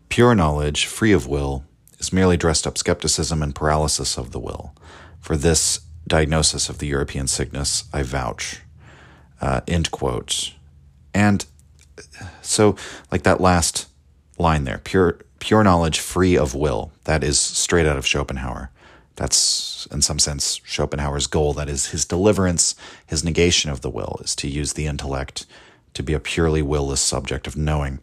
[0.08, 1.64] pure knowledge, free of will,
[1.98, 4.72] is merely dressed up skepticism and paralysis of the will.
[5.20, 8.60] For this diagnosis of the European sickness, I vouch.
[9.40, 10.54] Uh, end quote.
[11.12, 11.44] And
[12.42, 12.76] so,
[13.10, 13.88] like that last
[14.38, 16.92] line there, pure pure knowledge free of will.
[17.04, 18.70] That is straight out of Schopenhauer.
[19.16, 21.52] That's in some sense Schopenhauer's goal.
[21.52, 22.74] That is his deliverance,
[23.06, 25.46] his negation of the will, is to use the intellect
[25.94, 27.98] to be a purely willless subject of knowing.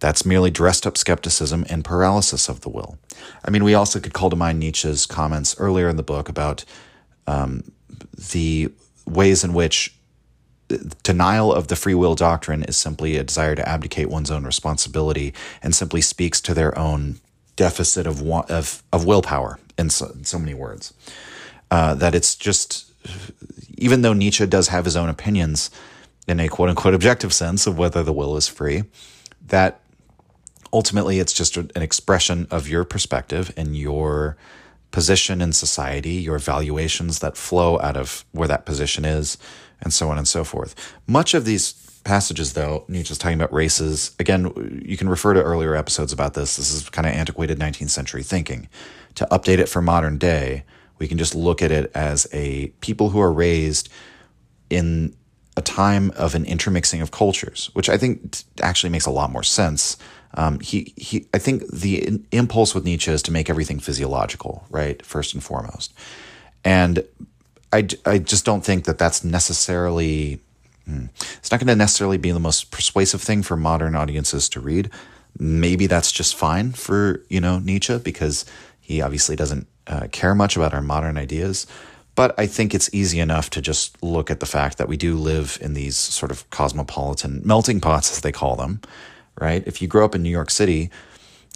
[0.00, 2.98] That's merely dressed up skepticism and paralysis of the will.
[3.44, 6.64] I mean, we also could call to mind Nietzsche's comments earlier in the book about
[7.26, 7.64] um,
[8.32, 8.70] the
[9.06, 9.97] ways in which
[11.02, 15.32] denial of the free will doctrine is simply a desire to abdicate one's own responsibility
[15.62, 17.20] and simply speaks to their own
[17.56, 20.92] deficit of of, of willpower in so, in so many words.
[21.70, 22.90] Uh, that it's just,
[23.76, 25.70] even though Nietzsche does have his own opinions
[26.26, 28.84] in a quote unquote objective sense of whether the will is free,
[29.46, 29.80] that
[30.72, 34.36] ultimately it's just an expression of your perspective and your
[34.90, 39.36] position in society, your valuations that flow out of where that position is,
[39.80, 40.74] and so on and so forth.
[41.06, 41.72] Much of these
[42.04, 44.14] passages, though, Nietzsche's talking about races.
[44.18, 46.56] Again, you can refer to earlier episodes about this.
[46.56, 48.68] This is kind of antiquated 19th century thinking.
[49.16, 50.64] To update it for modern day,
[50.98, 53.88] we can just look at it as a people who are raised
[54.70, 55.14] in
[55.56, 59.42] a time of an intermixing of cultures, which I think actually makes a lot more
[59.42, 59.96] sense.
[60.34, 65.04] Um, he, he, I think the impulse with Nietzsche is to make everything physiological, right?
[65.04, 65.92] First and foremost.
[66.64, 67.04] And
[67.72, 70.40] I, I just don't think that that's necessarily,
[70.86, 74.60] hmm, it's not going to necessarily be the most persuasive thing for modern audiences to
[74.60, 74.90] read.
[75.38, 78.44] Maybe that's just fine for, you know, Nietzsche because
[78.80, 81.66] he obviously doesn't uh, care much about our modern ideas.
[82.14, 85.14] But I think it's easy enough to just look at the fact that we do
[85.16, 88.80] live in these sort of cosmopolitan melting pots, as they call them,
[89.40, 89.62] right?
[89.66, 90.90] If you grow up in New York City,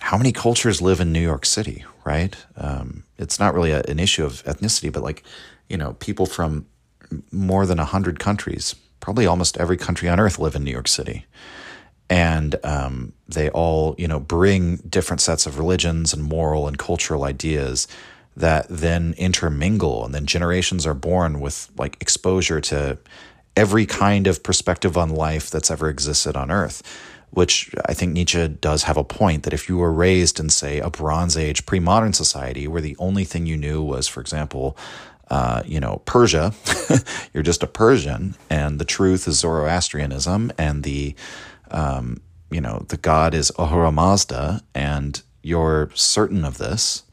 [0.01, 2.37] how many cultures live in New York City, right?
[2.57, 5.25] Um, it's not really a, an issue of ethnicity, but like,
[5.73, 6.67] you know, people from
[7.33, 11.25] more than 100 countries, probably almost every country on earth live in New York City.
[12.11, 17.25] And um, they all, you know, bring different sets of religions and moral and cultural
[17.25, 17.89] ideas
[18.37, 22.99] that then intermingle and then generations are born with like exposure to
[23.57, 26.83] every kind of perspective on life that's ever existed on earth
[27.33, 30.81] which I think Nietzsche does have a point that if you were raised in, say,
[30.81, 34.77] a Bronze Age pre modern society where the only thing you knew was, for example,
[35.33, 36.53] uh, you know, Persia,
[37.33, 41.15] you're just a Persian, and the truth is Zoroastrianism, and the,
[41.71, 47.05] um, you know, the god is Ahura Mazda, and you're certain of this,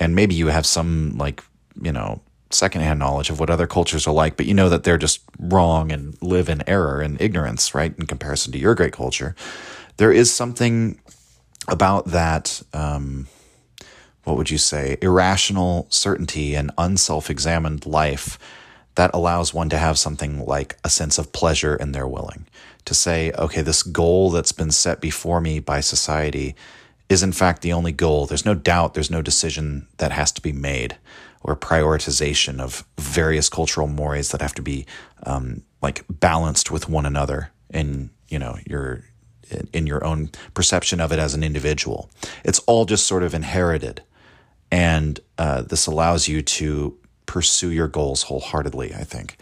[0.00, 1.44] and maybe you have some like
[1.82, 4.96] you know secondhand knowledge of what other cultures are like, but you know that they're
[4.96, 7.94] just wrong and live in error and ignorance, right?
[7.98, 9.34] In comparison to your great culture,
[9.98, 10.98] there is something
[11.68, 12.62] about that.
[12.72, 13.26] Um,
[14.24, 14.96] what would you say?
[15.02, 18.38] Irrational certainty and unself-examined life
[18.94, 22.46] that allows one to have something like a sense of pleasure in their willing
[22.84, 26.54] to say, okay, this goal that's been set before me by society
[27.08, 28.26] is in fact the only goal.
[28.26, 30.96] There's no doubt, there's no decision that has to be made
[31.42, 34.86] or prioritization of various cultural mores that have to be
[35.24, 39.04] um, like balanced with one another in you know your
[39.72, 42.08] in your own perception of it as an individual.
[42.44, 44.02] It's all just sort of inherited,
[44.72, 48.92] and uh, this allows you to pursue your goals wholeheartedly.
[48.94, 49.36] I think,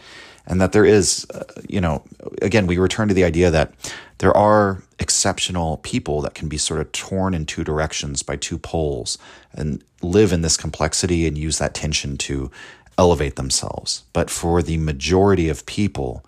[0.46, 2.02] and that there is, uh, you know,
[2.42, 3.72] again, we return to the idea that
[4.18, 8.58] there are exceptional people that can be sort of torn in two directions by two
[8.58, 9.16] poles
[9.54, 12.50] and live in this complexity and use that tension to
[12.98, 14.02] elevate themselves.
[14.12, 16.22] But for the majority of people,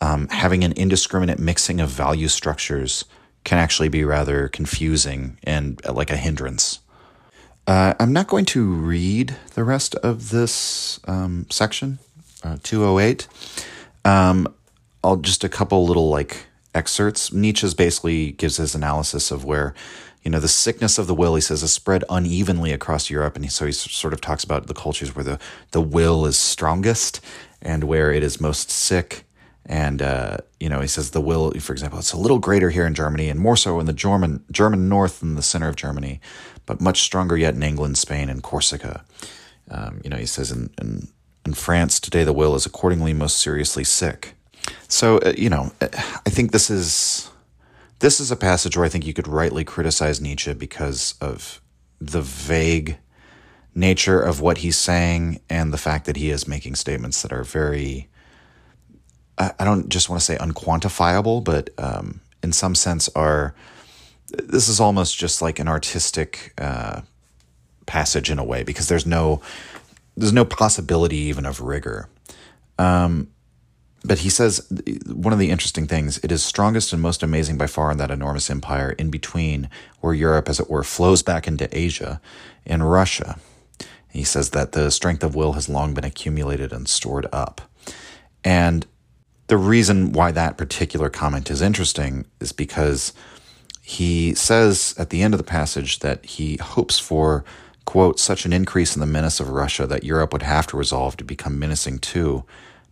[0.00, 3.04] um, having an indiscriminate mixing of value structures
[3.44, 6.79] can actually be rather confusing and uh, like a hindrance.
[7.70, 12.00] Uh, I'm not going to read the rest of this um, section,
[12.42, 13.28] uh, 208.
[14.04, 14.52] Um,
[15.04, 17.32] I'll just a couple little like excerpts.
[17.32, 19.72] Nietzsche's basically gives his analysis of where,
[20.24, 23.36] you know, the sickness of the will, he says, is spread unevenly across Europe.
[23.36, 25.38] And he, so he sort of talks about the cultures where the,
[25.70, 27.20] the will is strongest
[27.62, 29.26] and where it is most sick.
[29.64, 32.86] And, uh, you know, he says the will, for example, it's a little greater here
[32.86, 36.20] in Germany and more so in the German, German north than the center of Germany,
[36.70, 39.04] but much stronger yet in England, Spain, and Corsica.
[39.72, 41.08] Um, you know, he says in, in,
[41.44, 44.34] in France today, the will is accordingly most seriously sick.
[44.86, 47.28] So uh, you know, uh, I think this is
[47.98, 51.60] this is a passage where I think you could rightly criticize Nietzsche because of
[52.00, 52.98] the vague
[53.74, 57.42] nature of what he's saying and the fact that he is making statements that are
[57.42, 58.08] very
[59.36, 63.56] I don't just want to say unquantifiable, but um, in some sense are
[64.30, 67.02] this is almost just like an artistic uh,
[67.86, 69.40] passage in a way because there's no
[70.16, 72.08] there's no possibility even of rigor.
[72.78, 73.28] Um,
[74.04, 74.66] but he says
[75.06, 78.10] one of the interesting things it is strongest and most amazing by far in that
[78.10, 79.68] enormous empire in between
[80.00, 82.20] where europe as it were flows back into asia
[82.64, 83.38] in russia
[84.08, 87.60] he says that the strength of will has long been accumulated and stored up
[88.42, 88.86] and
[89.48, 93.12] the reason why that particular comment is interesting is because
[93.90, 97.44] he says at the end of the passage that he hopes for
[97.84, 101.16] quote such an increase in the menace of russia that europe would have to resolve
[101.16, 102.44] to become menacing too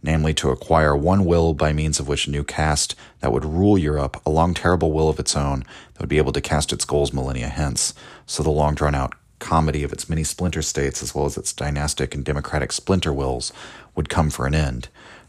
[0.02, 3.76] namely to acquire one will by means of which a new caste that would rule
[3.76, 5.64] Europe, a long terrible will of its own
[5.94, 7.94] that would be able to cast its goals millennia hence.
[8.26, 11.52] So the long drawn out comedy of its many splinter states, as well as its
[11.52, 13.52] dynastic and democratic splinter wills,
[13.94, 14.88] would come for an end.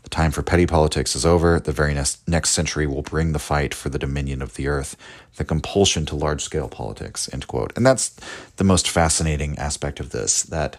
[0.10, 1.60] The time for petty politics is over.
[1.60, 4.98] The very next, next century will bring the fight for the dominion of the earth,
[5.36, 7.30] the compulsion to large scale politics.
[7.32, 7.74] End quote.
[7.76, 8.16] And that's
[8.56, 10.42] the most fascinating aspect of this.
[10.42, 10.78] That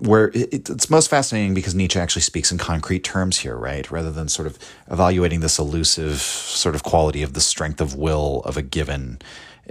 [0.00, 3.88] where it's most fascinating because Nietzsche actually speaks in concrete terms here, right?
[3.90, 4.58] Rather than sort of
[4.90, 9.20] evaluating this elusive sort of quality of the strength of will of a given,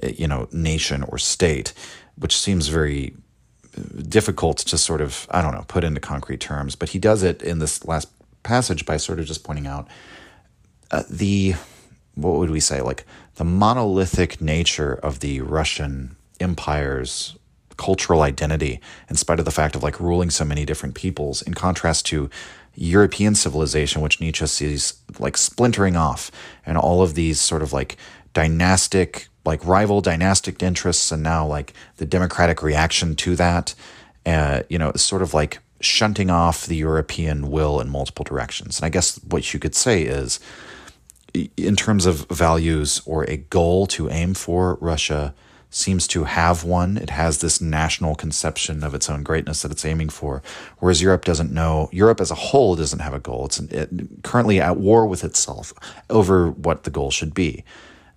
[0.03, 1.73] eh, you know, nation or state,
[2.15, 3.15] which seems very
[4.08, 6.76] difficult to sort of, I don't know, put into concrete terms.
[6.76, 8.10] But he does it in this last
[8.44, 9.88] passage by sort of just pointing out
[10.91, 11.56] uh, the,
[12.16, 13.06] what would we say, like
[13.36, 17.38] the monolithic nature of the Russian empire's
[17.78, 18.80] cultural identity
[19.10, 22.30] in spite of the fact of like ruling so many different peoples in contrast to
[22.76, 26.32] European civilization, which Nietzsche sees like splintering off
[26.66, 27.98] and all of these sort of like
[28.34, 33.76] dynastic, like rival dynastic interests, and now like the democratic reaction to that,
[34.26, 38.80] uh, you know, sort of like shunting off the European will in multiple directions.
[38.80, 40.40] And I guess what you could say is,
[41.57, 45.34] in terms of values or a goal to aim for, Russia
[45.70, 46.98] seems to have one.
[46.98, 50.44] It has this national conception of its own greatness that it's aiming for,
[50.78, 51.90] whereas Europe doesn't know.
[51.91, 53.48] Europe as a whole doesn't have a goal.
[53.48, 53.90] It's it,
[54.24, 55.74] currently at war with itself
[56.10, 57.64] over what the goal should be.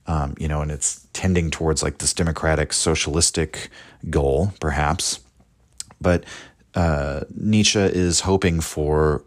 [0.08, 3.70] Um, you know, and it's tending towards like this democratic, socialistic
[4.08, 5.20] goal, perhaps.
[6.00, 6.24] But
[6.74, 9.24] uh, Nietzsche is hoping for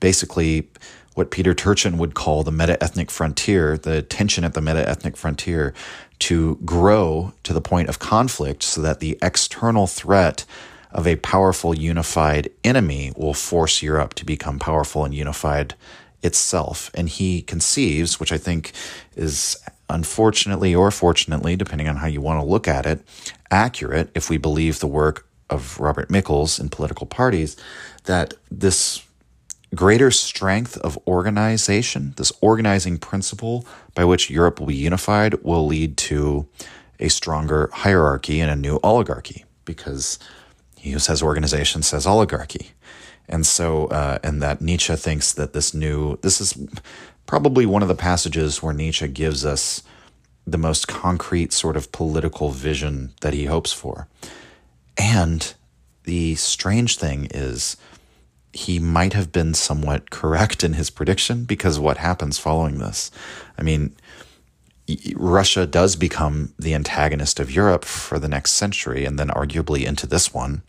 [0.00, 0.68] basically
[1.14, 5.16] what Peter Turchin would call the meta ethnic frontier, the tension at the meta ethnic
[5.16, 5.74] frontier,
[6.20, 10.44] to grow to the point of conflict so that the external threat
[10.90, 15.74] of a powerful unified enemy will force Europe to become powerful and unified
[16.22, 16.90] itself.
[16.94, 18.72] And he conceives, which I think
[19.16, 19.56] is
[19.88, 23.00] unfortunately or fortunately, depending on how you want to look at it,
[23.50, 27.56] accurate if we believe the work of Robert Michels in political parties,
[28.04, 29.04] that this
[29.74, 35.96] greater strength of organization, this organizing principle by which Europe will be unified, will lead
[35.96, 36.46] to
[37.00, 40.18] a stronger hierarchy and a new oligarchy, because
[40.76, 42.70] he who says organization says oligarchy.
[43.28, 46.56] And so, uh, and that Nietzsche thinks that this new, this is
[47.26, 49.82] probably one of the passages where Nietzsche gives us
[50.46, 54.08] the most concrete sort of political vision that he hopes for.
[54.96, 55.54] And
[56.04, 57.76] the strange thing is,
[58.52, 63.10] he might have been somewhat correct in his prediction because what happens following this.
[63.58, 63.96] I mean,
[65.16, 70.06] Russia does become the antagonist of Europe for the next century and then arguably into
[70.06, 70.62] this one.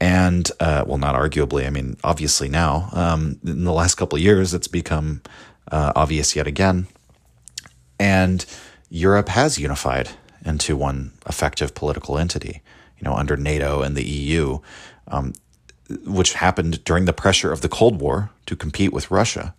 [0.00, 2.88] And, uh, well, not arguably, I mean, obviously now.
[2.92, 5.22] Um, in the last couple of years, it's become
[5.70, 6.86] uh, obvious yet again.
[7.98, 8.44] And
[8.90, 10.10] Europe has unified
[10.44, 12.62] into one effective political entity,
[12.98, 14.58] you know, under NATO and the EU.
[15.08, 15.34] Um,
[16.06, 19.54] which happened during the pressure of the Cold War to compete with Russia,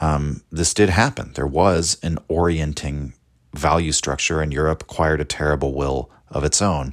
[0.00, 1.32] um, this did happen.
[1.34, 3.14] There was an orienting
[3.54, 6.92] value structure, and Europe acquired a terrible will of its own,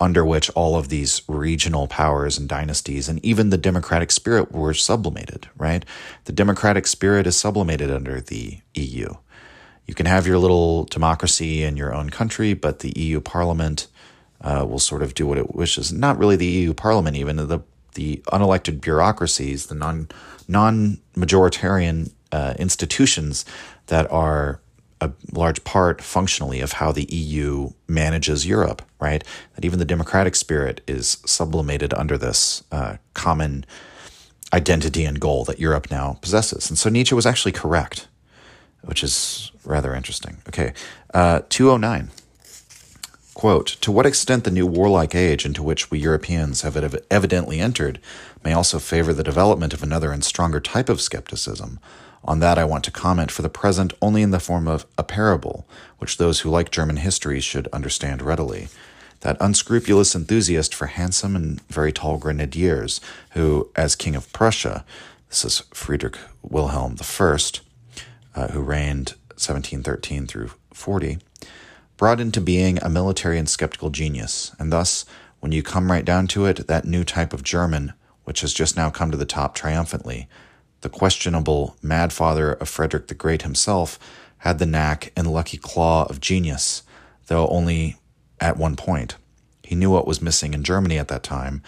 [0.00, 4.72] under which all of these regional powers and dynasties and even the democratic spirit were
[4.72, 5.84] sublimated, right?
[6.24, 9.14] The democratic spirit is sublimated under the EU.
[9.86, 13.88] You can have your little democracy in your own country, but the EU Parliament
[14.40, 15.92] uh, will sort of do what it wishes.
[15.92, 17.60] Not really the EU Parliament, even the
[17.94, 20.08] the unelected bureaucracies, the non
[20.46, 23.44] non majoritarian uh, institutions
[23.86, 24.59] that are
[25.00, 29.24] a large part functionally of how the EU manages Europe, right?
[29.54, 33.64] That even the democratic spirit is sublimated under this uh, common
[34.52, 36.68] identity and goal that Europe now possesses.
[36.68, 38.08] And so Nietzsche was actually correct,
[38.82, 40.38] which is rather interesting.
[40.48, 40.72] Okay,
[41.14, 42.10] uh, 209.
[43.34, 46.76] Quote, to what extent the new warlike age into which we Europeans have
[47.10, 47.98] evidently entered
[48.44, 51.78] may also favor the development of another and stronger type of skepticism.
[52.24, 55.02] On that, I want to comment for the present only in the form of a
[55.02, 55.66] parable,
[55.98, 58.68] which those who like German history should understand readily.
[59.20, 64.84] That unscrupulous enthusiast for handsome and very tall grenadiers, who, as King of Prussia,
[65.28, 67.38] This is Friedrich Wilhelm I,
[68.34, 71.18] uh, who reigned 1713 through 40,
[71.96, 75.04] brought into being a military and skeptical genius, and thus,
[75.40, 77.92] when you come right down to it, that new type of German,
[78.24, 80.28] which has just now come to the top triumphantly,
[80.80, 83.98] the questionable mad father of Frederick the Great himself,
[84.38, 86.82] had the knack and lucky claw of genius,
[87.26, 87.96] though only
[88.40, 89.16] at one point.
[89.62, 91.62] He knew what was missing in Germany at that time,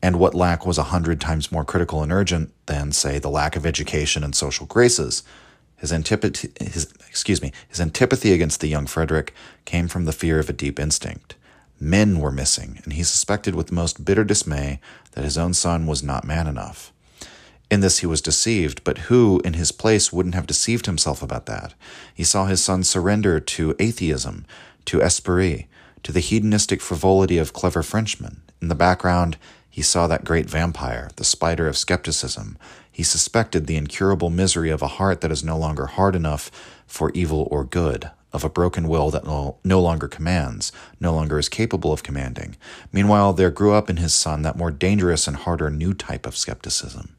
[0.00, 3.56] and what lack was a hundred times more critical and urgent than, say, the lack
[3.56, 5.22] of education and social graces.
[5.76, 9.34] His antipathy, his, excuse me, his antipathy against the young Frederick
[9.64, 11.34] came from the fear of a deep instinct.
[11.80, 14.80] Men were missing, and he suspected with the most bitter dismay
[15.12, 16.91] that his own son was not man enough.
[17.72, 21.46] In this he was deceived, but who, in his place, wouldn't have deceived himself about
[21.46, 21.72] that?
[22.14, 24.44] He saw his son surrender to atheism,
[24.84, 25.68] to esprit,
[26.02, 28.42] to the hedonistic frivolity of clever Frenchmen.
[28.60, 29.38] In the background,
[29.70, 32.58] he saw that great vampire, the spider of skepticism.
[32.90, 36.50] He suspected the incurable misery of a heart that is no longer hard enough
[36.86, 41.48] for evil or good, of a broken will that no, longer commands, no longer is
[41.48, 42.56] capable of commanding.
[42.92, 46.36] Meanwhile, there grew up in his son that more dangerous and harder new type of
[46.36, 47.14] skepticism.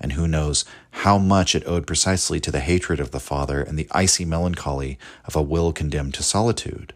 [0.00, 3.78] And who knows how much it owed precisely to the hatred of the father and
[3.78, 6.94] the icy melancholy of a will condemned to solitude?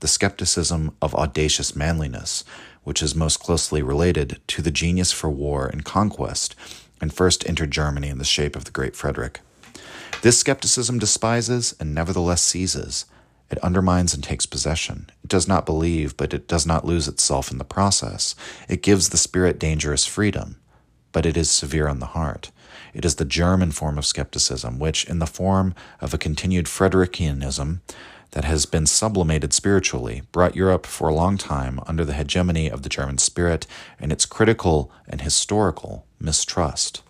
[0.00, 2.44] The skepticism of audacious manliness,
[2.82, 6.54] which is most closely related to the genius for war and conquest,
[7.00, 9.40] and first entered Germany in the shape of the great Frederick.
[10.22, 13.06] This skepticism despises and nevertheless seizes.
[13.50, 15.10] It undermines and takes possession.
[15.22, 18.34] It does not believe, but it does not lose itself in the process.
[18.68, 20.56] It gives the spirit dangerous freedom,
[21.14, 22.50] but it is severe on the heart.
[22.92, 27.80] It is the German form of skepticism, which, in the form of a continued Frederikianism,
[28.32, 32.82] that has been sublimated spiritually, brought Europe for a long time under the hegemony of
[32.82, 33.64] the German spirit
[34.00, 37.00] and its critical and historical mistrust.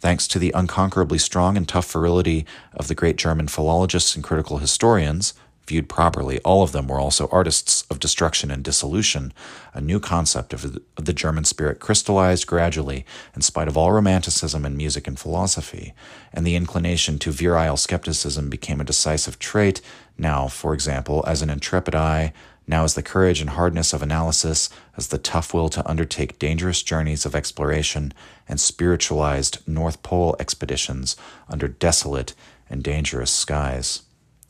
[0.00, 4.58] Thanks to the unconquerably strong and tough virility of the great German philologists and critical
[4.58, 5.34] historians,
[5.66, 9.32] Viewed properly, all of them were also artists of destruction and dissolution.
[9.74, 14.76] A new concept of the, German spirit crystallized gradually, in spite of all romanticism in
[14.76, 15.92] music and philosophy,
[16.32, 19.80] and the inclination to virile skepticism became a decisive trait,
[20.16, 22.32] now, for example, as an intrepid eye,
[22.68, 26.82] now as the courage and hardness of analysis, as the tough will to undertake dangerous
[26.82, 28.14] journeys of exploration
[28.48, 31.16] and spiritualized North Pole expeditions
[31.48, 32.34] under desolate
[32.70, 34.02] and dangerous skies.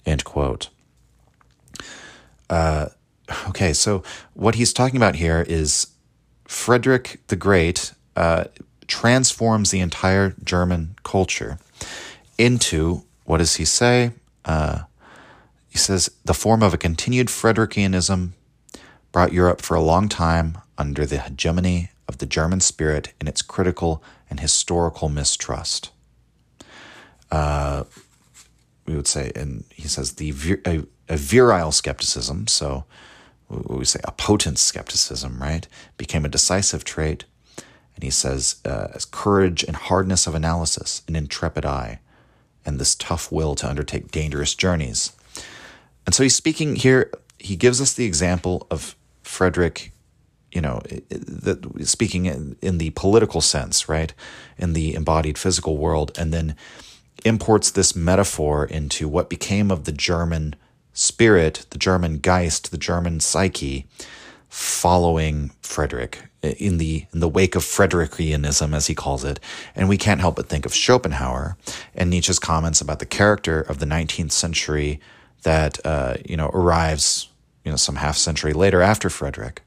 [0.04, 0.68] End quote.
[2.48, 2.86] Uh,
[3.48, 4.02] okay, so
[4.34, 5.88] what he's talking about here is
[6.44, 8.44] Frederick the Great uh,
[8.86, 11.58] transforms the entire German culture
[12.38, 14.12] into what does he say?
[14.44, 14.82] Uh,
[15.68, 18.30] he says the form of a continued Frederikianism
[19.12, 23.42] brought Europe for a long time under the hegemony of the German spirit in its
[23.42, 25.90] critical and historical mistrust.
[27.30, 27.84] Uh,
[28.86, 30.30] we would say, and he says the
[31.08, 32.84] a virile skepticism, so
[33.48, 37.24] we say a potent skepticism, right, became a decisive trait.
[37.94, 42.00] And he says, uh, as courage and hardness of analysis, an intrepid eye,
[42.64, 45.12] and this tough will to undertake dangerous journeys.
[46.04, 49.92] And so he's speaking here, he gives us the example of Frederick,
[50.52, 50.82] you know,
[51.82, 54.12] speaking in, in the political sense, right,
[54.58, 56.56] in the embodied physical world, and then
[57.24, 60.54] imports this metaphor into what became of the German
[60.96, 63.86] spirit, the German Geist, the German psyche,
[64.48, 69.38] following Frederick in the in the wake of Frederikianism, as he calls it,
[69.74, 71.56] and we can't help but think of Schopenhauer
[71.94, 75.00] and Nietzsche's comments about the character of the 19th century
[75.42, 77.28] that uh, you know arrives
[77.64, 79.62] you know some half century later after Frederick.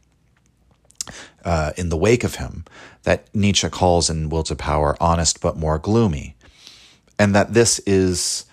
[1.45, 2.65] Uh, in the wake of him,
[3.03, 6.35] that Nietzsche calls in Will to Power honest but more gloomy,
[7.17, 8.45] and that this is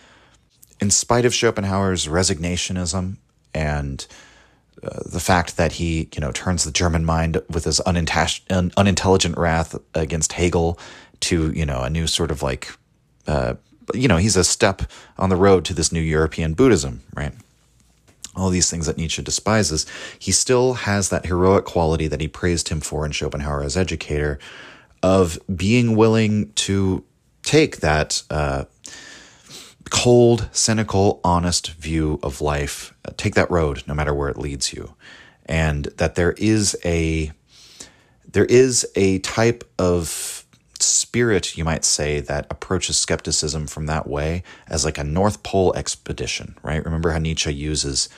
[0.80, 3.16] in spite of Schopenhauer's resignationism
[3.54, 4.06] and
[4.82, 9.74] uh, the fact that he, you know, turns the German mind with his unintelligent wrath
[9.94, 10.78] against Hegel
[11.20, 12.70] to, you know, a new sort of like,
[13.26, 13.54] uh,
[13.94, 14.82] you know, he's a step
[15.18, 17.32] on the road to this new European Buddhism, right?
[18.34, 19.86] All these things that Nietzsche despises,
[20.18, 24.38] he still has that heroic quality that he praised him for in Schopenhauer as educator
[25.02, 27.02] of being willing to
[27.42, 28.64] take that uh,
[29.90, 32.94] cold, cynical, honest view of life.
[33.04, 34.94] Uh, take that road, no matter where it leads you,
[35.46, 37.32] and that there is a
[38.30, 40.44] there is a type of
[40.78, 45.74] spirit, you might say, that approaches skepticism from that way as like a North Pole
[45.74, 46.84] expedition, right?
[46.84, 48.08] Remember how Nietzsche uses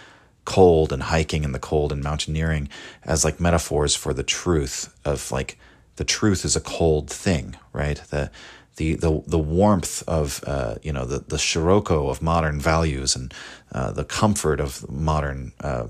[0.45, 2.69] cold and hiking in the cold and mountaineering
[3.05, 5.59] as like metaphors for the truth of like
[5.97, 7.99] the truth is a cold thing, right?
[8.11, 8.31] The
[8.79, 13.35] the the the warmth of uh, you know the the scirocco of modern values and
[13.73, 15.89] uh, the comfort of modern uh,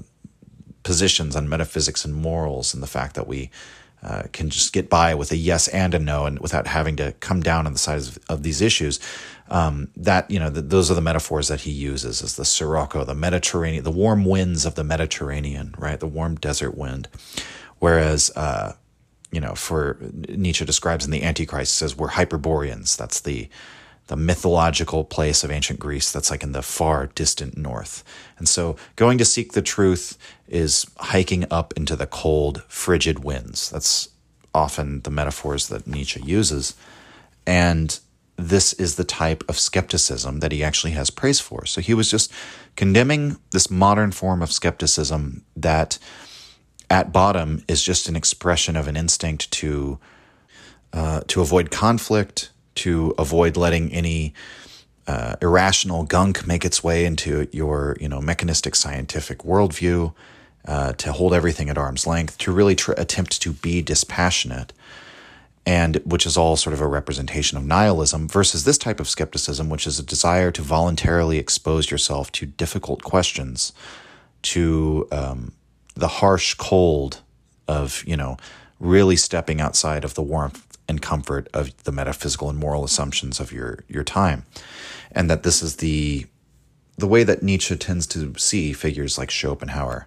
[0.82, 3.50] positions on metaphysics and morals, and the fact that we
[4.02, 7.12] uh, can just get by with a yes and a no, and without having to
[7.20, 8.98] come down on the sides of, of these issues.
[9.50, 13.04] Um, that you know, the, those are the metaphors that he uses: as the sirocco,
[13.04, 16.00] the Mediterranean, the warm winds of the Mediterranean, right?
[16.00, 17.08] The warm desert wind.
[17.80, 18.72] Whereas, uh,
[19.30, 19.98] you know, for
[20.28, 22.96] Nietzsche describes in the Antichrist says we're Hyperboreans.
[22.96, 23.48] That's the
[24.08, 28.02] the mythological place of ancient Greece that's like in the far distant north.
[28.38, 30.16] And so going to seek the truth
[30.48, 33.68] is hiking up into the cold, frigid winds.
[33.68, 34.08] That's
[34.54, 36.74] often the metaphors that Nietzsche uses.
[37.46, 37.98] And
[38.36, 41.66] this is the type of skepticism that he actually has praise for.
[41.66, 42.32] So he was just
[42.76, 45.98] condemning this modern form of skepticism that
[46.90, 49.98] at bottom is just an expression of an instinct to
[50.92, 54.32] uh, to avoid conflict, to avoid letting any
[55.06, 60.14] uh, irrational gunk make its way into your you know mechanistic scientific worldview,
[60.66, 64.72] uh, to hold everything at arm's length, to really tr- attempt to be dispassionate,
[65.66, 69.68] and which is all sort of a representation of nihilism versus this type of skepticism,
[69.68, 73.72] which is a desire to voluntarily expose yourself to difficult questions,
[74.42, 75.52] to um,
[75.98, 77.20] the harsh cold
[77.66, 78.36] of, you know,
[78.80, 83.52] really stepping outside of the warmth and comfort of the metaphysical and moral assumptions of
[83.52, 84.44] your your time.
[85.12, 86.26] And that this is the
[86.96, 90.06] the way that Nietzsche tends to see figures like Schopenhauer,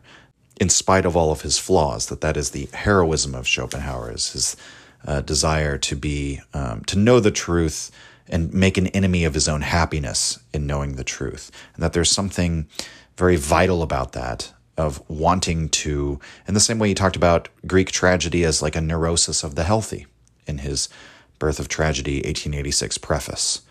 [0.59, 4.33] in spite of all of his flaws, that that is the heroism of Schopenhauer, is
[4.33, 4.57] his
[5.05, 7.91] uh, desire to be um, to know the truth
[8.27, 12.11] and make an enemy of his own happiness in knowing the truth, and that there's
[12.11, 12.67] something
[13.17, 17.91] very vital about that of wanting to, in the same way he talked about Greek
[17.91, 20.07] tragedy as like a neurosis of the healthy
[20.47, 20.89] in his
[21.39, 23.61] Birth of Tragedy 1886 preface,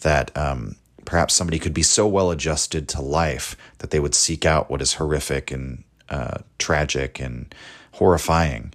[0.00, 4.46] that um, perhaps somebody could be so well adjusted to life that they would seek
[4.46, 7.54] out what is horrific and uh, tragic and
[7.92, 8.72] horrifying.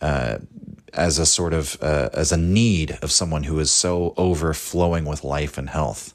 [0.00, 0.38] Uh,
[0.92, 5.24] as a sort of uh, as a need of someone who is so overflowing with
[5.24, 6.13] life and health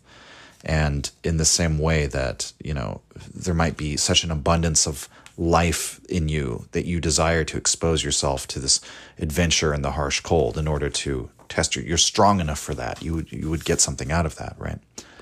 [0.65, 3.01] and in the same way that, you know,
[3.33, 5.07] there might be such an abundance of
[5.37, 8.81] life in you that you desire to expose yourself to this
[9.17, 13.01] adventure in the harsh cold in order to test your, you're strong enough for that.
[13.01, 14.79] You would, you would get something out of that, right?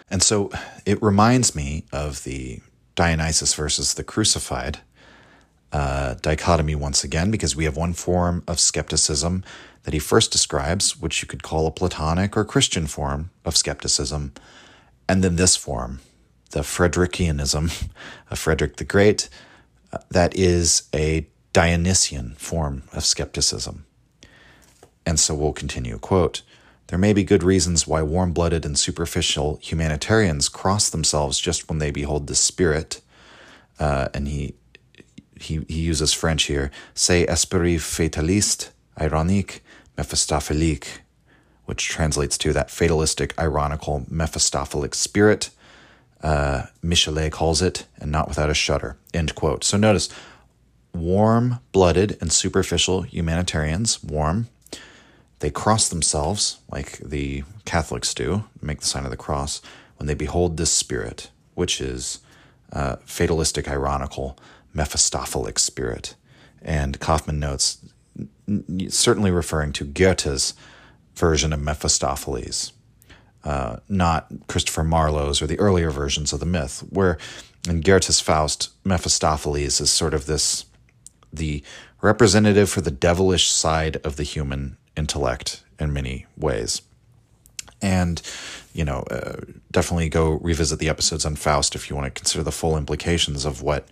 [0.09, 0.49] And so
[0.85, 2.61] it reminds me of the
[2.95, 4.79] Dionysus versus the crucified
[5.71, 9.43] uh, dichotomy once again, because we have one form of skepticism
[9.83, 14.33] that he first describes, which you could call a Platonic or Christian form of skepticism,
[15.09, 16.01] and then this form,
[16.51, 17.89] the Frederikianism
[18.31, 19.29] of Frederick the Great,
[19.91, 23.85] uh, that is a Dionysian form of skepticism.
[25.05, 25.97] And so we'll continue.
[25.97, 26.41] Quote,
[26.87, 31.79] there may be good reasons why warm blooded and superficial humanitarians cross themselves just when
[31.79, 33.01] they behold the spirit.
[33.79, 34.55] Uh, and he,
[35.35, 38.69] he, he uses French here, say esprit fataliste,
[38.99, 39.63] ironique,
[39.97, 40.99] mephistophelique,
[41.67, 45.49] which translates to that fatalistic, ironical, Mephistophelic spirit.
[46.23, 48.97] Uh, Michelet calls it, and not without a shudder.
[49.13, 49.65] End quote.
[49.65, 50.09] So notice,
[50.93, 54.47] warm blooded and superficial humanitarians, warm,
[55.39, 59.61] they cross themselves like the Catholics do, make the sign of the cross,
[59.97, 62.19] when they behold this spirit, which is
[62.71, 64.37] uh, fatalistic, ironical,
[64.73, 66.15] Mephistophelic spirit.
[66.61, 67.79] And Kaufmann notes,
[68.87, 70.53] certainly referring to Goethe's
[71.17, 72.71] version of Mephistopheles,
[73.43, 77.17] uh, not Christopher Marlowe's or the earlier versions of the myth, where
[77.67, 80.65] in Goethe's Faust, Mephistopheles is sort of this
[81.33, 81.61] the
[82.01, 86.81] representative for the devilish side of the human intellect in many ways.
[87.81, 88.21] And,
[88.73, 89.41] you know, uh,
[89.71, 93.45] definitely go revisit the episodes on Faust if you want to consider the full implications
[93.45, 93.87] of what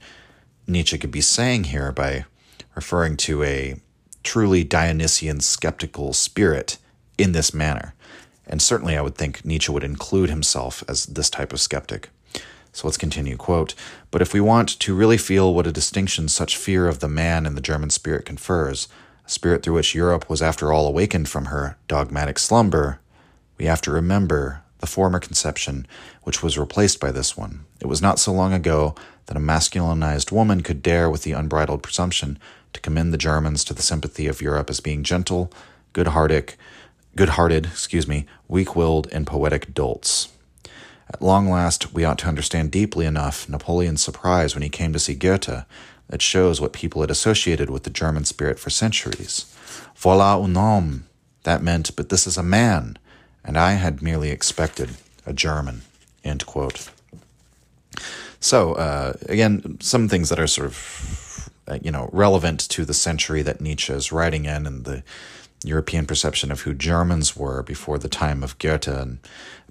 [0.66, 2.26] Nietzsche could be saying here by
[2.74, 3.76] referring to a
[4.24, 6.78] truly Dionysian skeptical spirit
[7.18, 7.94] in this manner.
[8.48, 12.10] And certainly I would think Nietzsche would include himself as this type of skeptic.
[12.72, 13.38] So let's continue.
[13.38, 13.74] Quote,
[14.12, 17.46] but if we want to really feel what a distinction such fear of the man
[17.46, 18.90] and the German spirit confers,
[19.26, 23.00] a spirit through which Europe was after all awakened from her dogmatic slumber,
[23.58, 25.88] we have to remember the former conception
[26.24, 27.66] which was replaced by this one.
[27.80, 28.94] It was not so long ago
[29.28, 32.38] that a masculinized woman could dare with the unbridled presumption
[32.74, 35.52] to commend the Germans to the sympathy of Europe as being gentle,
[37.16, 40.30] good-hearted, good-hearted, excuse me, weak-willed, and poetic dolts.
[41.10, 45.00] At long last, we ought to understand deeply enough Napoleon's surprise when he came to
[45.00, 45.66] see Goethe.
[46.10, 49.46] That shows what people had associated with the German spirit for centuries.
[49.96, 51.06] Voilà un homme.
[51.44, 52.98] That meant, but this is a man.
[53.46, 54.90] and I had merely expected
[55.26, 55.84] a German.
[56.24, 56.90] End quote.
[58.40, 62.94] So, uh, again, some things that are sort of, uh, you know, relevant to the
[62.94, 65.04] century that Nietzsche is writing in and the
[65.68, 68.88] European perception of who Germans were before the time of Goethe.
[68.88, 69.20] And,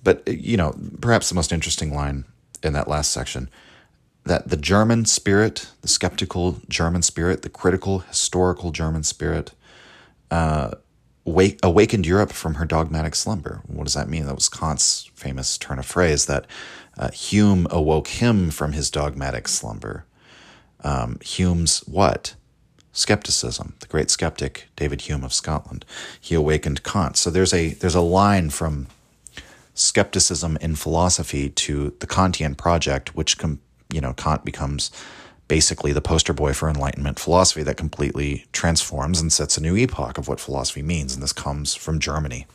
[0.03, 2.25] but, you know, perhaps the most interesting line
[2.63, 3.49] in that last section
[4.25, 9.53] that the German spirit, the skeptical German spirit, the critical, historical German spirit,
[10.31, 10.73] uh,
[11.25, 13.63] wake, awakened Europe from her dogmatic slumber.
[13.67, 14.27] What does that mean?
[14.27, 16.47] That was Kant's famous turn of phrase that
[16.97, 20.07] uh, Hume awoke him from his dogmatic slumber.
[20.83, 22.35] Um, Hume's what?
[22.95, 23.75] Skepticism.
[23.81, 25.85] The great skeptic David Hume of Scotland.
[26.21, 27.17] He awakened Kant.
[27.17, 28.87] So there's a there's a line from
[29.75, 33.61] skepticism in philosophy to the Kantian project, which com-
[33.93, 34.93] you know Kant becomes
[35.49, 40.17] basically the poster boy for Enlightenment philosophy that completely transforms and sets a new epoch
[40.17, 41.15] of what philosophy means.
[41.15, 42.47] And this comes from Germany.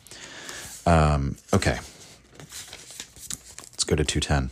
[0.86, 1.78] Um, okay.
[3.72, 4.50] Let's go to 210.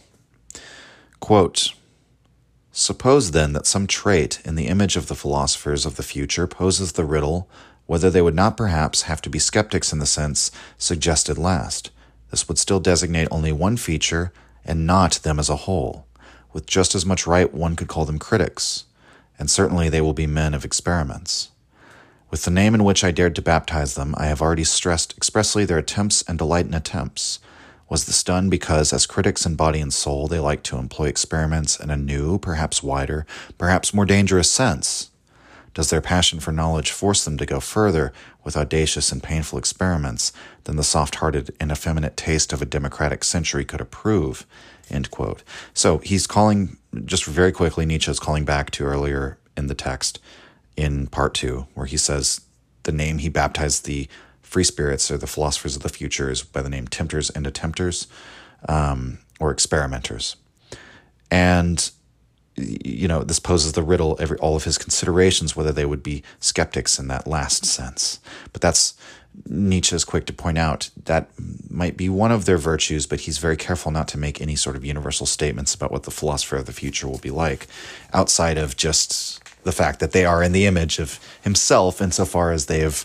[1.19, 1.73] Quote
[2.81, 6.93] Suppose then that some trait in the image of the philosophers of the future poses
[6.93, 7.49] the riddle
[7.87, 11.91] whether they would not perhaps have to be skeptics in the sense suggested last.
[12.31, 14.33] This would still designate only one feature
[14.65, 16.07] and not them as a whole.
[16.53, 18.85] With just as much right, one could call them critics,
[19.41, 21.51] and certainly they will be men of experiments.
[22.31, 25.65] With the name in which I dared to baptize them, I have already stressed expressly
[25.65, 27.41] their attempts and delight in attempts.
[27.89, 31.81] Was this done because, as critics in body and soul, they like to employ experiments
[31.81, 35.11] in a new, perhaps wider, perhaps more dangerous sense?
[35.73, 38.13] Does their passion for knowledge force them to go further
[38.45, 40.33] with audacious and painful experiments
[40.65, 44.45] than the soft hearted and effeminate taste of a democratic century could approve?
[44.91, 45.43] End quote.
[45.73, 50.19] So he's calling, just very quickly, Nietzsche is calling back to earlier in the text
[50.77, 52.41] in part two, where he says
[52.83, 54.09] the name he baptized the
[54.49, 58.07] free spirits or the philosophers of the future is by the name tempters and attempters
[58.67, 60.37] um, or experimenters.
[61.31, 61.91] And
[62.57, 66.25] you know, this poses the riddle every all of his considerations whether they would be
[66.41, 68.21] skeptics in that last sense.
[68.53, 68.95] But that's
[69.47, 71.31] Nietzsche is quick to point out that
[71.71, 74.75] might be one of their virtues, but he's very careful not to make any sort
[74.75, 77.69] of universal statements about what the philosopher of the future will be like,
[78.13, 82.67] outside of just the fact that they are in the image of himself insofar as
[82.67, 83.05] they have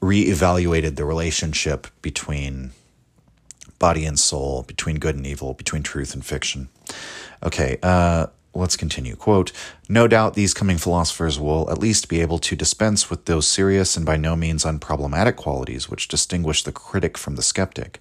[0.00, 2.72] reevaluated the relationship between
[3.78, 6.68] body and soul, between good and evil, between truth and fiction.
[7.42, 9.14] Okay, uh, Let's continue.
[9.14, 9.52] Quote
[9.88, 13.96] No doubt these coming philosophers will at least be able to dispense with those serious
[13.96, 18.00] and by no means unproblematic qualities which distinguish the critic from the skeptic.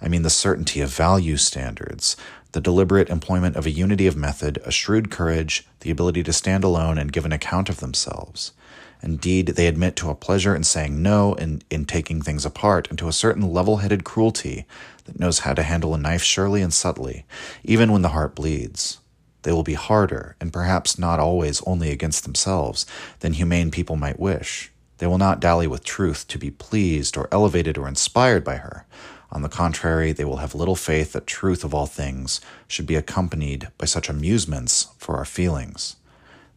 [0.00, 2.16] I mean, the certainty of value standards,
[2.52, 6.62] the deliberate employment of a unity of method, a shrewd courage, the ability to stand
[6.62, 8.52] alone and give an account of themselves.
[9.02, 12.98] Indeed, they admit to a pleasure in saying no and in taking things apart, and
[12.98, 14.66] to a certain level headed cruelty
[15.04, 17.24] that knows how to handle a knife surely and subtly,
[17.62, 18.98] even when the heart bleeds.
[19.42, 22.86] They will be harder, and perhaps not always only against themselves,
[23.20, 24.72] than humane people might wish.
[24.98, 28.84] They will not dally with truth to be pleased or elevated or inspired by her.
[29.30, 32.96] On the contrary, they will have little faith that truth of all things should be
[32.96, 35.96] accompanied by such amusements for our feelings.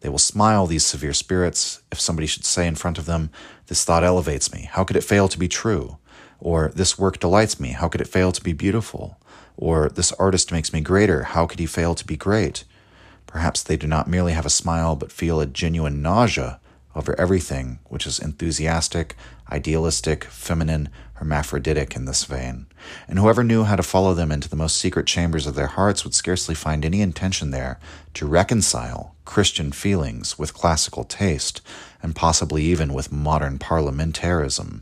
[0.02, 3.30] They will smile, these severe spirits, if somebody should say in front of them,
[3.68, 4.68] This thought elevates me.
[4.72, 5.98] How could it fail to be true?
[6.40, 7.70] Or, This work delights me.
[7.70, 9.20] How could it fail to be beautiful?
[9.58, 11.24] Or, This artist makes me greater.
[11.24, 12.64] How could he fail to be great?
[13.28, 16.60] Perhaps they do not merely have a smile, but feel a genuine nausea
[16.96, 19.16] over everything which is enthusiastic,
[19.52, 22.66] idealistic, feminine, hermaphroditic in this vein.
[23.08, 26.04] And whoever knew how to follow them into the most secret chambers of their hearts
[26.04, 27.80] would scarcely find any intention there
[28.16, 31.62] to reconcile Christian feelings with classical taste,
[32.04, 34.82] and possibly even with modern parliamentarism,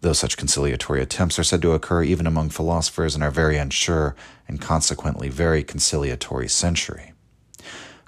[0.00, 4.16] though such conciliatory attempts are said to occur even among philosophers in our very unsure
[4.48, 7.12] and consequently very conciliatory century.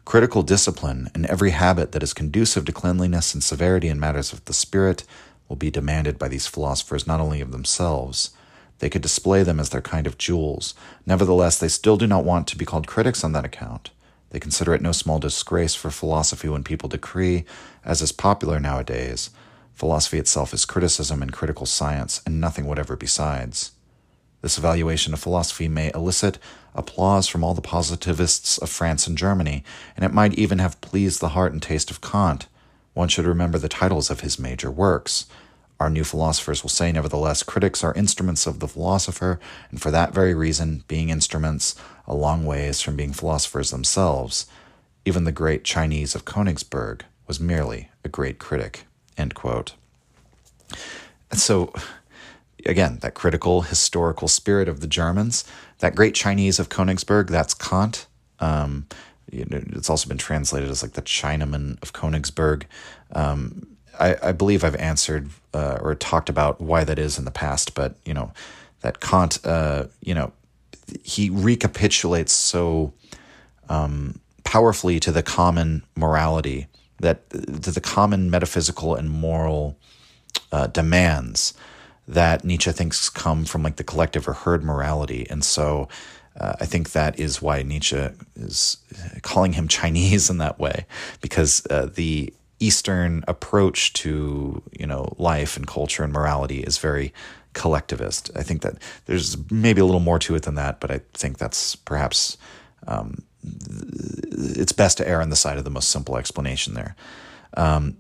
[0.07, 4.43] Critical discipline and every habit that is conducive to cleanliness and severity in matters of
[4.47, 5.05] the spirit
[5.51, 8.31] will be demanded by these philosophers not only of themselves,
[8.79, 10.75] they could display them as their kind of jewels.
[11.05, 13.91] Nevertheless, they still do not want to be called critics on that account.
[14.35, 17.45] They consider it no small disgrace for philosophy when people decree,
[17.85, 19.31] as is popular nowadays,
[19.75, 23.71] philosophy itself is criticism and critical science, and nothing whatever besides.
[24.43, 26.41] This evaluation of philosophy may elicit
[26.75, 29.63] applause from all the positivists of France and Germany,
[29.95, 32.49] and it might even have pleased the heart and taste of Kant.
[32.93, 35.27] One should remember the titles of his major works.
[35.79, 39.39] Our new philosophers will say, nevertheless, critics are instruments of the philosopher,
[39.71, 44.47] and for that very reason, being instruments, a long ways from being philosophers themselves.
[45.05, 48.85] Even the great Chinese of Königsberg was merely a great critic.
[49.17, 49.75] End quote.
[51.31, 51.73] And so
[52.67, 55.45] again, that critical historical spirit of the Germans,
[55.79, 58.07] that great Chinese of Königsberg, that's Kant.
[58.41, 58.87] Um,
[59.29, 62.65] it's also been translated as like the Chinaman of Königsberg.
[63.13, 63.67] Um,
[63.99, 67.75] I, I, believe I've answered uh, or talked about why that is in the past,
[67.75, 68.33] but you know,
[68.81, 70.33] that Kant, uh, you know,
[71.03, 72.93] he recapitulates so
[73.69, 76.67] um, powerfully to the common morality
[77.01, 79.79] that to the common metaphysical and moral
[80.53, 81.55] uh, demands
[82.07, 85.27] that Nietzsche thinks come from like the collective or herd morality.
[85.31, 85.89] And so
[86.39, 88.77] uh, I think that is why Nietzsche is
[89.23, 90.87] calling him Chinese in that way,
[91.21, 97.13] because uh, the Eastern approach to you know life and culture and morality is very
[97.55, 98.31] collectivist.
[98.37, 98.77] I think that
[99.07, 102.37] there's maybe a little more to it than that, but I think that's perhaps
[102.87, 106.97] um, it's best to err on the side of the most simple explanation there.
[107.57, 107.99] Um,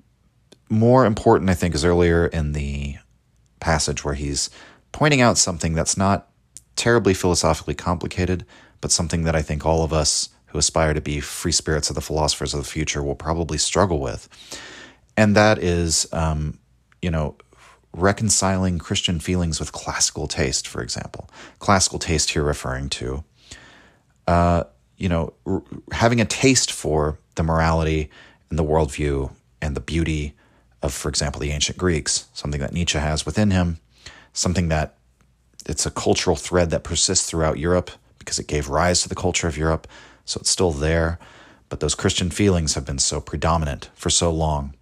[0.68, 2.96] more important, I think, is earlier in the
[3.60, 4.50] passage where he's
[4.92, 6.28] pointing out something that's not
[6.76, 8.44] terribly philosophically complicated,
[8.80, 11.94] but something that I think all of us who aspire to be free spirits of
[11.94, 14.28] the philosophers of the future will probably struggle with.
[15.16, 16.58] And that is, um,
[17.02, 17.36] you know,
[17.94, 21.30] reconciling Christian feelings with classical taste, for example.
[21.58, 23.24] Classical taste here referring to,
[24.26, 24.64] uh,
[24.96, 25.62] you know, r-
[25.92, 28.10] having a taste for the morality
[28.50, 29.30] and the worldview
[29.62, 30.34] and the beauty
[30.82, 33.78] of, for example, the ancient Greeks, something that Nietzsche has within him,
[34.32, 34.96] something that
[35.66, 39.48] it's a cultural thread that persists throughout Europe because it gave rise to the culture
[39.48, 39.86] of Europe,
[40.24, 41.18] so it's still there.
[41.68, 44.74] But those Christian feelings have been so predominant for so long,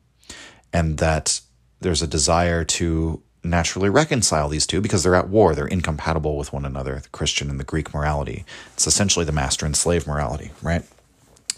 [0.72, 1.40] and that
[1.82, 5.54] there's a desire to naturally reconcile these two because they're at war.
[5.54, 8.44] They're incompatible with one another, the Christian and the Greek morality.
[8.74, 10.84] It's essentially the master and slave morality, right?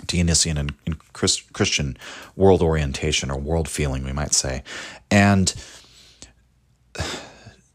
[0.06, 1.96] Dionysian and, and Christ, Christian
[2.36, 4.62] world orientation or world feeling, we might say.
[5.10, 5.54] And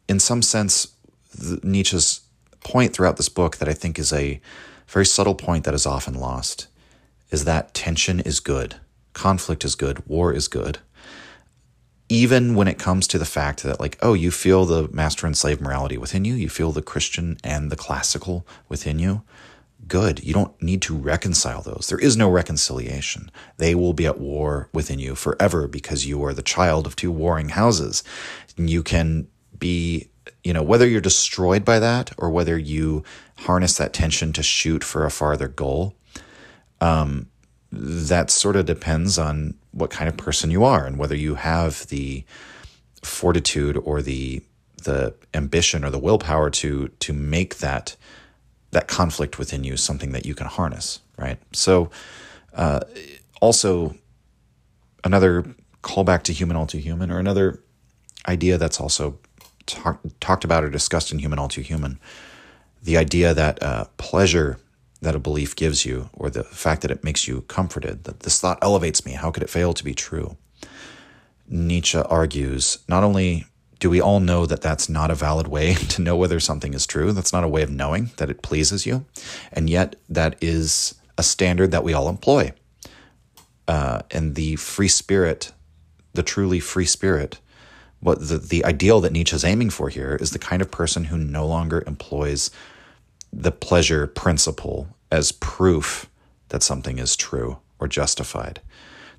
[0.08, 0.96] in some sense,
[1.64, 2.22] Nietzsche's
[2.62, 4.42] point throughout this book that I think is a
[4.88, 6.68] very subtle point that is often lost
[7.32, 8.76] is that tension is good,
[9.14, 10.80] conflict is good, war is good.
[12.12, 15.38] Even when it comes to the fact that, like, oh, you feel the master and
[15.38, 19.22] slave morality within you, you feel the Christian and the classical within you,
[19.88, 20.24] good.
[20.24, 21.88] You don't need to reconcile those.
[21.88, 23.30] There is no reconciliation.
[23.58, 27.12] They will be at war within you forever because you are the child of two
[27.12, 28.04] warring houses.
[28.58, 29.28] You can
[29.58, 30.10] be,
[30.44, 33.04] you know, whether you're destroyed by that or whether you
[33.40, 35.96] harness that tension to shoot for a farther goal,
[36.82, 37.28] um,
[37.72, 41.88] that sort of depends on what kind of person you are and whether you have
[41.88, 42.24] the
[43.04, 44.42] fortitude or the
[44.84, 47.96] the ambition or the willpower to to make that
[48.72, 51.40] that conflict within you something that you can harness, right?
[51.54, 51.90] So,
[52.54, 52.82] uh,
[53.42, 53.96] also
[55.04, 55.44] another
[55.82, 57.62] callback to human all too human, or another
[58.28, 59.18] idea that's also
[59.66, 62.00] talk, talked about or discussed in human all too human,
[62.84, 64.60] the idea that uh, pleasure
[65.02, 68.40] that a belief gives you, or the fact that it makes you comforted, that this
[68.40, 70.38] thought elevates me, how could it fail to be true?
[71.48, 73.46] Nietzsche argues not only
[73.80, 76.86] do we all know that that's not a valid way to know whether something is
[76.86, 77.12] true?
[77.12, 79.06] That's not a way of knowing that it pleases you.
[79.52, 82.54] And yet, that is a standard that we all employ.
[83.68, 85.54] Uh, and the free spirit,
[86.14, 87.40] the truly free spirit,
[88.00, 91.06] what the, the ideal that Nietzsche is aiming for here is the kind of person
[91.06, 92.50] who no longer employs
[93.32, 96.10] the pleasure principle as proof
[96.50, 98.62] that something is true or justified.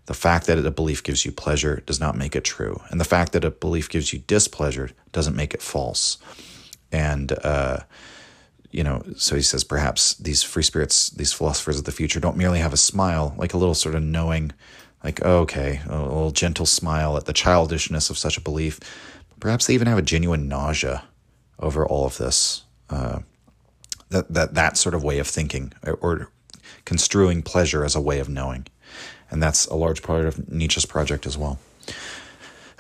[0.07, 2.81] The fact that a belief gives you pleasure does not make it true.
[2.91, 6.19] And the fact that a belief gives you displeasure doesn't make it false.
[6.91, 7.81] And, uh,
[8.73, 12.37] you know, so he says perhaps these free spirits, these philosophers of the future, don't
[12.37, 14.53] merely have a smile, like a little sort of knowing,
[15.05, 18.81] like, oh, okay, a little gentle smile at the childishness of such a belief.
[19.39, 21.05] Perhaps they even have a genuine nausea
[21.59, 22.65] over all of this.
[22.89, 23.20] Uh,
[24.11, 26.31] that, that, that sort of way of thinking or,
[26.85, 28.66] construing pleasure as a way of knowing.
[29.31, 31.59] And that's a large part of Nietzsche's project as well.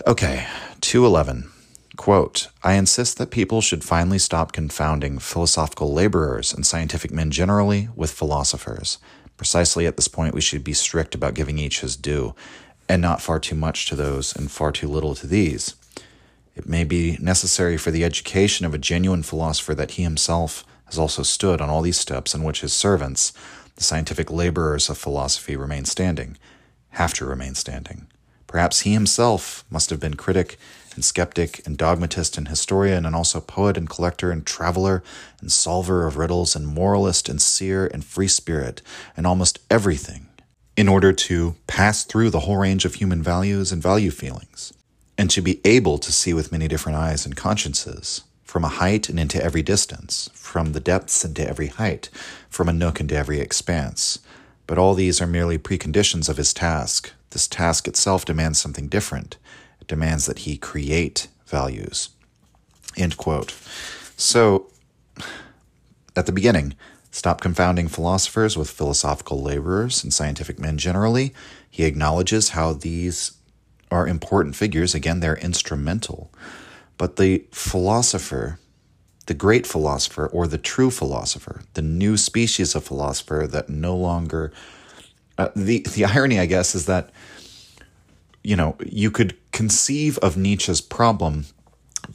[0.06, 0.46] Okay,
[0.80, 1.50] 211.
[1.96, 7.88] Quote, I insist that people should finally stop confounding philosophical laborers and scientific men generally
[7.94, 8.98] with philosophers.
[9.36, 12.34] Precisely at this point, we should be strict about giving each his due,
[12.88, 15.76] and not far too much to those and far too little to these.
[16.56, 20.98] It may be necessary for the education of a genuine philosopher that he himself has
[20.98, 23.32] also stood on all these steps in which his servants,
[23.76, 26.36] the scientific laborers of philosophy remain standing,
[26.90, 28.08] have to remain standing.
[28.46, 30.58] Perhaps he himself must have been critic
[30.96, 35.04] and skeptic and dogmatist and historian and also poet and collector and traveler
[35.40, 38.82] and solver of riddles and moralist and seer and free spirit
[39.16, 40.26] and almost everything
[40.76, 44.72] in order to pass through the whole range of human values and value feelings
[45.16, 49.08] and to be able to see with many different eyes and consciences from a height
[49.08, 52.10] and into every distance, from the depths into every height,
[52.48, 54.18] from a nook into every expanse.
[54.66, 57.12] But all these are merely preconditions of his task.
[57.30, 59.36] This task itself demands something different.
[59.80, 62.08] It demands that he create values.
[62.96, 63.54] End quote.
[64.16, 64.66] So,
[66.16, 66.74] at the beginning,
[67.12, 71.32] stop confounding philosophers with philosophical laborers and scientific men generally.
[71.70, 73.30] He acknowledges how these
[73.92, 74.92] are important figures.
[74.92, 76.32] Again, they're instrumental.
[77.00, 78.58] But the philosopher,
[79.24, 84.52] the great philosopher, or the true philosopher, the new species of philosopher that no longer.
[85.38, 87.08] Uh, the, the irony, I guess, is that,
[88.44, 91.46] you know, you could conceive of Nietzsche's problem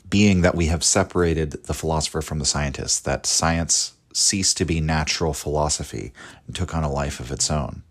[0.07, 4.81] being that we have separated the philosopher from the scientist, that science ceased to be
[4.81, 6.13] natural philosophy
[6.45, 7.81] and took on a life of its own.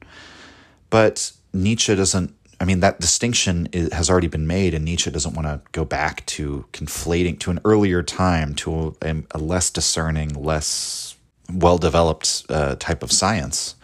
[0.91, 5.35] But Nietzsche doesn't, I mean, that distinction is, has already been made, and Nietzsche doesn't
[5.35, 10.35] want to go back to conflating to an earlier time, to a, a less discerning,
[10.35, 11.17] less
[11.53, 13.75] well developed uh, type of science.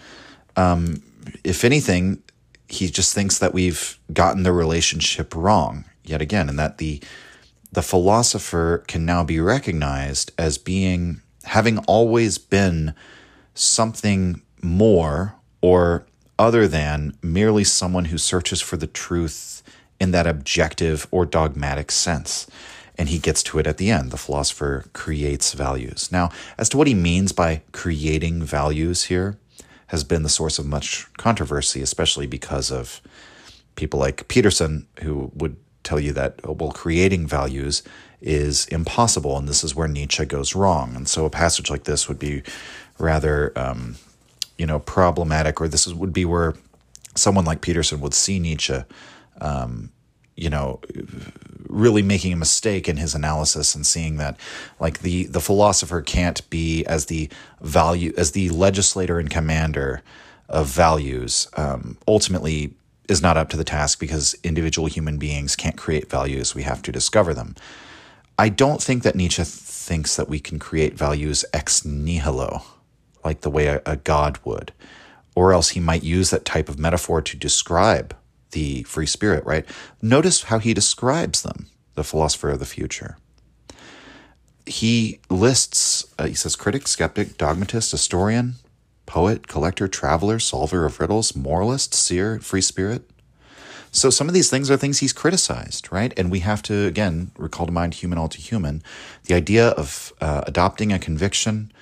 [0.56, 1.02] Um,
[1.44, 2.22] if anything,
[2.68, 7.02] he just thinks that we've gotten the relationship wrong yet again, and that the
[7.72, 12.94] the philosopher can now be recognized as being having always been
[13.55, 16.06] something more or
[16.41, 19.62] other than merely someone who searches for the truth
[20.01, 22.47] in that objective or dogmatic sense.
[22.97, 24.11] And he gets to it at the end.
[24.11, 26.11] The philosopher creates values.
[26.11, 29.39] Now, as to what he means by creating values here,
[29.89, 33.03] has been the source of much controversy, especially because of
[33.77, 37.83] people like Peterson, who would tell you that, uh, well, creating values
[38.23, 40.97] is impossible, and this is where Nietzsche goes wrong.
[40.97, 42.43] And so a passage like this would be
[42.99, 43.97] rather, um,
[44.61, 46.53] you know, problematic, or this is, would be where
[47.15, 48.78] someone like Peterson would see Nietzsche,
[49.41, 49.91] um,
[50.37, 50.81] you know,
[51.66, 54.39] really making a mistake in his analysis and seeing that,
[54.78, 57.31] like the the philosopher can't be as the
[57.62, 60.03] value as the legislator and commander
[60.51, 61.49] of values.
[61.57, 62.74] Um, ultimately,
[63.09, 66.55] is not up to the task because individual human beings can't create values.
[66.55, 67.57] We have to discover them.
[68.39, 72.62] I don't think that Nietzsche thinks that we can create values ex nihilo,
[73.24, 74.72] like the way a, a god would,
[75.34, 78.16] or else he might use that type of metaphor to describe
[78.52, 79.64] the free spirit, right?
[80.02, 83.16] Notice how he describes them, the philosopher of the future.
[84.66, 88.55] He lists, uh, he says, critic, skeptic, dogmatist, historian,
[89.06, 93.10] poet, collector, traveler, solver of riddles, moralist, seer, free spirit.
[93.92, 96.16] So some of these things are things he's criticized, right?
[96.16, 98.84] And we have to, again, recall to mind Human All Too Human.
[99.24, 101.72] The idea of uh, adopting a conviction,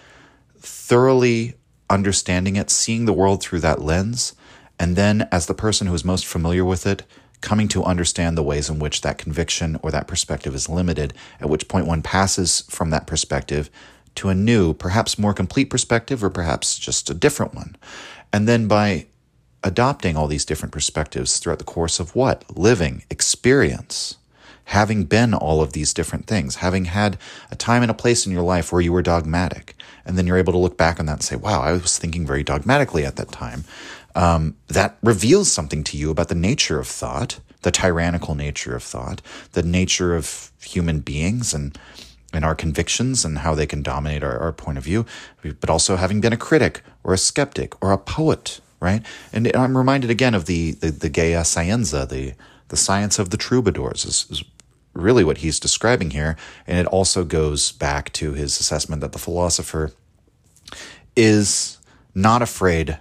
[0.60, 1.54] thoroughly
[1.90, 4.34] understanding it, seeing the world through that lens,
[4.78, 7.02] and then as the person who is most familiar with it,
[7.40, 11.48] coming to understand the ways in which that conviction or that perspective is limited, at
[11.48, 13.70] which point one passes from that perspective
[14.16, 17.76] to a new, perhaps more complete perspective, or perhaps just a different one.
[18.32, 19.06] And then by
[19.62, 22.44] adopting all these different perspectives throughout the course of what?
[22.56, 24.16] Living, experience,
[24.64, 27.18] having been all of these different things, having had
[27.50, 29.74] a time and a place in your life where you were dogmatic.
[30.08, 32.26] And then you're able to look back on that and say, wow, I was thinking
[32.26, 33.64] very dogmatically at that time.
[34.14, 38.82] Um, that reveals something to you about the nature of thought, the tyrannical nature of
[38.82, 39.20] thought,
[39.52, 41.78] the nature of human beings, and
[42.32, 45.06] and our convictions and how they can dominate our, our point of view,
[45.60, 49.02] but also having been a critic or a skeptic or a poet, right?
[49.32, 52.34] And I'm reminded again of the the, the Gaya Scienza, the
[52.68, 54.44] the science of the troubadours is, is
[54.94, 56.36] really what he's describing here,
[56.66, 59.92] and it also goes back to his assessment that the philosopher
[61.16, 61.78] is
[62.14, 62.98] not afraid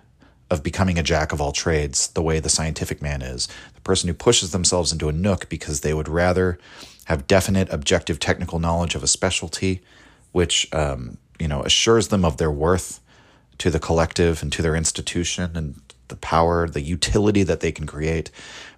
[0.49, 4.07] of becoming a jack of all trades the way the scientific man is, the person
[4.07, 6.57] who pushes themselves into a nook because they would rather
[7.05, 9.81] have definite objective technical knowledge of a specialty,
[10.31, 12.99] which um, you know assures them of their worth
[13.57, 17.85] to the collective and to their institution and the power, the utility that they can
[17.85, 18.31] create,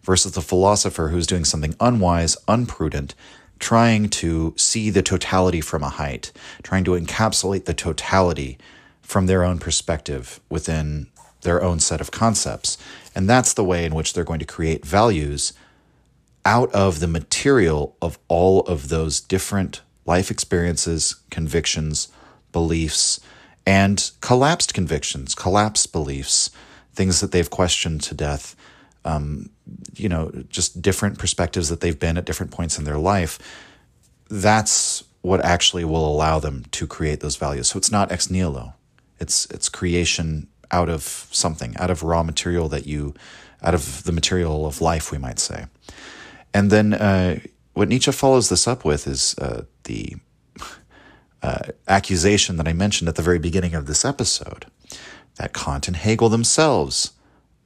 [0.10, 3.14] versus the philosopher who's doing something unwise, unprudent,
[3.60, 6.31] trying to see the totality from a height,
[6.64, 8.57] trying to encapsulate the totality
[9.03, 11.06] from their own perspective within
[11.41, 12.76] their own set of concepts.
[13.14, 15.53] And that's the way in which they're going to create values
[16.44, 22.07] out of the material of all of those different life experiences, convictions,
[22.52, 23.19] beliefs,
[23.64, 26.49] and collapsed convictions, collapsed beliefs,
[26.95, 28.56] things that they've questioned to death,
[29.10, 29.49] um,
[29.95, 33.40] you know, just different perspectives that they've been at different points in their life.
[34.30, 37.68] That's what actually will allow them to create those values.
[37.68, 38.73] So it's not ex nihilo.
[39.19, 43.15] It's it's creation out of something, out of raw material that you,
[43.61, 45.65] out of the material of life, we might say.
[46.53, 47.40] And then uh,
[47.73, 50.15] what Nietzsche follows this up with is uh, the
[51.88, 54.68] accusation that I mentioned at the very beginning of this episode
[55.36, 57.11] that Kant and Hegel themselves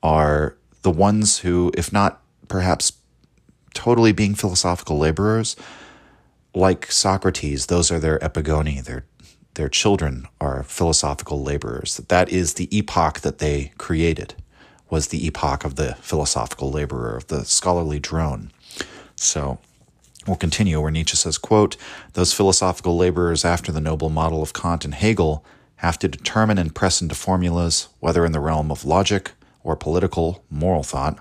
[0.02, 2.94] are the ones who, if not perhaps
[3.74, 5.56] totally being philosophical laborers,
[6.54, 9.06] like Socrates, those are their epigoni, their
[9.56, 11.96] their children are philosophical laborers.
[11.98, 14.36] That that is the epoch that they created,
[14.90, 18.52] was the epoch of the philosophical laborer, of the scholarly drone.
[19.16, 19.60] So
[20.26, 21.78] we'll continue where Nietzsche says, quote,
[22.14, 25.46] those philosophical laborers after the noble model of Kant and Hegel
[25.78, 29.32] have to determine and press into formulas, whether in the realm of logic
[29.64, 31.20] or political, moral thought,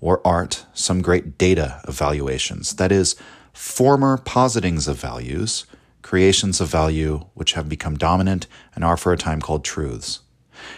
[0.00, 2.74] or art, some great data evaluations.
[2.76, 3.16] That is,
[3.52, 5.66] former positings of values,
[6.02, 10.20] creations of value which have become dominant and are for a time called truths.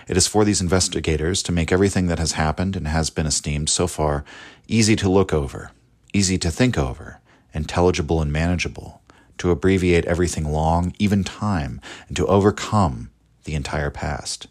[0.08, 3.68] It is for these investigators to make everything that has happened and has been esteemed
[3.68, 4.24] so far
[4.68, 5.72] easy to look over,
[6.12, 7.20] easy to think over,
[7.52, 9.02] intelligible and manageable,
[9.38, 13.10] to abbreviate everything long, even time, and to overcome
[13.44, 14.46] the entire past.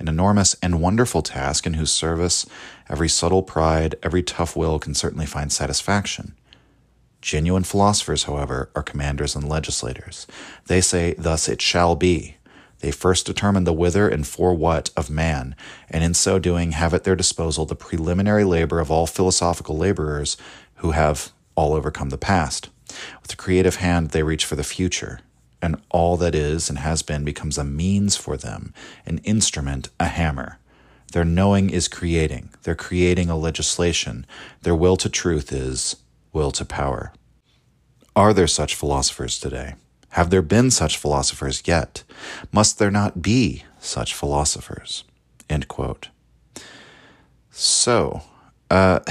[0.00, 2.46] An enormous and wonderful task in whose service
[2.88, 6.34] every subtle pride, every tough will can certainly find satisfaction.
[7.20, 10.26] Genuine philosophers, however, are commanders and legislators.
[10.68, 12.38] They say, Thus it shall be.
[12.78, 15.54] They first determine the whither and for what of man,
[15.90, 20.38] and in so doing have at their disposal the preliminary labor of all philosophical laborers
[20.76, 22.70] who have all overcome the past.
[23.20, 25.20] With a creative hand, they reach for the future,
[25.62, 28.74] and all that is and has been becomes a means for them,
[29.06, 30.58] an instrument, a hammer.
[31.12, 34.26] Their knowing is creating, they're creating a legislation.
[34.62, 35.96] Their will to truth is
[36.32, 37.12] will to power.
[38.14, 39.74] Are there such philosophers today?
[40.10, 42.02] Have there been such philosophers yet?
[42.52, 45.04] Must there not be such philosophers?
[45.48, 46.08] End quote.
[47.50, 48.22] So,
[48.70, 49.00] uh,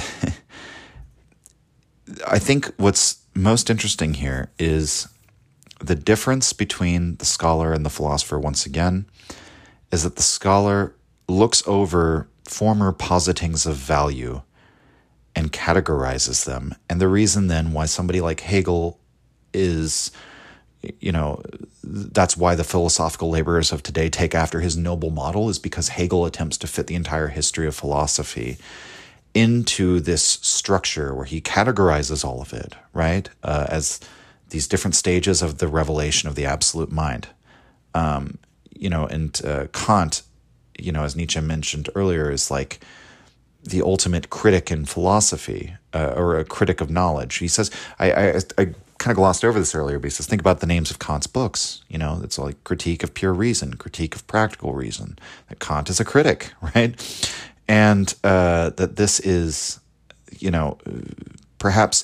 [2.28, 5.08] I think what's most interesting here is
[5.80, 9.06] the difference between the scholar and the philosopher, once again,
[9.92, 10.96] is that the scholar
[11.28, 14.42] looks over former positings of value
[15.36, 16.76] and categorizes them.
[16.90, 19.00] And the reason then why somebody like Hegel
[19.54, 20.12] is,
[21.00, 21.42] you know,
[21.84, 26.26] that's why the philosophical laborers of today take after his noble model is because Hegel
[26.26, 28.58] attempts to fit the entire history of philosophy
[29.34, 33.30] into this structure where he categorizes all of it, right?
[33.44, 34.00] Uh, as
[34.50, 37.28] these different stages of the revelation of the absolute mind.
[37.94, 38.38] Um,
[38.72, 40.22] you know, and uh, Kant,
[40.78, 42.80] you know, as Nietzsche mentioned earlier, is like,
[43.64, 47.38] the ultimate critic in philosophy uh, or a critic of knowledge.
[47.38, 47.70] He says,
[48.00, 48.28] I, I,
[48.58, 48.66] I
[48.98, 51.28] kind of glossed over this earlier, but he says, think about the names of Kant's
[51.28, 51.84] books.
[51.90, 55.20] You know, it's like critique of pure reason, critique of practical reason.
[55.50, 57.32] That Kant is a critic, right?
[57.68, 59.80] And uh, that this is,
[60.38, 60.78] you know,
[61.58, 62.04] perhaps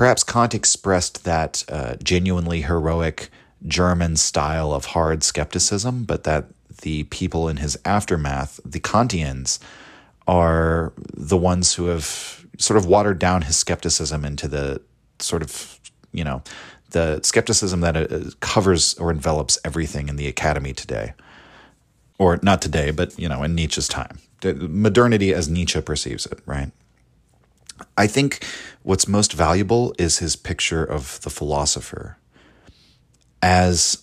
[0.00, 3.28] perhaps Kant expressed that uh, genuinely heroic
[3.66, 6.46] German style of hard skepticism, but that
[6.80, 9.58] the people in his aftermath, the Kantians,
[10.26, 14.80] are the ones who have sort of watered down his skepticism into the
[15.18, 15.78] sort of,
[16.12, 16.42] you know,
[16.92, 21.12] the skepticism that uh, covers or envelops everything in the academy today.
[22.18, 24.18] Or not today, but, you know, in Nietzsche's time.
[24.42, 26.72] Modernity as Nietzsche perceives it, right?
[27.96, 28.46] I think
[28.82, 32.16] what's most valuable is his picture of the philosopher
[33.42, 34.02] as,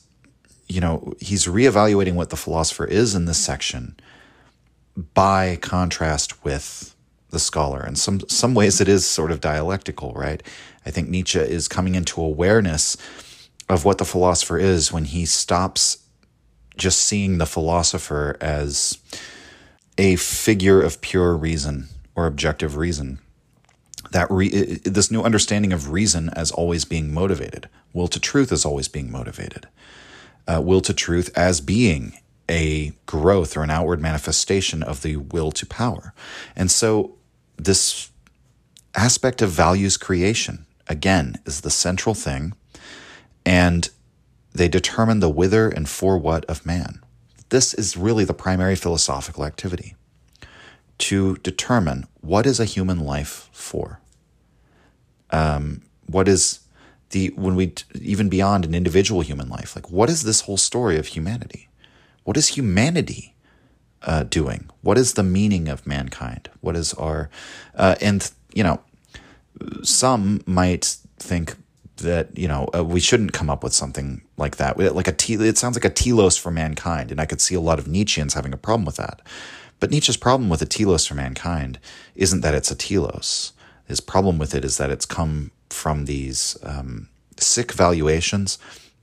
[0.68, 3.96] you know, he's reevaluating what the philosopher is in this section
[5.14, 6.96] by contrast with
[7.30, 7.86] the scholar.
[7.86, 10.42] In some some ways, it is sort of dialectical, right?
[10.86, 12.98] I think Nietzsche is coming into awareness
[13.70, 15.98] of what the philosopher is when he stops
[16.78, 18.98] just seeing the philosopher as
[19.98, 23.20] a figure of pure reason or objective reason.
[24.12, 28.66] That re- this new understanding of reason as always being motivated, will to truth as
[28.66, 29.68] always being motivated,
[30.48, 32.20] uh, will to truth as being
[32.50, 36.14] a growth or an outward manifestation of the will to power.
[36.56, 37.16] And so,
[37.58, 38.10] this
[38.96, 42.54] aspect of values creation, again, is the central thing.
[43.46, 43.90] And
[44.54, 47.02] they determine the whither and for what of man.
[47.50, 49.96] This is really the primary philosophical activity
[51.00, 54.00] to determine what is a human life for.
[55.32, 56.62] Um, what is
[57.10, 60.98] the, when we, even beyond an individual human life, like what is this whole story
[60.98, 61.70] of humanity?
[62.24, 63.36] What is humanity
[64.04, 64.70] uh, doing?
[64.82, 66.50] What is the meaning of mankind?
[66.62, 67.30] What is our,
[67.76, 68.82] uh, and, you know,
[69.84, 71.56] some might think
[71.98, 75.34] that you know uh, we shouldn't come up with something like that like a te-
[75.34, 78.34] it sounds like a telos for mankind and i could see a lot of nietzscheans
[78.34, 79.22] having a problem with that
[79.80, 81.80] but nietzsche's problem with a telos for mankind
[82.16, 83.54] isn't that it's a telos
[83.88, 88.58] his problem with it is that it's come from these um, sick valuations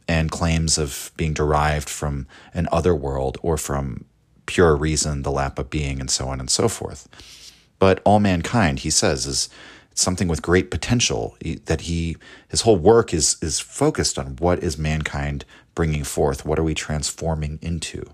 [0.06, 4.04] and claims of being derived from an other world or from
[4.46, 7.08] pure reason, the lap of being, and so on and so forth.
[7.78, 9.48] But all mankind, he says, is
[9.94, 11.36] something with great potential.
[11.64, 12.16] That he
[12.48, 15.44] his whole work is is focused on what is mankind
[15.74, 16.44] bringing forth.
[16.44, 18.04] What are we transforming into?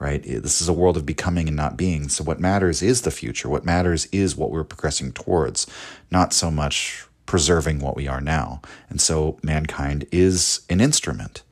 [0.00, 0.22] Right.
[0.22, 2.08] This is a world of becoming and not being.
[2.08, 3.50] So what matters is the future.
[3.50, 5.66] What matters is what we're progressing towards,
[6.10, 8.62] not so much preserving what we are now.
[8.88, 11.42] And so mankind is an instrument.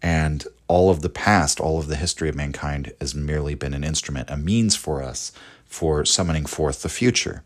[0.00, 3.84] And all of the past, all of the history of mankind has merely been an
[3.84, 5.30] instrument, a means for us
[5.66, 7.44] for summoning forth the future.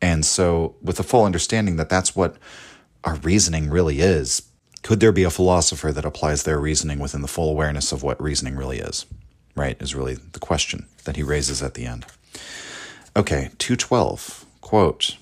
[0.00, 2.36] And so, with a full understanding that that's what
[3.04, 4.42] our reasoning really is,
[4.82, 8.20] could there be a philosopher that applies their reasoning within the full awareness of what
[8.20, 9.06] reasoning really is?
[9.54, 12.06] Right, is really the question that he raises at the end.
[13.16, 15.16] Okay, 212, quote,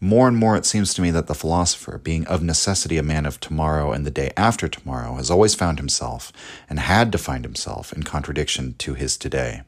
[0.00, 3.24] more and more, it seems to me that the philosopher, being of necessity a man
[3.24, 6.32] of tomorrow and the day after tomorrow, has always found himself,
[6.68, 9.62] and had to find himself, in contradiction to his today.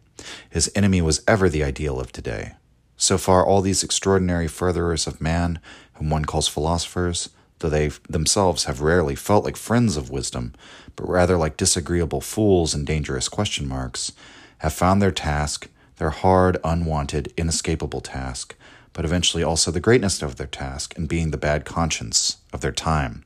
[0.51, 2.53] His enemy was ever the ideal of today.
[2.99, 5.61] So far, all these extraordinary furtherers of man,
[5.95, 7.31] whom one calls philosophers,
[7.61, 10.55] though they themselves have rarely felt like friends of wisdom,
[10.99, 14.11] but rather like disagreeable fools and dangerous question marks,
[14.59, 15.69] have found their task,
[15.99, 18.57] their hard, unwanted, inescapable task,
[18.93, 22.73] but eventually also the greatness of their task in being the bad conscience of their
[22.73, 23.25] time.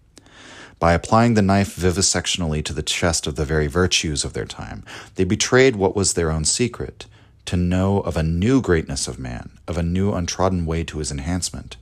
[0.79, 4.85] By applying the knife vivisectionally to the chest of the very virtues of their time,
[5.15, 7.07] they betrayed what was their own secret
[7.47, 11.11] to know of a new greatness of man, of a new untrodden way to his
[11.11, 11.79] enhancement.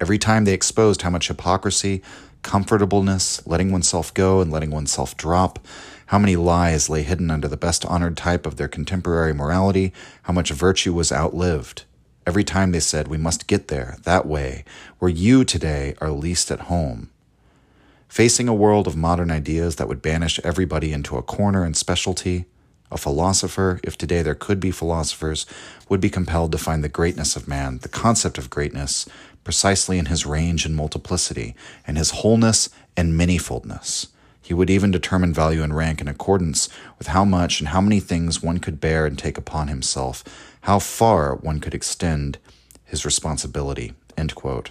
[0.00, 2.02] Every time they exposed how much hypocrisy,
[2.44, 5.58] comfortableness, letting oneself go and letting oneself drop,
[6.06, 9.92] how many lies lay hidden under the best honored type of their contemporary morality,
[10.22, 11.84] how much virtue was outlived,
[12.26, 14.64] Every time they said, We must get there, that way,
[14.98, 17.10] where you today are least at home.
[18.08, 22.46] Facing a world of modern ideas that would banish everybody into a corner and specialty,
[22.90, 25.46] a philosopher, if today there could be philosophers,
[25.88, 29.06] would be compelled to find the greatness of man, the concept of greatness,
[29.44, 31.54] precisely in his range and multiplicity,
[31.86, 34.08] and his wholeness and manyfoldness.
[34.42, 36.68] He would even determine value and rank in accordance
[36.98, 40.24] with how much and how many things one could bear and take upon himself,
[40.62, 42.38] how far one could extend
[42.84, 43.94] his responsibility.
[44.16, 44.70] End quote.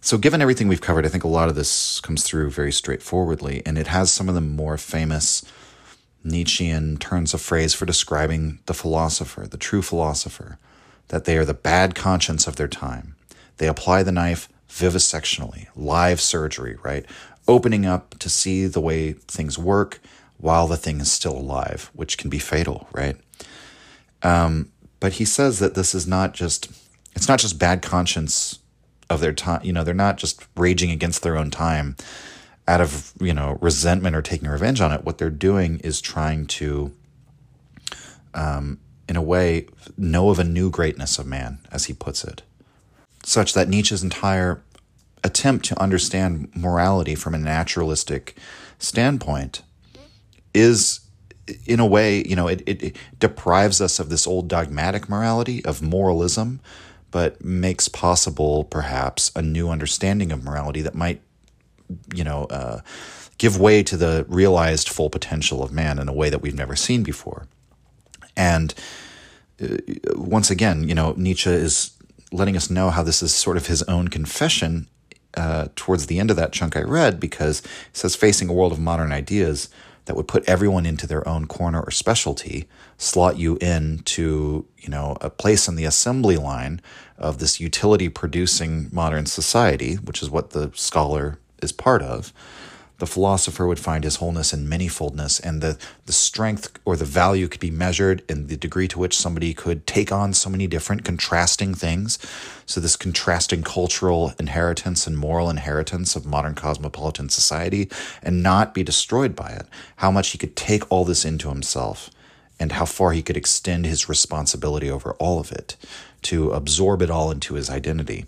[0.00, 3.62] So, given everything we've covered, I think a lot of this comes through very straightforwardly,
[3.66, 5.44] and it has some of the more famous
[6.22, 10.58] Nietzschean turns of phrase for describing the philosopher, the true philosopher,
[11.08, 13.16] that they are the bad conscience of their time.
[13.58, 17.04] They apply the knife vivisectionally, live surgery, right?
[17.46, 20.00] Opening up to see the way things work
[20.38, 23.16] while the thing is still alive, which can be fatal, right?
[24.22, 24.70] Um,
[25.00, 26.70] but he says that this is not just
[27.14, 28.60] it's not just bad conscience
[29.10, 29.60] of their time.
[29.64, 31.96] You know, they're not just raging against their own time
[32.66, 35.04] out of you know resentment or taking revenge on it.
[35.04, 36.92] What they're doing is trying to,
[38.34, 38.78] um,
[39.08, 39.66] in a way,
[39.96, 42.42] know of a new greatness of man, as he puts it,
[43.28, 44.62] such that Nietzsche's entire
[45.22, 48.38] attempt to understand morality from a naturalistic
[48.78, 49.60] standpoint
[50.54, 51.00] is
[51.66, 55.62] in a way, you know, it, it, it, deprives us of this old dogmatic morality
[55.66, 56.60] of moralism,
[57.10, 61.20] but makes possible perhaps a new understanding of morality that might,
[62.14, 62.80] you know, uh,
[63.36, 66.76] give way to the realized full potential of man in a way that we've never
[66.76, 67.46] seen before.
[68.36, 68.74] And
[69.62, 69.76] uh,
[70.14, 71.97] once again, you know, Nietzsche is
[72.32, 74.88] letting us know how this is sort of his own confession
[75.34, 78.72] uh, towards the end of that chunk I read, because he says, facing a world
[78.72, 79.68] of modern ideas
[80.06, 85.16] that would put everyone into their own corner or specialty, slot you into, you know,
[85.20, 86.80] a place in the assembly line
[87.18, 92.32] of this utility producing modern society, which is what the scholar is part of,
[92.98, 97.48] the philosopher would find his wholeness in manyfoldness, and the, the strength or the value
[97.48, 101.04] could be measured in the degree to which somebody could take on so many different
[101.04, 102.18] contrasting things.
[102.66, 107.88] So, this contrasting cultural inheritance and moral inheritance of modern cosmopolitan society
[108.22, 109.66] and not be destroyed by it.
[109.96, 112.10] How much he could take all this into himself
[112.60, 115.76] and how far he could extend his responsibility over all of it
[116.22, 118.26] to absorb it all into his identity.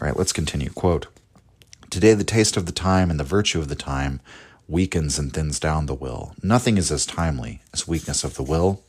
[0.00, 0.70] All right, let's continue.
[0.70, 1.06] Quote,
[1.96, 4.20] Today, the taste of the time and the virtue of the time
[4.68, 6.34] weakens and thins down the will.
[6.42, 8.82] Nothing is as timely as weakness of the will.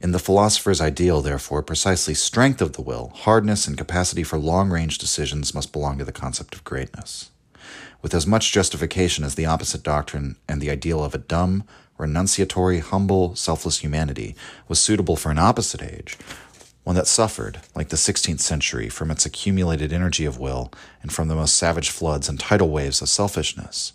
[0.00, 4.70] In the philosopher's ideal, therefore, precisely strength of the will, hardness, and capacity for long
[4.70, 7.30] range decisions must belong to the concept of greatness.
[8.00, 11.64] With as much justification as the opposite doctrine and the ideal of a dumb,
[11.98, 14.34] renunciatory, humble, selfless humanity
[14.66, 16.16] was suitable for an opposite age,
[16.84, 20.70] one that suffered, like the 16th century, from its accumulated energy of will
[21.02, 23.94] and from the most savage floods and tidal waves of selfishness.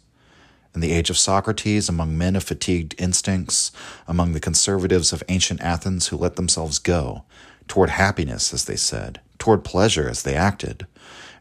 [0.76, 3.72] In the age of Socrates, among men of fatigued instincts,
[4.08, 7.24] among the conservatives of ancient Athens who let themselves go,
[7.68, 10.86] toward happiness, as they said, toward pleasure, as they acted,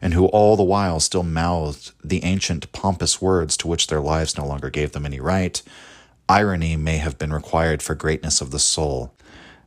[0.01, 4.37] and who all the while still mouthed the ancient pompous words to which their lives
[4.37, 5.61] no longer gave them any right,
[6.27, 9.13] irony may have been required for greatness of the soul.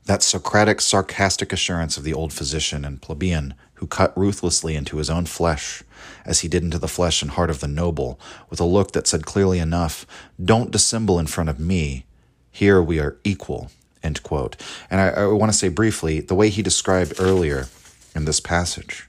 [0.07, 5.11] That Socratic, sarcastic assurance of the old physician and plebeian who cut ruthlessly into his
[5.11, 5.83] own flesh,
[6.25, 8.19] as he did into the flesh and heart of the noble,
[8.49, 10.07] with a look that said clearly enough,
[10.43, 12.05] Don't dissemble in front of me.
[12.51, 13.71] Here we are equal.
[14.03, 14.57] End quote.
[14.91, 17.69] And I, I want to say briefly the way he described earlier
[18.15, 19.09] in this passage,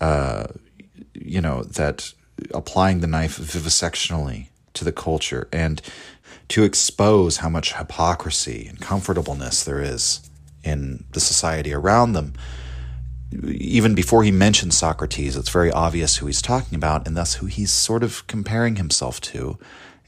[0.00, 0.46] uh,
[1.14, 2.12] you know, that
[2.52, 5.80] applying the knife vivisectionally to the culture and
[6.52, 10.28] to expose how much hypocrisy and comfortableness there is
[10.62, 12.34] in the society around them.
[13.42, 17.46] Even before he mentions Socrates, it's very obvious who he's talking about and thus who
[17.46, 19.58] he's sort of comparing himself to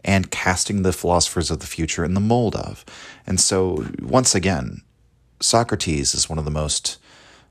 [0.05, 2.85] and casting the philosophers of the future in the mold of.
[3.27, 4.83] And so, once again,
[5.41, 6.99] Socrates is one of the most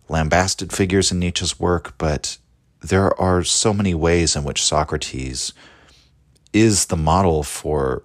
[0.07, 2.37] lambasted figures in Nietzsche's work, but
[2.79, 5.51] there are so many ways in which Socrates
[6.53, 8.03] is the model for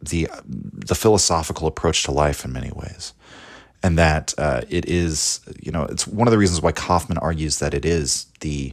[0.00, 3.12] the the philosophical approach to life in many ways,
[3.82, 7.58] and that uh, it is you know it's one of the reasons why Kaufmann argues
[7.58, 8.72] that it is the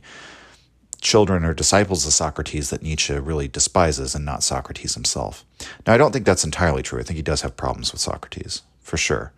[0.99, 5.45] children or disciples of Socrates that Nietzsche really despises and not Socrates himself.
[5.85, 6.99] Now, I don't think that's entirely true.
[6.99, 9.31] I think he does have problems with Socrates for sure,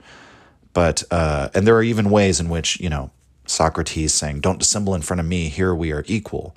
[0.73, 3.11] but uh, and there are even ways in which you know
[3.45, 5.49] Socrates saying, "Don't dissemble in front of me.
[5.49, 6.55] Here we are equal."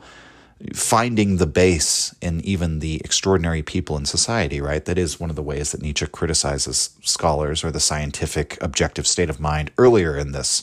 [0.75, 4.85] Finding the base in even the extraordinary people in society, right?
[4.85, 9.31] That is one of the ways that Nietzsche criticizes scholars or the scientific objective state
[9.31, 10.63] of mind earlier in this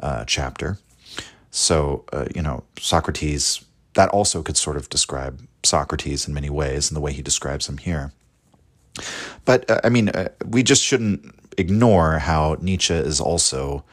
[0.00, 0.78] uh, chapter.
[1.50, 3.64] So, uh, you know, Socrates,
[3.94, 7.68] that also could sort of describe Socrates in many ways and the way he describes
[7.68, 8.12] him here.
[9.44, 13.84] But, uh, I mean, uh, we just shouldn't ignore how Nietzsche is also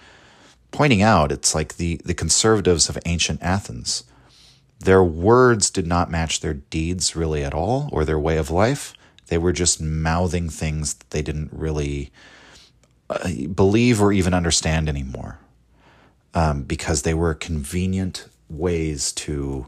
[0.72, 4.06] pointing out it's like the, the conservatives of ancient Athens
[4.81, 8.93] their words did not match their deeds really at all or their way of life.
[9.27, 12.11] They were just mouthing things that they didn't really
[13.10, 15.39] uh, believe or even understand anymore
[16.34, 19.68] um, because they were convenient ways to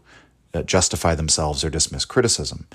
[0.53, 2.67] uh, justify themselves or dismiss criticism.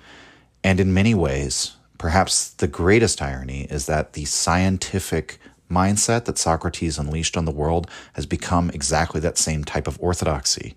[0.64, 5.38] And in many ways, perhaps the greatest irony is that the scientific
[5.70, 10.74] mindset that Socrates unleashed on the world has become exactly that same type of orthodoxy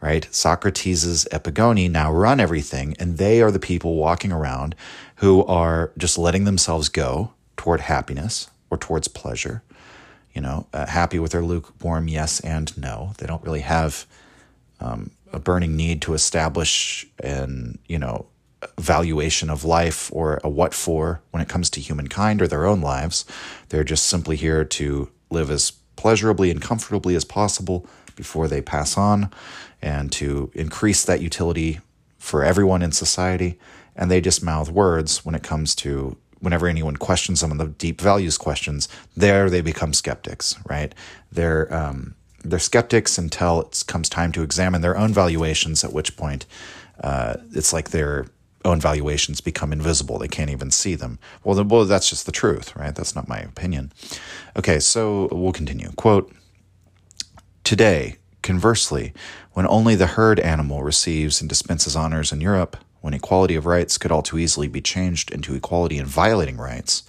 [0.00, 0.28] right?
[0.30, 4.74] Socrates' epigoni now run everything, and they are the people walking around
[5.16, 9.62] who are just letting themselves go toward happiness or towards pleasure.
[10.32, 13.12] You know, uh, happy with their lukewarm yes and no.
[13.18, 14.06] They don't really have
[14.78, 18.26] um, a burning need to establish an, you know,
[18.78, 22.80] valuation of life or a what for when it comes to humankind or their own
[22.80, 23.24] lives.
[23.68, 28.96] They're just simply here to live as pleasurably and comfortably as possible before they pass
[28.96, 29.30] on
[29.82, 31.80] and to increase that utility
[32.18, 33.58] for everyone in society.
[33.96, 37.66] And they just mouth words when it comes to whenever anyone questions some of the
[37.66, 40.94] deep values questions, there they become skeptics, right?
[41.32, 45.84] They're um, they're skeptics until it comes time to examine their own valuations.
[45.84, 46.46] At which point,
[47.02, 48.26] uh, it's like their
[48.64, 51.18] own valuations become invisible; they can't even see them.
[51.44, 52.94] Well, then, well, that's just the truth, right?
[52.94, 53.92] That's not my opinion.
[54.56, 55.90] Okay, so we'll continue.
[55.96, 56.32] Quote:
[57.64, 59.12] Today, Conversely,
[59.52, 63.98] when only the herd animal receives and dispenses honors in Europe, when equality of rights
[63.98, 67.02] could all too easily be changed into equality in violating rights,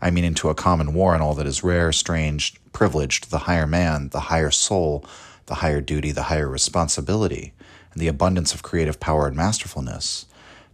[0.00, 3.66] I mean into a common war on all that is rare, strange, privileged, the higher
[3.66, 5.04] man, the higher soul,
[5.46, 7.52] the higher duty, the higher responsibility,
[7.92, 10.26] and the abundance of creative power and masterfulness.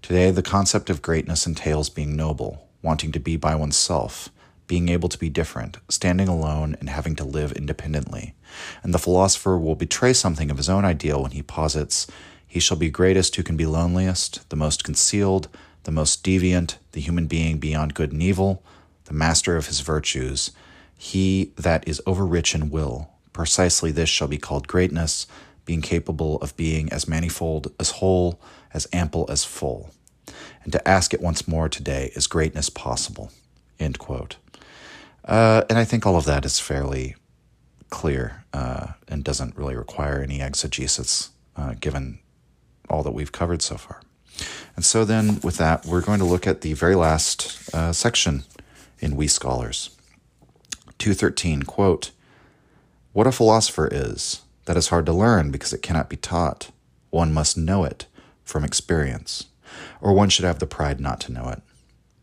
[0.02, 4.30] Today, the concept of greatness entails being noble, wanting to be by oneself,
[4.68, 8.34] being able to be different, standing alone, and having to live independently.
[8.84, 12.06] And the philosopher will betray something of his own ideal when he posits,
[12.46, 15.48] He shall be greatest who can be loneliest, the most concealed,
[15.84, 18.62] the most deviant, the human being beyond good and evil,
[19.06, 20.52] the master of his virtues,
[20.96, 23.10] he that is overrich in will.
[23.32, 25.26] Precisely this shall be called greatness,
[25.64, 28.40] being capable of being as manifold as whole,
[28.74, 29.90] as ample as full.
[30.64, 33.30] And to ask it once more today, is greatness possible?
[33.78, 34.36] End quote.
[35.28, 37.14] Uh, and I think all of that is fairly
[37.90, 42.18] clear uh, and doesn't really require any exegesis uh, given
[42.88, 44.00] all that we've covered so far.
[44.74, 48.44] And so, then with that, we're going to look at the very last uh, section
[49.00, 49.90] in We Scholars.
[50.98, 52.12] 213, quote,
[53.12, 56.70] What a philosopher is, that is hard to learn because it cannot be taught.
[57.10, 58.06] One must know it
[58.44, 59.46] from experience.
[60.00, 61.62] or one should have the pride not to know it.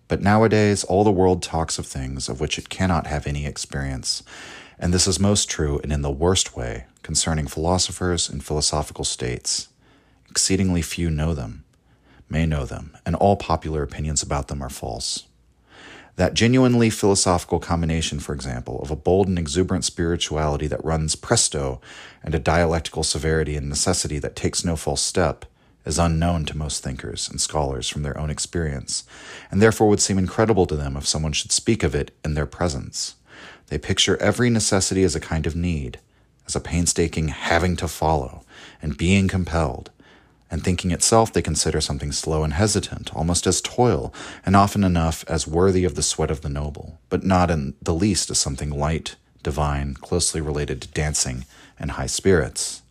[0.07, 4.21] But nowadays, all the world talks of things of which it cannot have any experience,
[4.77, 9.69] and this is most true and in the worst way concerning philosophers and philosophical states.
[10.29, 11.63] Exceedingly few know them,
[12.29, 15.25] may know them, and all popular opinions about them are false.
[16.17, 21.81] That genuinely philosophical combination, for example, of a bold and exuberant spirituality that runs presto
[22.23, 25.45] and a dialectical severity and necessity that takes no false step,
[25.85, 29.03] is unknown to most thinkers and scholars from their own experience,
[29.51, 32.45] and therefore would seem incredible to them if someone should speak of it in their
[32.45, 33.15] presence.
[33.67, 35.99] They picture every necessity as a kind of need,
[36.47, 38.43] as a painstaking having to follow
[38.81, 39.91] and being compelled,
[40.51, 44.13] and thinking itself they consider something slow and hesitant, almost as toil,
[44.45, 47.93] and often enough as worthy of the sweat of the noble, but not in the
[47.93, 51.45] least as something light, divine, closely related to dancing
[51.79, 52.83] and high spirits.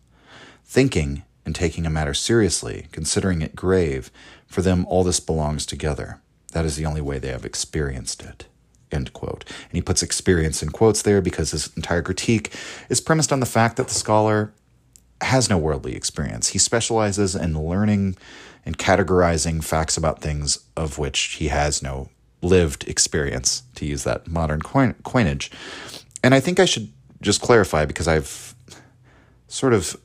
[0.65, 4.11] Thinking and taking a matter seriously, considering it grave,
[4.47, 6.21] for them all this belongs together.
[6.53, 8.47] That is the only way they have experienced it.
[8.91, 9.43] End quote.
[9.47, 12.53] And he puts experience in quotes there because his entire critique
[12.89, 14.53] is premised on the fact that the scholar
[15.21, 16.49] has no worldly experience.
[16.49, 18.15] He specializes in learning
[18.65, 22.09] and categorizing facts about things of which he has no
[22.41, 25.51] lived experience, to use that modern coin- coinage.
[26.23, 26.91] And I think I should
[27.21, 28.55] just clarify because I've
[29.47, 29.97] sort of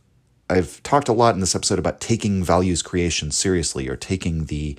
[0.50, 4.76] I've talked a lot in this episode about taking values creation seriously or taking the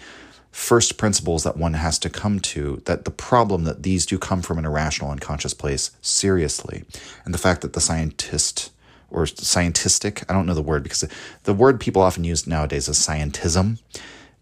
[0.51, 4.41] first principles that one has to come to that the problem that these do come
[4.41, 6.83] from an irrational unconscious place seriously.
[7.23, 8.71] And the fact that the scientist
[9.09, 11.03] or scientistic i don't know the word because
[11.43, 13.79] the word people often use nowadays is scientism.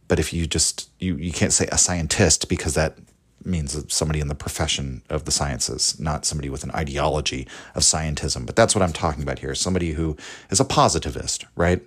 [0.08, 2.98] But if you just you, you can't say a scientist because that
[3.46, 8.46] means somebody in the profession of the sciences, not somebody with an ideology of scientism.
[8.46, 9.56] But that's what I'm talking about here.
[9.56, 10.18] Somebody who
[10.50, 11.82] is a positivist, right?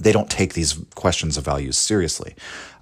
[0.00, 2.34] They don't take these questions of values seriously.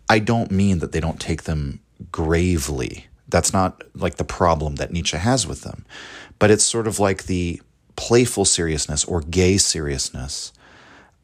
[0.09, 1.81] I don't mean that they don't take them
[2.11, 3.07] gravely.
[3.29, 5.85] That's not like the problem that Nietzsche has with them.
[6.39, 7.61] But it's sort of like the
[7.97, 10.53] playful seriousness or gay seriousness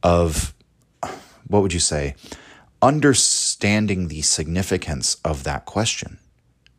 [0.03, 0.55] of,
[1.47, 2.15] what would you say,
[2.83, 6.19] understanding the significance of that question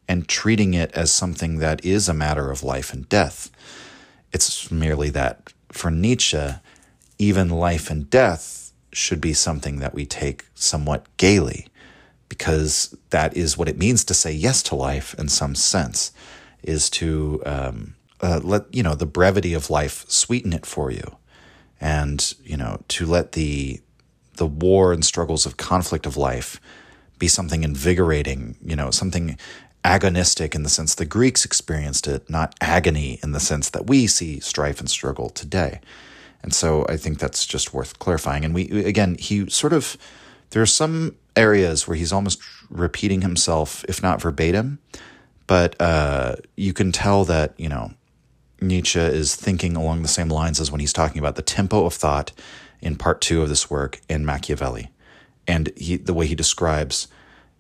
[0.08, 3.52] and treating it as something that is a matter of life and death.
[4.32, 6.50] It's merely that for Nietzsche,
[7.20, 11.68] even life and death should be something that we take somewhat gaily
[12.30, 16.12] because that is what it means to say yes to life in some sense,
[16.64, 21.18] is to um, uh, let you know the brevity of life sweeten it for you,
[21.80, 23.82] and you know to let the
[24.36, 26.60] the war and struggles of conflict of life
[27.20, 29.38] be something invigorating, you know, something
[29.88, 34.06] agonistic in the sense the Greeks experienced it, not agony in the sense that we
[34.06, 35.80] see strife and struggle today.
[36.44, 38.44] And so I think that's just worth clarifying.
[38.44, 39.98] And we again, he sort of
[40.50, 44.80] there are some areas where he's almost repeating himself, if not verbatim,
[45.46, 47.94] but uh, you can tell that you know
[48.60, 51.94] Nietzsche is thinking along the same lines as when he's talking about the tempo of
[51.94, 52.34] thought
[52.82, 54.90] in part two of this work in Machiavelli,
[55.48, 57.08] and he, the way he describes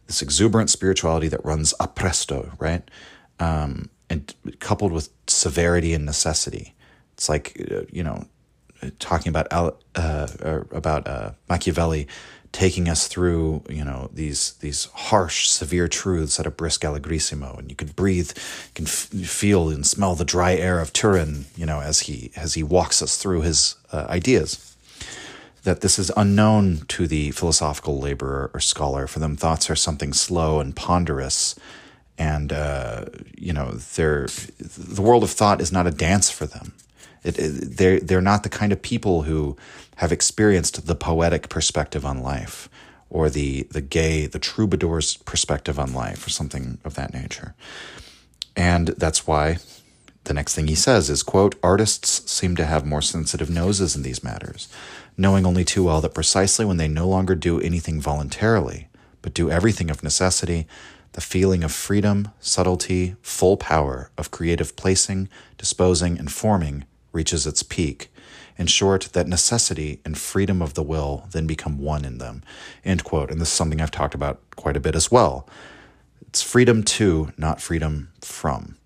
[0.07, 2.89] this exuberant spirituality that runs a presto, right,
[3.39, 6.73] um, and coupled with severity and necessity.
[7.13, 8.25] It's like uh, you know,
[8.99, 10.27] talking about uh,
[10.71, 12.07] about uh, Machiavelli
[12.51, 17.69] taking us through, you know, these these harsh, severe truths at a brisk allegrissimo, and
[17.69, 21.65] you could breathe, you can f- feel and smell the dry air of Turin, you
[21.65, 24.75] know, as he as he walks us through his uh, ideas.
[25.67, 29.05] That this is unknown to the philosophical laborer or scholar.
[29.05, 31.55] For them, thoughts are something slow and ponderous,
[32.17, 33.03] and uh,
[33.37, 36.71] you know, the world of thought is not a dance for them.
[37.21, 39.57] It, it, they're they're not the kind of people who
[39.97, 42.69] have experienced the poetic perspective on life
[43.09, 47.55] or the the gay the troubadour's perspective on life or something of that nature
[48.55, 49.57] and that's why
[50.25, 54.03] the next thing he says is quote artists seem to have more sensitive noses in
[54.03, 54.67] these matters
[55.17, 58.87] knowing only too well that precisely when they no longer do anything voluntarily
[59.21, 60.67] but do everything of necessity
[61.13, 67.63] the feeling of freedom subtlety full power of creative placing disposing and forming reaches its
[67.63, 68.11] peak
[68.57, 72.43] in short, that necessity and freedom of the will then become one in them.
[72.83, 73.29] End quote.
[73.29, 75.47] And this is something I've talked about quite a bit as well.
[76.27, 78.77] It's freedom to, not freedom from.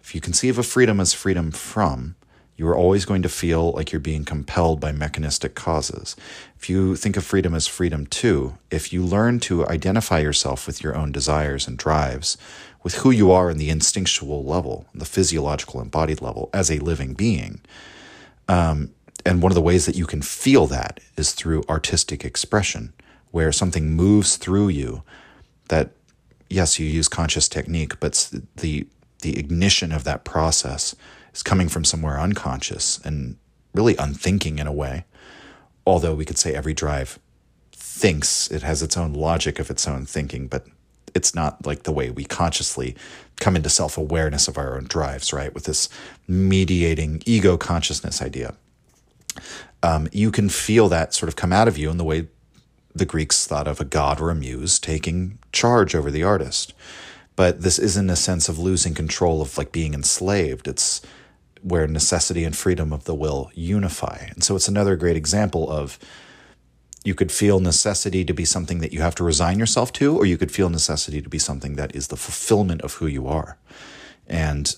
[0.00, 2.16] If you conceive of freedom as freedom from,
[2.60, 6.14] you are always going to feel like you're being compelled by mechanistic causes.
[6.58, 10.82] If you think of freedom as freedom to, if you learn to identify yourself with
[10.82, 12.36] your own desires and drives,
[12.82, 17.14] with who you are in the instinctual level, the physiological embodied level, as a living
[17.14, 17.62] being,
[18.46, 18.90] um,
[19.24, 22.92] and one of the ways that you can feel that is through artistic expression,
[23.30, 25.02] where something moves through you
[25.70, 25.92] that
[26.50, 28.86] yes you use conscious technique but the
[29.22, 30.96] the ignition of that process
[31.32, 33.36] is coming from somewhere unconscious and
[33.74, 35.04] really unthinking in a way
[35.86, 37.18] although we could say every drive
[37.72, 40.66] thinks it has its own logic of its own thinking but
[41.14, 42.94] it's not like the way we consciously
[43.40, 45.88] come into self-awareness of our own drives right with this
[46.28, 48.54] mediating ego consciousness idea
[49.82, 52.28] um, you can feel that sort of come out of you in the way
[52.94, 56.74] the Greeks thought of a god or a muse taking charge over the artist.
[57.36, 60.68] But this isn't a sense of losing control of like being enslaved.
[60.68, 61.00] It's
[61.62, 64.26] where necessity and freedom of the will unify.
[64.30, 65.98] And so it's another great example of
[67.04, 70.26] you could feel necessity to be something that you have to resign yourself to, or
[70.26, 73.56] you could feel necessity to be something that is the fulfillment of who you are.
[74.26, 74.74] And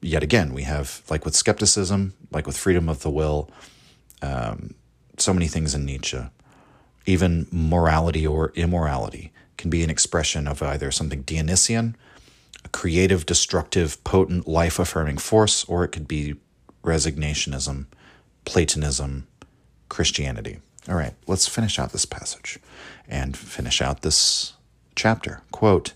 [0.00, 3.50] yet again, we have, like with skepticism, like with freedom of the will,
[4.22, 4.74] um,
[5.18, 6.20] so many things in Nietzsche
[7.06, 11.96] even morality or immorality can be an expression of either something Dionysian,
[12.66, 16.34] a creative, destructive, potent, life affirming force, or it could be
[16.82, 17.86] resignationism,
[18.44, 19.28] Platonism,
[19.88, 20.58] Christianity.
[20.88, 22.58] All right, let's finish out this passage
[23.08, 24.54] and finish out this
[24.96, 25.42] chapter.
[25.52, 25.92] Quote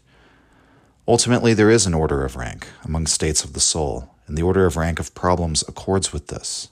[1.09, 4.65] Ultimately, there is an order of rank among states of the soul, and the order
[4.65, 6.69] of rank of problems accords with this.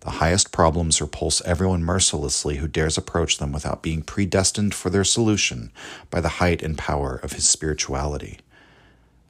[0.00, 5.04] The highest problems repulse everyone mercilessly who dares approach them without being predestined for their
[5.04, 5.72] solution
[6.10, 8.38] by the height and power of his spirituality.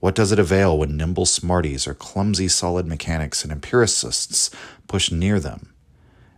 [0.02, 4.50] What does it avail when nimble smarties or clumsy solid mechanics and empiricists
[4.88, 5.72] push near them,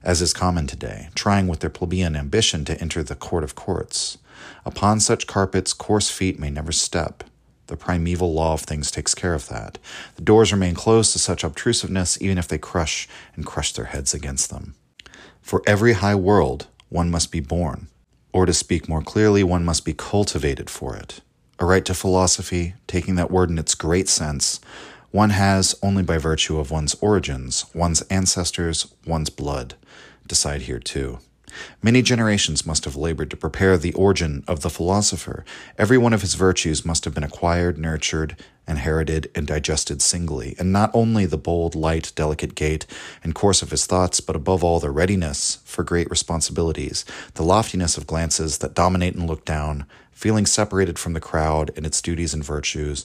[0.03, 4.19] as is common today, trying with their plebeian ambition to enter the court of courts?
[4.67, 7.25] Upon such carpets, coarse feet may never step
[7.69, 9.79] the primeval law of things takes care of that.
[10.17, 14.13] The doors remain closed to such obtrusiveness, even if they crush and crush their heads
[14.13, 14.75] against them.
[15.41, 17.89] For every high world, one must be born,
[18.31, 21.23] or to speak more clearly, one must be cultivated for it.
[21.59, 24.61] A right to philosophy, taking that word in its great sense,
[25.13, 29.75] one has only by virtue of one's origins, one's ancestors, one's blood.
[30.27, 31.21] Decide here too.
[31.83, 35.45] Many generations must have labored to prepare the origin of the philosopher.
[35.79, 40.73] Every one of his virtues must have been acquired, nurtured, inherited, and digested singly, and
[40.73, 42.87] not only the bold, light, delicate gait
[43.23, 47.97] and course of his thoughts, but above all the readiness for great responsibilities, the loftiness
[47.97, 49.87] of glances that dominate and look down,
[50.25, 53.05] feeling separated from the crowd and its duties and virtues,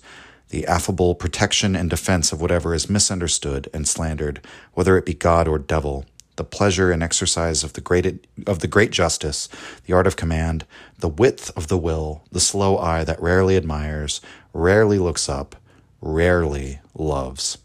[0.52, 4.40] the affable protection and defense of whatever is misunderstood and slandered,
[4.74, 6.06] whether it be God or devil,
[6.38, 9.50] the pleasure and exercise of the great of the great justice,
[9.86, 10.66] the art of command,
[10.98, 14.22] the width of the will, the slow eye that rarely admires,
[14.54, 15.58] rarely looks up,
[16.00, 17.58] rarely loves.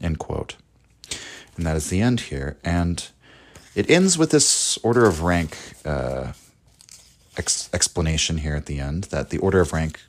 [0.00, 0.56] End quote.
[1.58, 2.56] And that is the end here.
[2.64, 3.06] And
[3.74, 6.32] it ends with this order of rank uh,
[7.36, 10.00] ex- explanation here at the end that the order of rank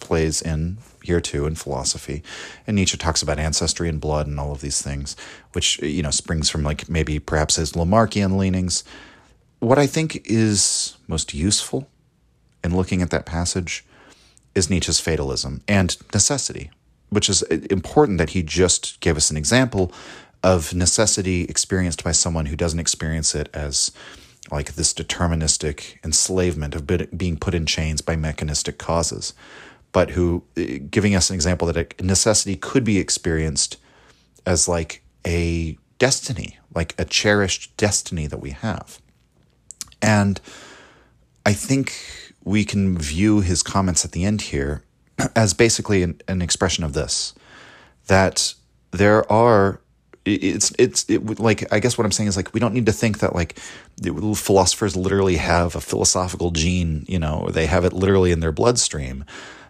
[0.00, 2.22] plays in here too in philosophy.
[2.66, 5.16] And Nietzsche talks about ancestry and blood and all of these things,
[5.52, 8.84] which, you know, springs from like maybe perhaps his Lamarckian leanings.
[9.60, 11.88] What I think is most useful
[12.62, 13.84] in looking at that passage
[14.54, 16.70] is Nietzsche's fatalism and necessity,
[17.10, 19.92] which is uh, important that he just gave us an example
[20.42, 23.90] of necessity experienced by someone who doesn't experience it as
[24.50, 26.86] like this deterministic enslavement of
[27.16, 29.34] being put in chains by mechanistic causes
[29.92, 33.76] but who uh, giving us an example that a necessity could be experienced
[34.46, 39.00] as like a destiny, like a cherished destiny that we have.
[40.00, 40.40] And
[41.44, 41.92] I think
[42.44, 44.84] we can view his comments at the end here
[45.36, 47.34] as basically an, an expression of this
[48.06, 48.54] that
[48.90, 49.80] there are
[50.34, 52.92] it's it's it, like I guess what I'm saying is like we don't need to
[52.92, 53.58] think that like
[54.34, 59.24] philosophers literally have a philosophical gene, you know, they have it literally in their bloodstream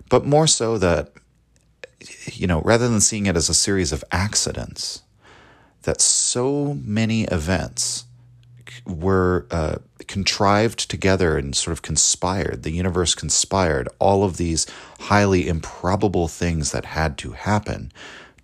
[0.09, 1.13] but more so that,
[2.33, 5.03] you know, rather than seeing it as a series of accidents,
[5.83, 8.05] that so many events
[8.87, 12.63] were uh, contrived together and sort of conspired.
[12.63, 14.67] The universe conspired all of these
[15.01, 17.93] highly improbable things that had to happen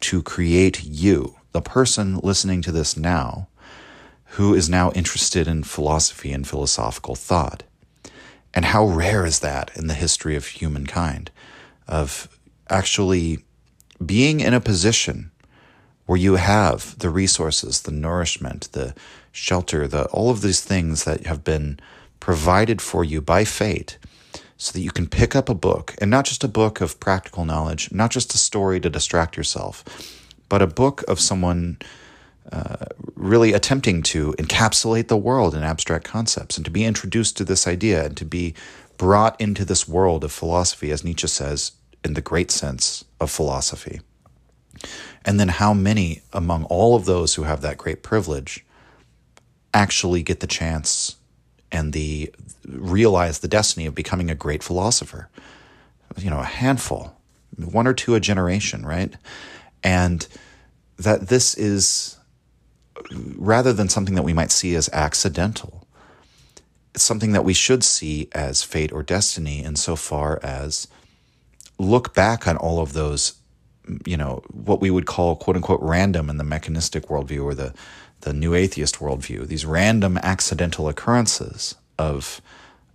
[0.00, 3.48] to create you, the person listening to this now,
[4.36, 7.62] who is now interested in philosophy and philosophical thought.
[8.52, 11.30] And how rare is that in the history of humankind?
[11.86, 12.28] of
[12.70, 13.38] actually
[14.04, 15.30] being in a position
[16.06, 18.94] where you have the resources, the nourishment, the
[19.32, 21.78] shelter, the all of these things that have been
[22.20, 23.98] provided for you by fate
[24.56, 27.44] so that you can pick up a book and not just a book of practical
[27.44, 29.84] knowledge, not just a story to distract yourself,
[30.54, 31.76] but a book of someone
[32.52, 37.44] uh, really attempting to encapsulate the world in abstract concepts and to be introduced to
[37.44, 38.54] this idea and to be
[38.96, 41.72] brought into this world of philosophy, as Nietzsche says,
[42.04, 44.00] in the great sense of philosophy.
[45.24, 48.64] And then how many among all of those who have that great privilege
[49.72, 51.16] actually get the chance
[51.72, 52.32] and the
[52.64, 55.28] realize the destiny of becoming a great philosopher.
[56.16, 57.16] You know, a handful,
[57.56, 59.12] one or two a generation, right?
[59.84, 60.26] And
[60.98, 62.16] that this is
[63.36, 65.86] rather than something that we might see as accidental,
[66.94, 70.88] it's something that we should see as fate or destiny insofar as
[71.78, 73.34] look back on all of those,
[74.06, 77.74] you know, what we would call quote unquote random in the mechanistic worldview or the,
[78.20, 82.40] the new atheist worldview, these random accidental occurrences of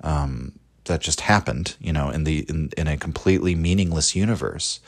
[0.01, 0.53] um,
[0.85, 4.79] that just happened, you know, in the in, in a completely meaningless universe.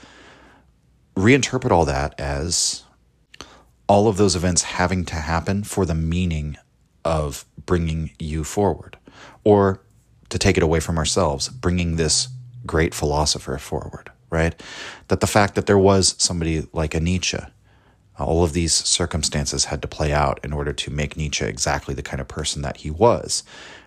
[1.21, 2.83] Reinterpret all that as
[3.87, 6.57] all of those events having to happen for the meaning
[7.05, 8.97] of bringing you forward,
[9.43, 9.83] or
[10.29, 12.29] to take it away from ourselves, bringing this
[12.65, 14.59] great philosopher forward, right?
[15.09, 17.39] That the fact that there was somebody like a Nietzsche,
[18.17, 22.03] all of these circumstances had to play out in order to make Nietzsche exactly the
[22.03, 23.43] kind of person that he was,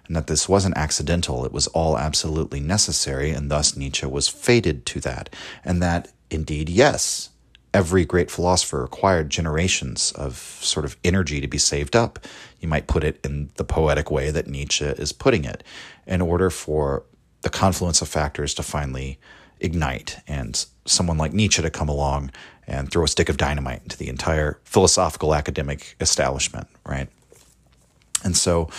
[0.07, 4.87] and that this wasn't accidental, it was all absolutely necessary, and thus Nietzsche was fated
[4.87, 5.31] to that,
[5.65, 7.31] and that indeed, yes,
[7.73, 12.21] every great philosopher required generations of sort of energy to be saved up.
[12.61, 15.65] You might put it in the poetic way that Nietzsche is putting it,
[16.07, 17.05] in order for
[17.43, 19.19] the confluence of factors to finally
[19.61, 22.31] ignite and someone like Nietzsche to come along
[22.67, 27.09] and throw a stick of dynamite into the entire philosophical academic establishment, right?
[28.23, 28.71] And so,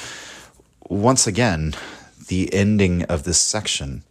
[0.89, 1.75] once again,
[2.27, 4.03] the ending of this section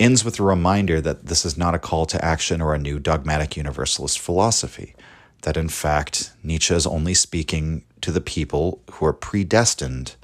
[0.00, 2.98] ends with a reminder that this is not a call to action or a new
[2.98, 4.94] dogmatic universalist philosophy,
[5.42, 10.16] that in fact, Nietzsche is only speaking to the people who are predestined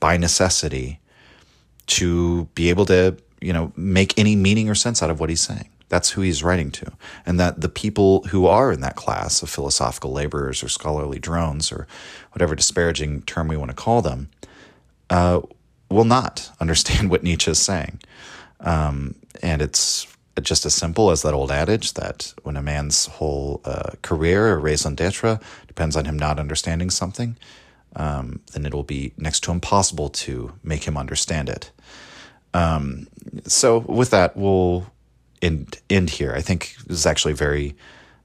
[0.00, 1.00] by necessity
[1.86, 5.40] to be able to, you know, make any meaning or sense out of what he's
[5.40, 5.68] saying.
[5.88, 6.92] That's who he's writing to.
[7.24, 11.70] And that the people who are in that class of philosophical laborers or scholarly drones
[11.70, 11.86] or
[12.32, 14.28] whatever disparaging term we want to call them
[15.10, 15.42] uh,
[15.88, 18.00] will not understand what Nietzsche is saying.
[18.60, 20.06] Um, and it's
[20.42, 24.58] just as simple as that old adage that when a man's whole uh, career or
[24.58, 27.36] raison d'etre depends on him not understanding something,
[27.96, 31.70] um, then it will be next to impossible to make him understand it.
[32.52, 33.08] Um,
[33.46, 34.86] so, with that, we'll
[35.42, 36.32] end, end here.
[36.34, 37.74] I think this is actually very,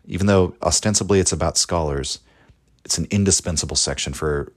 [0.05, 2.19] even though ostensibly it's about scholars,
[2.85, 4.51] it's an indispensable section for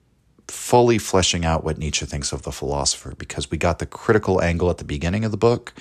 [0.48, 4.70] fully fleshing out what Nietzsche thinks of the philosopher because we got the critical angle
[4.70, 5.72] at the beginning of the book.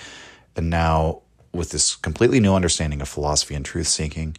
[0.56, 4.38] And now, with this completely new understanding of philosophy and truth seeking,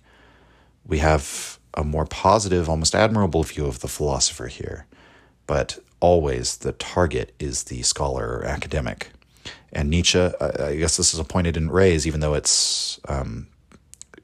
[0.86, 4.86] we have a more positive, almost admirable view of the philosopher here.
[5.46, 9.10] But always the target is the scholar or academic.
[9.72, 13.48] And Nietzsche, I guess this is a point I didn't raise, even though it's um,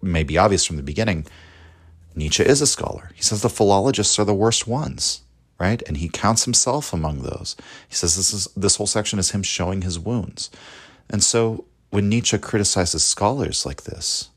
[0.00, 1.26] maybe obvious from the beginning.
[2.14, 3.10] Nietzsche is a scholar.
[3.14, 5.22] He says the philologists are the worst ones
[5.60, 5.82] right?
[5.86, 7.54] And he counts himself among those.
[7.88, 10.50] He says this is this whole section is him showing his wounds.
[11.10, 14.30] And so when Nietzsche criticizes scholars like this,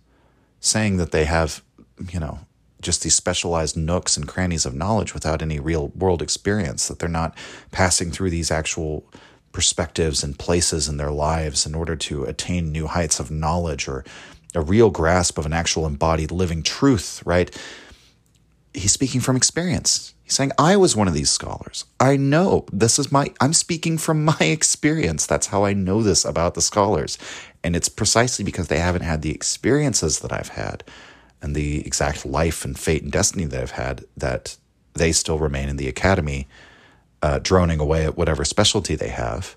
[0.60, 1.64] saying that they have,
[2.12, 2.40] you know,
[2.82, 7.08] just these specialized nooks and crannies of knowledge without any real world experience, that they're
[7.08, 7.38] not
[7.72, 9.06] passing through these actual
[9.54, 14.04] perspectives and places in their lives in order to attain new heights of knowledge or
[14.56, 17.58] a real grasp of an actual embodied living truth, right?
[18.74, 20.14] He's speaking from experience.
[20.34, 21.86] Saying, I was one of these scholars.
[22.00, 25.26] I know this is my, I'm speaking from my experience.
[25.26, 27.18] That's how I know this about the scholars.
[27.64, 30.84] And it's precisely because they haven't had the experiences that I've had
[31.42, 34.58] and the exact life and fate and destiny that I've had that
[34.94, 36.48] they still remain in the academy,
[37.22, 39.56] uh, droning away at whatever specialty they have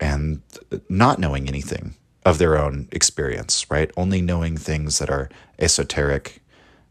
[0.00, 0.42] and
[0.88, 3.90] not knowing anything of their own experience, right?
[3.96, 6.40] Only knowing things that are esoteric,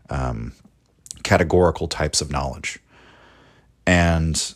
[0.09, 0.53] um,
[1.23, 2.79] categorical types of knowledge.
[3.85, 4.53] And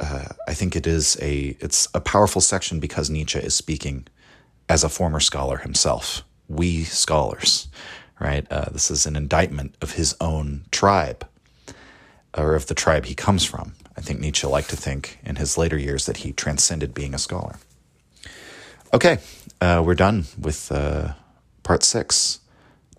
[0.00, 4.06] uh, I think it is a it's a powerful section because Nietzsche is speaking
[4.68, 6.22] as a former scholar himself.
[6.48, 7.68] We scholars,
[8.18, 8.46] right?
[8.50, 11.26] Uh, this is an indictment of his own tribe,
[12.36, 13.74] or of the tribe he comes from.
[13.96, 17.18] I think Nietzsche liked to think in his later years that he transcended being a
[17.18, 17.56] scholar.
[18.92, 19.18] Okay,
[19.60, 21.12] uh, we're done with uh,
[21.62, 22.40] part six.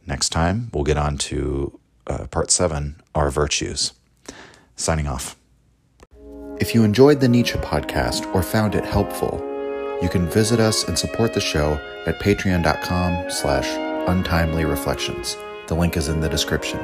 [0.06, 3.94] Next time, we'll get on to uh, part seven Our Virtues.
[4.76, 5.36] Signing off.
[6.62, 9.40] If you enjoyed the Nietzsche podcast or found it helpful,
[10.00, 11.74] you can visit us and support the show
[12.06, 13.68] at patreon.com slash
[14.08, 15.38] untimely reflections.
[15.66, 16.80] The link is in the description.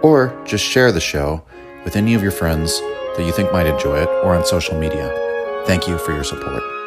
[0.00, 1.42] Or just share the show
[1.84, 5.12] with any of your friends that you think might enjoy it or on social media.
[5.66, 6.81] Thank you for your support.